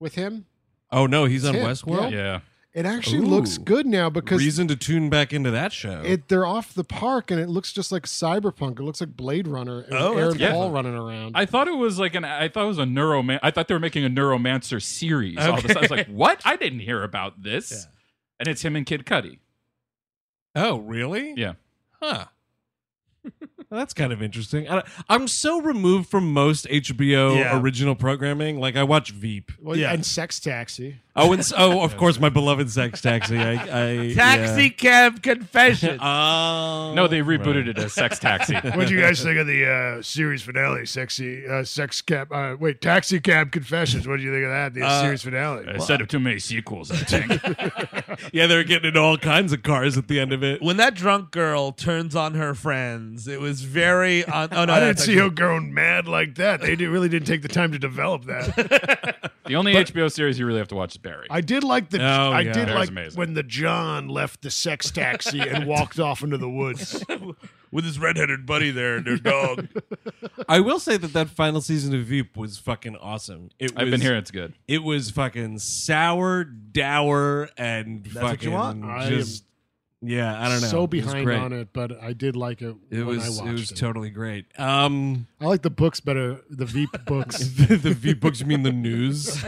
with 0.00 0.14
him? 0.16 0.46
Oh 0.90 1.06
no, 1.06 1.24
he's 1.26 1.44
on 1.44 1.54
Him, 1.54 1.64
Westworld. 1.66 2.10
Yeah. 2.12 2.40
It 2.76 2.84
actually 2.84 3.20
looks 3.22 3.56
good 3.56 3.86
now 3.86 4.10
because 4.10 4.38
Reason 4.38 4.68
to 4.68 4.76
tune 4.76 5.08
back 5.08 5.32
into 5.32 5.50
that 5.50 5.72
show. 5.72 6.02
it 6.04 6.28
they're 6.28 6.44
off 6.44 6.74
the 6.74 6.84
park 6.84 7.30
and 7.30 7.40
it 7.40 7.48
looks 7.48 7.72
just 7.72 7.90
like 7.90 8.02
Cyberpunk. 8.02 8.78
It 8.78 8.82
looks 8.82 9.00
like 9.00 9.16
Blade 9.16 9.48
Runner 9.48 9.80
and 9.80 9.94
Oh, 9.94 10.14
Aaron 10.18 10.36
good. 10.36 10.52
Paul 10.52 10.70
running 10.70 10.94
around. 10.94 11.36
I 11.38 11.46
thought 11.46 11.68
it 11.68 11.76
was 11.76 11.98
like 11.98 12.14
an. 12.14 12.26
I 12.26 12.48
thought 12.48 12.64
it 12.64 12.68
was 12.68 12.78
a 12.78 12.84
neuroman. 12.84 13.40
I 13.42 13.50
thought 13.50 13.68
they 13.68 13.74
were 13.74 13.80
making 13.80 14.04
a 14.04 14.10
neuromancer 14.10 14.82
series. 14.82 15.38
All 15.38 15.54
of 15.58 15.64
a 15.64 15.68
sudden, 15.68 15.78
I 15.78 15.80
was 15.80 15.90
like, 15.90 16.06
"What? 16.08 16.42
I 16.44 16.56
didn't 16.56 16.80
hear 16.80 17.02
about 17.02 17.42
this." 17.42 17.70
Yeah. 17.72 17.78
And 18.40 18.48
it's 18.48 18.60
him 18.62 18.76
and 18.76 18.84
Kid 18.84 19.06
Cudi. 19.06 19.38
oh 20.54 20.76
really? 20.80 21.32
Yeah. 21.34 21.54
Huh. 22.02 22.26
Well, 23.24 23.32
that's 23.70 23.94
kind 23.94 24.12
of 24.12 24.22
interesting. 24.22 24.68
I, 24.68 24.82
I'm 25.08 25.28
so 25.28 25.62
removed 25.62 26.10
from 26.10 26.30
most 26.32 26.66
HBO 26.66 27.36
Yeah. 27.36 27.58
original 27.58 27.94
programming. 27.94 28.60
Like 28.60 28.76
I 28.76 28.82
watch 28.82 29.12
Veep. 29.12 29.50
well, 29.62 29.76
yeah. 29.78 29.94
and 29.94 30.04
Sex 30.04 30.38
Taxi. 30.40 30.96
Oh, 31.16 31.32
and 31.32 31.40
s- 31.40 31.52
oh, 31.56 31.82
of 31.82 31.96
course, 31.96 32.20
my 32.20 32.28
beloved 32.28 32.70
Sex 32.70 33.00
Taxi. 33.00 33.38
I, 33.38 33.52
I 34.08 34.12
Taxi 34.14 34.70
Cab 34.70 35.22
Confession. 35.22 35.98
Oh, 36.06 36.92
No, 36.94 37.08
they 37.08 37.20
rebooted 37.20 37.68
it 37.68 37.78
as 37.78 37.92
Sex 37.92 38.18
Taxi. 38.18 38.54
What 38.76 38.88
do 38.88 38.94
you 38.94 39.00
guys 39.00 39.22
think 39.22 39.38
of 39.38 39.46
the 39.46 39.66
uh, 39.98 40.02
series 40.02 40.42
finale? 40.42 40.84
Sexy 40.86 41.46
uh, 41.46 41.64
sex 41.64 42.02
cab. 42.02 42.32
Uh, 42.32 42.56
wait, 42.58 42.80
taxi 42.80 43.18
cab 43.20 43.50
confessions. 43.52 44.06
What 44.06 44.18
do 44.18 44.22
you 44.22 44.32
think 44.32 44.44
of 44.44 44.50
that? 44.50 44.74
The 44.74 44.82
Uh, 44.86 45.02
series 45.02 45.22
finale. 45.22 45.66
Instead 45.74 46.00
of 46.00 46.08
too 46.08 46.20
many 46.20 46.38
sequels, 46.38 46.90
I 46.90 46.96
think. 46.96 47.42
Yeah, 48.32 48.46
they 48.46 48.56
were 48.56 48.64
getting 48.64 48.88
into 48.88 49.00
all 49.00 49.18
kinds 49.18 49.52
of 49.52 49.62
cars 49.62 49.96
at 49.98 50.08
the 50.08 50.18
end 50.18 50.32
of 50.32 50.42
it. 50.42 50.62
when 50.62 50.78
that 50.78 50.94
drunk 50.94 51.30
girl 51.30 51.70
turns 51.72 52.14
on 52.16 52.34
her 52.34 52.54
friends, 52.54 53.28
it 53.28 53.40
was 53.40 53.60
very. 53.62 54.24
On, 54.24 54.48
oh 54.52 54.64
no, 54.64 54.72
I 54.72 54.80
didn't 54.80 54.96
that's 54.96 55.04
see 55.04 55.12
actually- 55.12 55.28
her 55.28 55.30
going 55.30 55.72
mad 55.74 56.08
like 56.08 56.34
that. 56.36 56.60
They 56.60 56.76
did, 56.76 56.88
really 56.88 57.08
didn't 57.08 57.26
take 57.26 57.42
the 57.42 57.48
time 57.48 57.72
to 57.72 57.78
develop 57.78 58.24
that. 58.24 59.32
the 59.46 59.54
only 59.56 59.74
HBO 59.74 60.10
series 60.10 60.38
you 60.38 60.46
really 60.46 60.58
have 60.58 60.68
to 60.68 60.74
watch 60.74 60.92
is 60.92 60.98
Barry. 61.06 61.26
I 61.30 61.40
did 61.40 61.64
like 61.64 61.90
the. 61.90 62.02
Oh, 62.02 62.32
I 62.32 62.40
yeah. 62.40 62.52
did 62.52 62.68
That 62.68 62.74
like 62.74 62.88
amazing. 62.90 63.18
when 63.18 63.34
the 63.34 63.42
Jon 63.42 64.08
left 64.08 64.42
the 64.42 64.50
sex 64.50 64.90
taxi 64.90 65.40
and 65.40 65.66
walked 65.66 65.98
off 65.98 66.22
into 66.22 66.38
the 66.38 66.50
woods. 66.50 67.04
with 67.72 67.84
his 67.84 67.98
redheaded 67.98 68.46
buddy 68.46 68.70
there 68.70 68.96
and 68.96 69.06
their 69.06 69.16
dog. 69.18 69.68
I 70.48 70.60
will 70.60 70.78
say 70.78 70.96
that 70.96 71.12
that 71.12 71.28
final 71.28 71.60
season 71.60 71.94
of 71.94 72.06
Veep 72.06 72.36
was 72.36 72.58
fucking 72.58 72.96
awesome. 72.96 73.50
It 73.58 73.72
I've 73.76 73.90
been 73.90 74.00
hearing 74.00 74.18
it's 74.18 74.30
good. 74.30 74.54
It 74.68 74.82
was 74.82 75.10
fucking 75.10 75.58
sour, 75.58 76.44
dour, 76.44 77.50
and 77.58 78.04
That's 78.04 78.14
what 78.14 78.22
fucking 78.30 78.48
you 78.48 78.54
want? 78.54 78.84
I 78.84 79.08
just. 79.10 79.44
Yeah, 80.02 80.38
I 80.40 80.48
don't 80.48 80.60
know. 80.60 80.68
So 80.68 80.84
It 80.84 80.90
behind 80.90 81.24
great. 81.24 81.38
on 81.38 81.52
it, 81.52 81.68
but 81.72 82.00
I 82.02 82.12
did 82.12 82.36
like 82.36 82.60
it. 82.62 82.76
It 82.90 82.98
when 82.98 83.06
was 83.06 83.24
I 83.40 83.42
it 83.42 83.46
watched 83.46 83.52
was 83.60 83.70
totally 83.70 84.10
great. 84.10 84.44
Um, 84.58 85.26
I 85.40 85.46
like 85.46 85.62
the 85.62 85.70
books 85.70 86.00
better. 86.00 86.40
The 86.50 86.66
Veep 86.66 86.90
books. 87.06 87.38
the, 87.56 87.76
the 87.76 87.94
V 87.94 88.14
books 88.14 88.40
you 88.40 88.46
mean 88.46 88.62
the 88.62 88.72
news? 88.72 89.42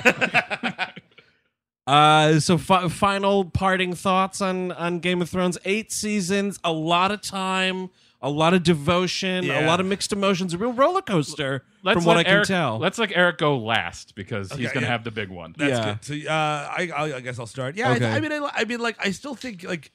Uh, 1.89 2.39
so 2.41 2.59
fi- 2.59 2.89
final 2.89 3.45
parting 3.47 3.95
thoughts 3.95 4.41
on 4.41 4.73
on 4.73 4.99
Game 5.01 5.23
of 5.23 5.31
Thrones. 5.31 5.57
Eight 5.65 5.91
seasons, 5.91 6.59
a 6.63 6.73
lot 6.73 7.11
of 7.11 7.23
time, 7.23 7.91
a 8.21 8.29
lot 8.29 8.53
of 8.55 8.63
devotion, 8.63 9.51
a 9.51 9.67
lot 9.67 9.81
of 9.81 9.87
mixed 9.87 10.13
emotions, 10.13 10.53
a 10.53 10.59
real 10.59 10.73
roller 10.73 11.03
coaster. 11.03 11.65
Let's 11.83 11.97
from 11.99 12.05
what 12.05 12.17
let 12.19 12.27
I 12.27 12.31
can 12.31 12.45
tell, 12.45 12.79
Let's 12.79 12.99
let 12.99 13.17
Eric 13.17 13.39
go 13.39 13.57
last 13.57 14.15
because 14.15 14.51
he's 14.53 14.67
going 14.73 14.81
to 14.81 14.81
yeah. 14.83 14.87
have 14.89 15.05
the 15.05 15.11
big 15.11 15.31
one. 15.31 15.55
That's 15.57 15.71
Yeah. 15.71 15.97
good. 16.03 16.25
So 16.27 16.31
uh, 16.31 16.69
I, 16.77 16.91
I 16.95 17.17
I 17.17 17.21
guess 17.21 17.39
I'll 17.39 17.47
start. 17.47 17.77
Yeah, 17.77 17.93
Okay. 17.93 18.05
I, 18.05 18.17
I 18.17 18.21
mean, 18.21 18.33
I, 18.33 18.51
I 18.53 18.65
mean, 18.65 18.81
like, 18.81 18.97
I 19.05 19.11
still 19.13 19.35
think 19.35 19.63
like 19.63 19.91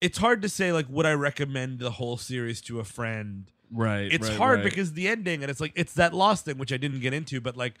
it's 0.00 0.18
hard 0.18 0.42
to 0.42 0.48
say 0.48 0.72
like 0.72 0.86
would 0.88 1.06
I 1.06 1.12
recommend 1.12 1.78
the 1.78 1.92
whole 1.92 2.16
series 2.16 2.60
to 2.62 2.80
a 2.80 2.84
friend. 2.84 3.50
right? 3.70 4.12
It's 4.12 4.28
right, 4.28 4.36
hard 4.36 4.58
right. 4.60 4.64
because 4.64 4.94
the 4.94 5.06
ending 5.08 5.42
and 5.42 5.50
it's 5.50 5.60
like 5.60 5.72
it's 5.76 5.92
that 5.94 6.12
lost 6.14 6.46
thing 6.46 6.58
which 6.58 6.72
I 6.72 6.76
didn't 6.76 7.00
get 7.00 7.12
into, 7.14 7.40
but 7.40 7.56
like 7.56 7.74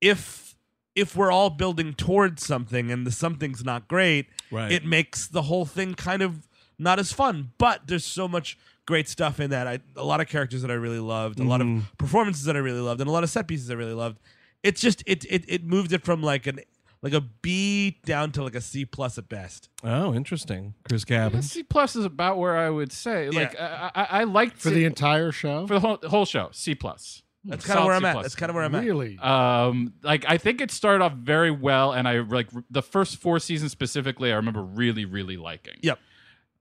if 0.00 0.53
if 0.94 1.16
we're 1.16 1.30
all 1.32 1.50
building 1.50 1.92
towards 1.94 2.44
something 2.46 2.90
and 2.90 3.06
the 3.06 3.10
something's 3.12 3.64
not 3.64 3.88
great, 3.88 4.28
Right. 4.50 4.70
it 4.70 4.84
makes 4.84 5.26
the 5.26 5.42
whole 5.42 5.64
thing 5.64 5.94
kind 5.94 6.22
of 6.22 6.46
not 6.78 6.98
as 6.98 7.12
fun. 7.12 7.52
But 7.58 7.86
there's 7.86 8.04
so 8.04 8.28
much 8.28 8.58
great 8.86 9.08
stuff 9.08 9.40
in 9.40 9.50
that. 9.50 9.66
I 9.66 9.80
a 9.96 10.04
lot 10.04 10.20
of 10.20 10.28
characters 10.28 10.62
that 10.62 10.70
I 10.70 10.74
really 10.74 11.00
loved, 11.00 11.40
a 11.40 11.44
lot 11.44 11.60
of 11.60 11.66
mm-hmm. 11.66 11.80
performances 11.98 12.44
that 12.44 12.56
I 12.56 12.60
really 12.60 12.80
loved, 12.80 13.00
and 13.00 13.08
a 13.08 13.12
lot 13.12 13.24
of 13.24 13.30
set 13.30 13.48
pieces 13.48 13.70
I 13.70 13.74
really 13.74 13.94
loved. 13.94 14.18
It's 14.62 14.80
just 14.80 15.02
it 15.06 15.24
it 15.28 15.44
it 15.48 15.64
moved 15.64 15.92
it 15.92 16.04
from 16.04 16.22
like 16.22 16.46
an 16.46 16.60
like 17.02 17.12
a 17.12 17.20
B 17.20 17.98
down 18.06 18.32
to 18.32 18.42
like 18.42 18.54
a 18.54 18.62
C 18.62 18.86
plus 18.86 19.18
at 19.18 19.28
best. 19.28 19.68
oh, 19.82 20.14
interesting, 20.14 20.74
Chris 20.88 21.04
Cabin. 21.04 21.42
C 21.42 21.62
plus 21.62 21.96
is 21.96 22.04
about 22.06 22.38
where 22.38 22.56
I 22.56 22.70
would 22.70 22.92
say. 22.92 23.28
Like 23.28 23.60
I, 23.60 23.90
I, 23.94 24.06
I 24.20 24.24
liked 24.24 24.56
For 24.58 24.70
it- 24.70 24.74
the 24.74 24.84
entire 24.86 25.30
show? 25.30 25.66
for 25.66 25.74
the 25.74 25.80
whole, 25.80 25.98
the 25.98 26.08
whole 26.08 26.24
show. 26.24 26.48
C 26.52 26.74
plus. 26.74 27.22
That's 27.44 27.66
kind 27.66 27.78
of 27.78 27.84
where 27.86 27.94
I'm 27.94 28.04
at. 28.04 28.22
That's 28.22 28.34
kind 28.34 28.48
of 28.50 28.54
where 28.56 28.64
I'm 28.64 28.74
at. 28.74 28.84
really? 28.84 29.18
Um, 29.18 29.92
like 30.02 30.24
I 30.28 30.38
think 30.38 30.60
it 30.60 30.70
started 30.70 31.04
off 31.04 31.12
very 31.12 31.50
well, 31.50 31.92
and 31.92 32.08
I 32.08 32.20
like 32.20 32.48
r- 32.54 32.64
the 32.70 32.82
first 32.82 33.16
four 33.18 33.38
seasons 33.38 33.70
specifically. 33.72 34.32
I 34.32 34.36
remember 34.36 34.62
really, 34.62 35.04
really 35.04 35.36
liking. 35.36 35.74
Yep. 35.82 35.98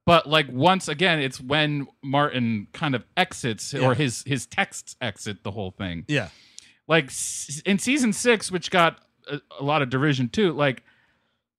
But 0.05 0.27
like 0.27 0.47
once 0.51 0.89
again, 0.89 1.19
it's 1.19 1.39
when 1.39 1.87
Martin 2.03 2.67
kind 2.73 2.95
of 2.95 3.05
exits 3.15 3.73
Yeah. 3.73 3.87
or 3.87 3.93
his 3.95 4.23
his 4.27 4.45
texts 4.45 4.97
exit 4.99 5.43
the 5.43 5.51
whole 5.51 5.71
thing. 5.71 6.03
Yeah. 6.09 6.27
Like 6.87 7.05
s- 7.05 7.61
in 7.65 7.79
season 7.79 8.11
six, 8.11 8.51
which 8.51 8.69
got 8.69 8.99
a, 9.31 9.39
a 9.59 9.63
lot 9.63 9.81
of 9.81 9.89
derision 9.89 10.27
too. 10.27 10.51
Like 10.51 10.83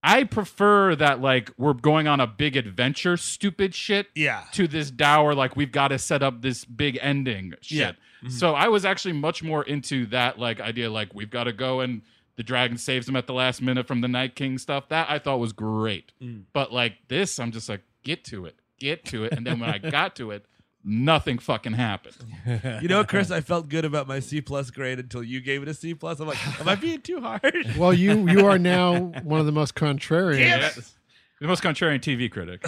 I 0.06 0.24
prefer 0.24 0.94
that 0.96 1.20
like 1.22 1.50
we're 1.56 1.72
going 1.72 2.06
on 2.06 2.20
a 2.20 2.26
big 2.26 2.56
adventure, 2.56 3.16
stupid 3.16 3.74
shit 3.74 4.08
Yeah. 4.14 4.42
to 4.52 4.68
this 4.68 4.90
dour 4.90 5.34
like 5.34 5.56
we've 5.56 5.72
got 5.72 5.88
to 5.88 5.98
set 5.98 6.22
up 6.22 6.42
this 6.42 6.64
big 6.64 6.98
ending 7.00 7.54
shit. 7.62 7.78
Yeah. 7.78 7.90
Mm-hmm. 8.22 8.28
So 8.28 8.54
I 8.54 8.68
was 8.68 8.84
actually 8.84 9.14
much 9.14 9.42
more 9.42 9.62
into 9.64 10.04
that 10.06 10.38
like 10.38 10.60
idea 10.60 10.90
like 10.90 11.14
we've 11.14 11.30
got 11.30 11.44
to 11.44 11.52
go 11.52 11.80
and 11.80 12.02
the 12.36 12.42
dragon 12.42 12.76
saves 12.76 13.08
him 13.08 13.16
at 13.16 13.26
the 13.26 13.32
last 13.34 13.62
minute 13.62 13.86
from 13.86 14.00
the 14.02 14.08
Night 14.08 14.34
King 14.34 14.58
stuff. 14.58 14.88
That 14.90 15.08
I 15.10 15.18
thought 15.18 15.38
was 15.38 15.52
great. 15.52 16.12
Mm. 16.22 16.42
But 16.52 16.72
like 16.72 16.94
this, 17.08 17.38
I'm 17.40 17.50
just 17.52 17.68
like 17.68 17.80
get 18.02 18.24
to 18.24 18.44
it, 18.46 18.56
get 18.78 19.04
to 19.06 19.24
it, 19.24 19.32
and 19.32 19.46
then 19.46 19.58
when 19.60 19.70
I 19.70 19.78
got 19.90 20.16
to 20.16 20.32
it, 20.32 20.44
nothing 20.84 21.38
fucking 21.38 21.72
happened. 21.72 22.16
You 22.82 22.88
know, 22.88 23.04
Chris, 23.04 23.30
I 23.30 23.40
felt 23.40 23.68
good 23.68 23.84
about 23.84 24.06
my 24.06 24.20
C 24.20 24.40
plus 24.40 24.70
grade 24.70 24.98
until 24.98 25.22
you 25.22 25.40
gave 25.40 25.62
it 25.62 25.68
a 25.68 25.74
C 25.74 25.94
plus. 25.94 26.20
I'm 26.20 26.26
like, 26.28 26.60
am 26.60 26.68
I 26.68 26.74
being 26.74 27.00
too 27.00 27.20
hard? 27.20 27.56
well, 27.78 27.92
you 27.94 28.28
you 28.28 28.46
are 28.46 28.58
now 28.58 28.96
one 29.22 29.40
of 29.40 29.46
the 29.46 29.52
most 29.52 29.74
contrarian. 29.74 30.38
Damn 30.38 30.60
it. 30.62 30.78
The 31.40 31.48
most 31.48 31.62
contrarian 31.62 32.00
TV 32.00 32.30
critic. 32.30 32.64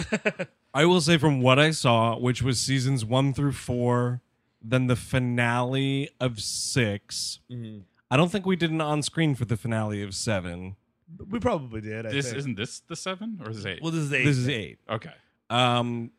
I 0.73 0.85
will 0.85 1.01
say 1.01 1.17
from 1.17 1.41
what 1.41 1.57
I 1.59 1.71
saw, 1.71 2.17
which 2.17 2.41
was 2.43 2.59
seasons 2.59 3.05
one 3.05 3.33
through 3.33 3.53
four, 3.53 4.21
then 4.61 4.87
the 4.87 4.95
finale 4.95 6.09
of 6.19 6.39
6 6.41 7.39
Mm-hmm. 7.51 7.79
I 8.09 8.15
don't 8.17 8.29
think 8.31 8.45
we 8.45 8.55
did 8.55 8.71
an 8.71 8.79
on 8.81 9.01
screen 9.03 9.35
for 9.35 9.45
the 9.45 9.57
finale 9.57 10.01
of 10.01 10.15
seven. 10.15 10.75
We 11.29 11.39
probably 11.39 11.81
did. 11.81 12.05
I 12.05 12.11
this 12.11 12.27
think. 12.27 12.37
isn't 12.37 12.55
this 12.55 12.79
the 12.87 12.95
seven 12.95 13.39
or 13.43 13.49
is 13.51 13.65
it 13.65 13.69
eight? 13.69 13.81
Well, 13.81 13.91
this 13.91 14.03
is 14.03 14.13
eight. 14.13 14.23
This 14.25 14.37
is 14.37 14.47
eight. 14.49 14.79
okay. 14.89 15.11
Um, 15.49 16.11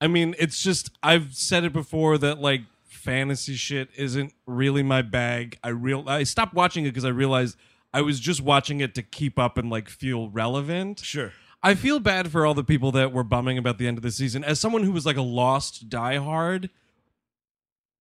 I 0.00 0.08
mean, 0.08 0.34
it's 0.38 0.62
just 0.62 0.90
I've 1.02 1.34
said 1.34 1.64
it 1.64 1.72
before 1.72 2.18
that 2.18 2.38
like 2.38 2.62
fantasy 2.84 3.54
shit 3.54 3.88
isn't 3.96 4.34
really 4.46 4.82
my 4.82 5.02
bag. 5.02 5.58
I 5.62 5.68
real 5.68 6.04
I 6.08 6.24
stopped 6.24 6.54
watching 6.54 6.84
it 6.84 6.90
because 6.90 7.04
I 7.04 7.10
realized 7.10 7.56
I 7.94 8.02
was 8.02 8.20
just 8.20 8.42
watching 8.42 8.80
it 8.80 8.94
to 8.96 9.02
keep 9.02 9.38
up 9.38 9.56
and 9.56 9.70
like 9.70 9.88
feel 9.88 10.28
relevant. 10.28 11.00
Sure. 11.00 11.32
I 11.62 11.74
feel 11.74 11.98
bad 11.98 12.30
for 12.30 12.44
all 12.44 12.54
the 12.54 12.64
people 12.64 12.92
that 12.92 13.12
were 13.12 13.24
bumming 13.24 13.58
about 13.58 13.78
the 13.78 13.86
end 13.86 13.96
of 13.96 14.02
the 14.02 14.10
season. 14.10 14.44
As 14.44 14.60
someone 14.60 14.82
who 14.82 14.92
was 14.92 15.06
like 15.06 15.16
a 15.16 15.22
lost 15.22 15.88
diehard 15.88 16.68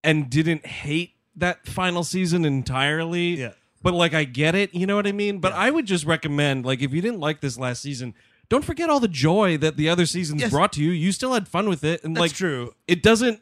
and 0.03 0.29
didn't 0.29 0.65
hate 0.65 1.13
that 1.36 1.65
final 1.65 2.03
season 2.03 2.45
entirely. 2.45 3.39
Yeah. 3.39 3.51
But 3.81 3.93
like 3.93 4.13
I 4.13 4.23
get 4.23 4.56
it, 4.56 4.73
you 4.73 4.85
know 4.85 4.96
what 4.96 5.08
I 5.08 5.12
mean? 5.12 5.39
But 5.39 5.54
I 5.54 5.69
would 5.69 5.85
just 5.85 6.06
recommend 6.06 6.65
like 6.65 6.81
if 6.81 6.93
you 6.93 7.02
didn't 7.02 7.19
like 7.19 7.41
this 7.41 7.58
last 7.58 7.81
season, 7.81 8.15
don't 8.50 8.63
forget 8.65 8.89
all 8.89 9.00
the 9.00 9.08
joy 9.08 9.58
that 9.58 9.77
the 9.77 9.89
other 9.89 10.06
seasons 10.06 10.41
Yes. 10.41 10.52
brought 10.52 10.73
to 10.73 10.83
you. 10.83 10.91
You 10.91 11.12
still 11.12 11.33
had 11.33 11.48
fun 11.48 11.67
with 11.69 11.83
it 11.83 12.04
and 12.04 12.15
That's 12.15 12.21
like 12.21 12.33
true. 12.33 12.73
it 12.87 13.02
doesn't 13.04 13.41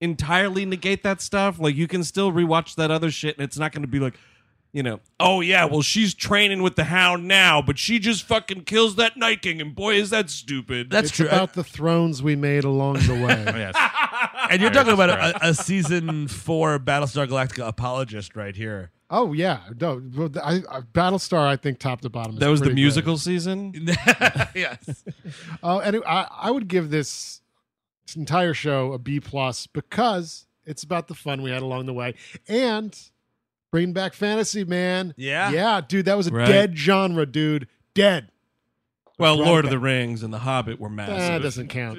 entirely 0.00 0.64
negate 0.64 1.02
that 1.02 1.20
stuff. 1.20 1.58
Like 1.58 1.76
you 1.76 1.86
can 1.88 2.04
still 2.04 2.32
rewatch 2.32 2.74
that 2.76 2.90
other 2.90 3.10
shit 3.10 3.36
and 3.38 3.44
it's 3.44 3.58
not 3.58 3.72
going 3.72 3.82
to 3.82 3.88
be 3.88 4.00
like 4.00 4.14
you 4.72 4.82
know, 4.82 4.98
oh 5.20 5.40
yeah, 5.40 5.66
well 5.66 5.82
she's 5.82 6.14
training 6.14 6.60
with 6.60 6.74
the 6.74 6.82
Hound 6.82 7.28
now, 7.28 7.62
but 7.62 7.78
she 7.78 8.00
just 8.00 8.24
fucking 8.24 8.64
kills 8.64 8.96
that 8.96 9.16
Night 9.16 9.40
King, 9.40 9.60
and 9.60 9.72
boy 9.72 9.94
is 9.94 10.10
that 10.10 10.28
stupid. 10.30 10.90
That's 10.90 11.10
it's 11.10 11.16
true. 11.16 11.28
about 11.28 11.52
the 11.52 11.62
thrones 11.62 12.24
we 12.24 12.34
made 12.34 12.64
along 12.64 12.94
the 12.94 13.14
way. 13.14 13.44
Oh, 13.46 13.56
yes. 13.56 13.76
and 14.50 14.60
you're 14.60 14.72
talking 14.72 14.92
about 14.92 15.10
a, 15.10 15.46
a 15.50 15.54
season 15.54 16.26
four 16.26 16.80
Battlestar 16.80 17.28
Galactica 17.28 17.68
apologist 17.68 18.34
right 18.34 18.56
here. 18.56 18.90
Oh 19.14 19.32
yeah, 19.32 19.60
no, 19.80 20.02
I, 20.42 20.62
I, 20.70 20.80
Battlestar. 20.80 21.46
I 21.46 21.56
think 21.56 21.78
top 21.78 22.00
to 22.02 22.10
bottom. 22.10 22.34
Is 22.34 22.40
that 22.40 22.48
was 22.48 22.60
the 22.60 22.66
pretty 22.66 22.80
musical 22.82 23.16
season. 23.16 23.72
yes. 24.54 24.84
Great. 24.84 25.34
Oh, 25.62 25.78
and 25.80 26.02
I, 26.06 26.26
I 26.30 26.50
would 26.50 26.68
give 26.68 26.90
this 26.90 27.40
entire 28.16 28.52
show 28.52 28.92
a 28.92 28.98
B 28.98 29.20
plus 29.20 29.66
because 29.66 30.46
it's 30.66 30.82
about 30.82 31.08
the 31.08 31.14
fun 31.14 31.40
we 31.42 31.50
had 31.50 31.62
along 31.62 31.86
the 31.86 31.94
way 31.94 32.14
and 32.48 32.98
bringing 33.70 33.94
back 33.94 34.12
fantasy, 34.14 34.64
man. 34.64 35.14
Yeah. 35.16 35.50
yeah, 35.50 35.80
dude, 35.80 36.04
that 36.06 36.16
was 36.16 36.26
a 36.26 36.30
Right. 36.32 36.46
dead 36.46 36.76
genre, 36.76 37.24
dude, 37.24 37.66
dead. 37.94 38.30
Well, 39.18 39.38
Right 39.38 39.46
Lord 39.46 39.64
of 39.64 39.70
the 39.70 39.78
Rings 39.78 40.22
and 40.22 40.34
The 40.34 40.40
Hobbit 40.40 40.78
were 40.80 40.90
massive. 40.90 41.16
That 41.16 41.42
doesn't 41.42 41.68
count 41.68 41.98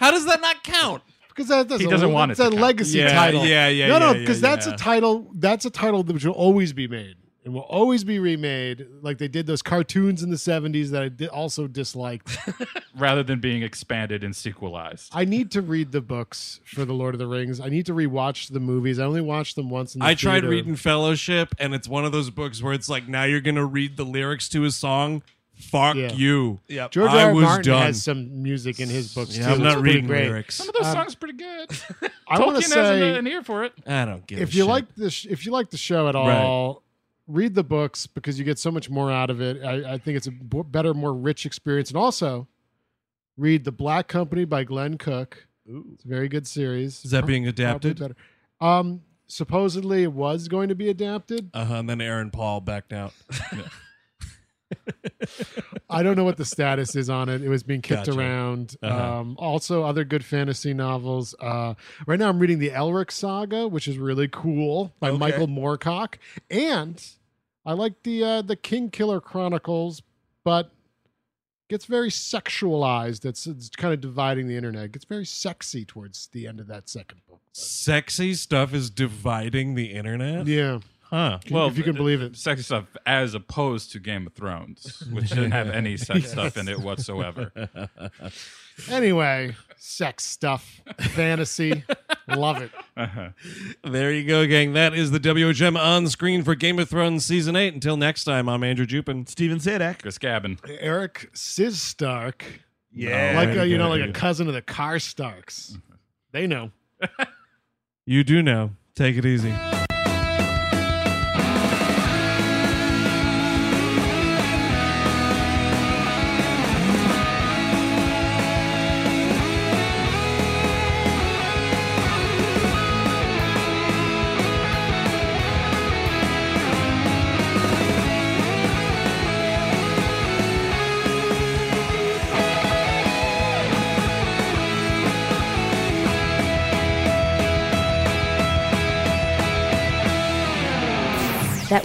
How 0.00 0.10
does 0.10 0.24
that 0.26 0.40
not 0.40 0.62
count? 0.62 1.02
Because 1.34 1.48
that, 1.48 1.68
that's 1.68 1.80
He 1.82 1.88
doesn't 1.88 2.12
want 2.12 2.30
it's 2.32 2.40
it 2.40 2.46
a 2.46 2.50
count. 2.50 2.60
legacy 2.62 2.98
Yeah, 2.98 3.12
title. 3.12 3.44
yeah, 3.46 3.68
yeah, 3.68 3.88
No, 3.88 3.98
no, 3.98 4.12
yeah, 4.12 4.18
because 4.20 4.40
yeah, 4.42 4.50
that's 4.50 4.66
a 4.66 4.76
title. 4.76 5.30
That's 5.34 5.64
a 5.64 5.70
title 5.70 6.02
that 6.04 6.24
will 6.24 6.32
always 6.32 6.72
be 6.72 6.86
made 6.88 7.16
and 7.44 7.52
will 7.54 7.62
always 7.62 8.04
be 8.04 8.20
remade, 8.20 8.86
like 9.00 9.18
they 9.18 9.26
did 9.26 9.46
those 9.48 9.62
cartoons 9.62 10.22
in 10.22 10.30
the 10.30 10.36
'70s 10.36 10.90
that 10.90 11.02
I 11.02 11.08
di- 11.08 11.26
also 11.28 11.66
disliked. 11.66 12.38
Rather 12.96 13.22
than 13.24 13.40
being 13.40 13.62
expanded 13.62 14.22
and 14.22 14.36
sequelized. 14.36 15.10
I 15.14 15.24
need 15.24 15.50
to 15.52 15.62
read 15.62 15.90
the 15.92 16.00
books 16.02 16.60
for 16.64 16.84
the 16.84 16.92
Lord 16.92 17.14
of 17.14 17.18
the 17.18 17.26
Rings. 17.26 17.58
I 17.58 17.68
need 17.68 17.86
to 17.86 17.94
rewatch 17.94 18.52
the 18.52 18.60
movies. 18.60 18.98
I 19.00 19.04
only 19.04 19.22
watched 19.22 19.56
them 19.56 19.70
once. 19.70 19.94
In 19.94 20.00
the 20.00 20.04
I 20.06 20.14
tried 20.14 20.44
reading 20.44 20.76
Fellowship, 20.76 21.54
and 21.58 21.74
it's 21.74 21.88
one 21.88 22.04
of 22.04 22.12
those 22.12 22.30
books 22.30 22.62
where 22.62 22.74
it's 22.74 22.88
like, 22.88 23.08
now 23.08 23.24
you're 23.24 23.40
gonna 23.40 23.64
read 23.66 23.96
the 23.96 24.04
lyrics 24.04 24.48
to 24.50 24.62
his 24.62 24.76
song. 24.76 25.22
Fuck 25.54 25.96
Yeah. 25.96 26.12
you. 26.12 26.60
Yep. 26.68 26.90
George 26.90 27.10
I 27.10 27.22
R. 27.22 27.28
R. 27.28 27.34
was 27.34 27.42
Martin 27.44 27.72
done. 27.72 27.82
has 27.86 28.02
some 28.02 28.42
music 28.42 28.80
in 28.80 28.88
his 28.88 29.14
books 29.14 29.36
Yeah, 29.36 29.44
too. 29.44 29.48
I'm 29.48 29.54
It's 29.54 29.62
not 29.62 29.72
pretty 29.74 29.88
reading 29.90 30.06
great. 30.06 30.28
lyrics. 30.28 30.54
Some 30.56 30.68
of 30.68 30.74
those 30.74 30.86
Um, 30.86 30.92
songs 30.94 31.14
are 31.14 31.18
pretty 31.18 31.38
good. 31.38 31.70
I 32.28 32.38
want 32.40 32.56
Tolkien 32.56 32.68
to 32.72 32.78
has 32.78 32.88
say 32.88 33.10
an, 33.10 33.16
an 33.16 33.26
ear 33.26 33.42
for 33.42 33.64
it. 33.64 33.72
I 33.86 34.04
don't 34.04 34.26
give. 34.26 34.40
if 34.40 34.48
a 34.48 34.52
you 34.52 34.62
shit. 34.62 34.68
like 34.68 34.94
this, 34.96 35.24
if 35.24 35.46
you 35.46 35.52
like 35.52 35.70
the 35.70 35.76
show 35.76 36.08
at 36.08 36.14
Right. 36.14 36.36
all, 36.36 36.82
read 37.28 37.54
the 37.54 37.62
books 37.62 38.06
because 38.06 38.38
you 38.38 38.44
get 38.44 38.58
so 38.58 38.70
much 38.70 38.90
more 38.90 39.10
out 39.12 39.30
of 39.30 39.40
it. 39.40 39.62
I, 39.62 39.92
I 39.94 39.98
think 39.98 40.16
it's 40.16 40.26
a 40.26 40.32
b- 40.32 40.62
better, 40.66 40.92
more 40.94 41.14
rich 41.14 41.46
experience, 41.46 41.90
and 41.90 41.96
also 41.96 42.48
read 43.36 43.64
the 43.64 43.72
Black 43.72 44.08
Company 44.08 44.44
by 44.44 44.64
Glen 44.64 44.98
Cook. 44.98 45.46
It's 45.66 46.04
a 46.04 46.08
very 46.08 46.28
good 46.28 46.46
series. 46.46 47.04
Is 47.04 47.12
that 47.12 47.24
being 47.24 47.44
Probably 47.44 47.64
adapted? 47.64 47.98
better. 48.00 48.16
Um, 48.60 49.02
supposedly 49.28 50.02
it 50.02 50.12
was 50.12 50.48
going 50.48 50.68
to 50.70 50.74
be 50.74 50.88
adapted. 50.88 51.50
Uh 51.54 51.64
huh. 51.66 51.74
And 51.76 51.88
then 51.88 52.00
Aaron 52.00 52.30
Paul 52.30 52.60
backed 52.60 52.92
out. 52.92 53.12
I 55.90 56.02
don't 56.02 56.16
know 56.16 56.24
what 56.24 56.36
the 56.36 56.44
status 56.44 56.96
is 56.96 57.10
on 57.10 57.28
it. 57.28 57.42
It 57.42 57.48
was 57.48 57.62
being 57.62 57.82
kicked 57.82 58.06
Gotcha. 58.06 58.18
around. 58.18 58.76
Uh-huh. 58.82 59.18
Um, 59.20 59.36
also, 59.38 59.82
other 59.84 60.04
good 60.04 60.24
fantasy 60.24 60.74
novels. 60.74 61.34
Uh, 61.40 61.74
right 62.06 62.18
now, 62.18 62.28
I'm 62.28 62.38
reading 62.38 62.58
the 62.58 62.70
Elric 62.70 63.10
Saga, 63.10 63.68
which 63.68 63.88
is 63.88 63.98
really 63.98 64.28
cool 64.28 64.92
by 65.00 65.10
Okay. 65.10 65.18
Michael 65.18 65.48
Moorcock, 65.48 66.14
and 66.50 67.04
I 67.64 67.72
like 67.74 68.02
the 68.02 68.24
uh, 68.24 68.42
the 68.42 68.56
Kingkiller 68.56 69.22
Chronicles, 69.22 70.02
but 70.44 70.70
gets 71.68 71.86
very 71.86 72.10
sexualized. 72.10 73.24
It's, 73.24 73.46
it's 73.46 73.70
kind 73.70 73.94
of 73.94 74.00
dividing 74.02 74.46
the 74.46 74.56
internet. 74.56 74.84
It 74.84 74.92
gets 74.92 75.06
very 75.06 75.24
sexy 75.24 75.86
towards 75.86 76.26
the 76.28 76.46
end 76.46 76.60
of 76.60 76.66
that 76.66 76.88
second 76.90 77.22
book. 77.26 77.40
Sexy 77.52 78.34
stuff 78.34 78.74
is 78.74 78.90
dividing 78.90 79.74
the 79.74 79.86
internet. 79.86 80.46
Yeah, 80.46 80.80
Huh. 81.12 81.40
Well, 81.50 81.66
if 81.66 81.76
you 81.76 81.84
can 81.84 81.94
believe 81.94 82.22
it. 82.22 82.36
sex 82.36 82.64
stuff 82.64 82.86
as 83.04 83.34
opposed 83.34 83.92
to 83.92 83.98
Game 83.98 84.26
of 84.26 84.32
Thrones, 84.32 85.04
which 85.12 85.28
didn't 85.28 85.50
have 85.50 85.68
any 85.68 85.96
sex 85.98 86.30
stuff 86.30 86.56
in 86.56 86.68
it 86.68 86.80
whatsoever. 86.80 87.52
Anyway, 88.90 89.54
sex 89.76 90.24
stuff, 90.24 90.80
fantasy, 90.98 91.84
love 92.28 92.62
it. 92.62 92.70
Uh-huh. 92.96 93.28
There 93.84 94.10
you 94.10 94.26
go, 94.26 94.46
gang. 94.46 94.72
That 94.72 94.94
is 94.94 95.10
the 95.10 95.20
WHM 95.20 95.78
on 95.78 96.08
screen 96.08 96.42
for 96.42 96.54
Game 96.54 96.78
of 96.78 96.88
Thrones 96.88 97.26
season 97.26 97.54
eight. 97.54 97.74
Until 97.74 97.98
next 97.98 98.24
time, 98.24 98.48
I'm 98.48 98.64
Andrew 98.64 98.86
Jupin. 98.86 99.28
Stephen 99.28 99.58
Sajdak. 99.58 100.00
Chris 100.00 100.16
Cabin. 100.16 100.58
Eric 100.80 101.28
Sizstark. 101.34 102.42
Yeah. 102.90 103.34
like 103.36 103.50
a, 103.50 103.66
you 103.66 103.76
know, 103.76 103.90
like 103.90 104.08
a 104.08 104.12
cousin 104.12 104.48
of 104.48 104.54
the 104.54 104.62
Karstarks. 104.62 105.78
They 106.32 106.46
know. 106.46 106.70
You 108.06 108.24
do 108.24 108.42
know. 108.42 108.70
Take 108.94 109.16
it 109.18 109.26
easy. 109.26 109.52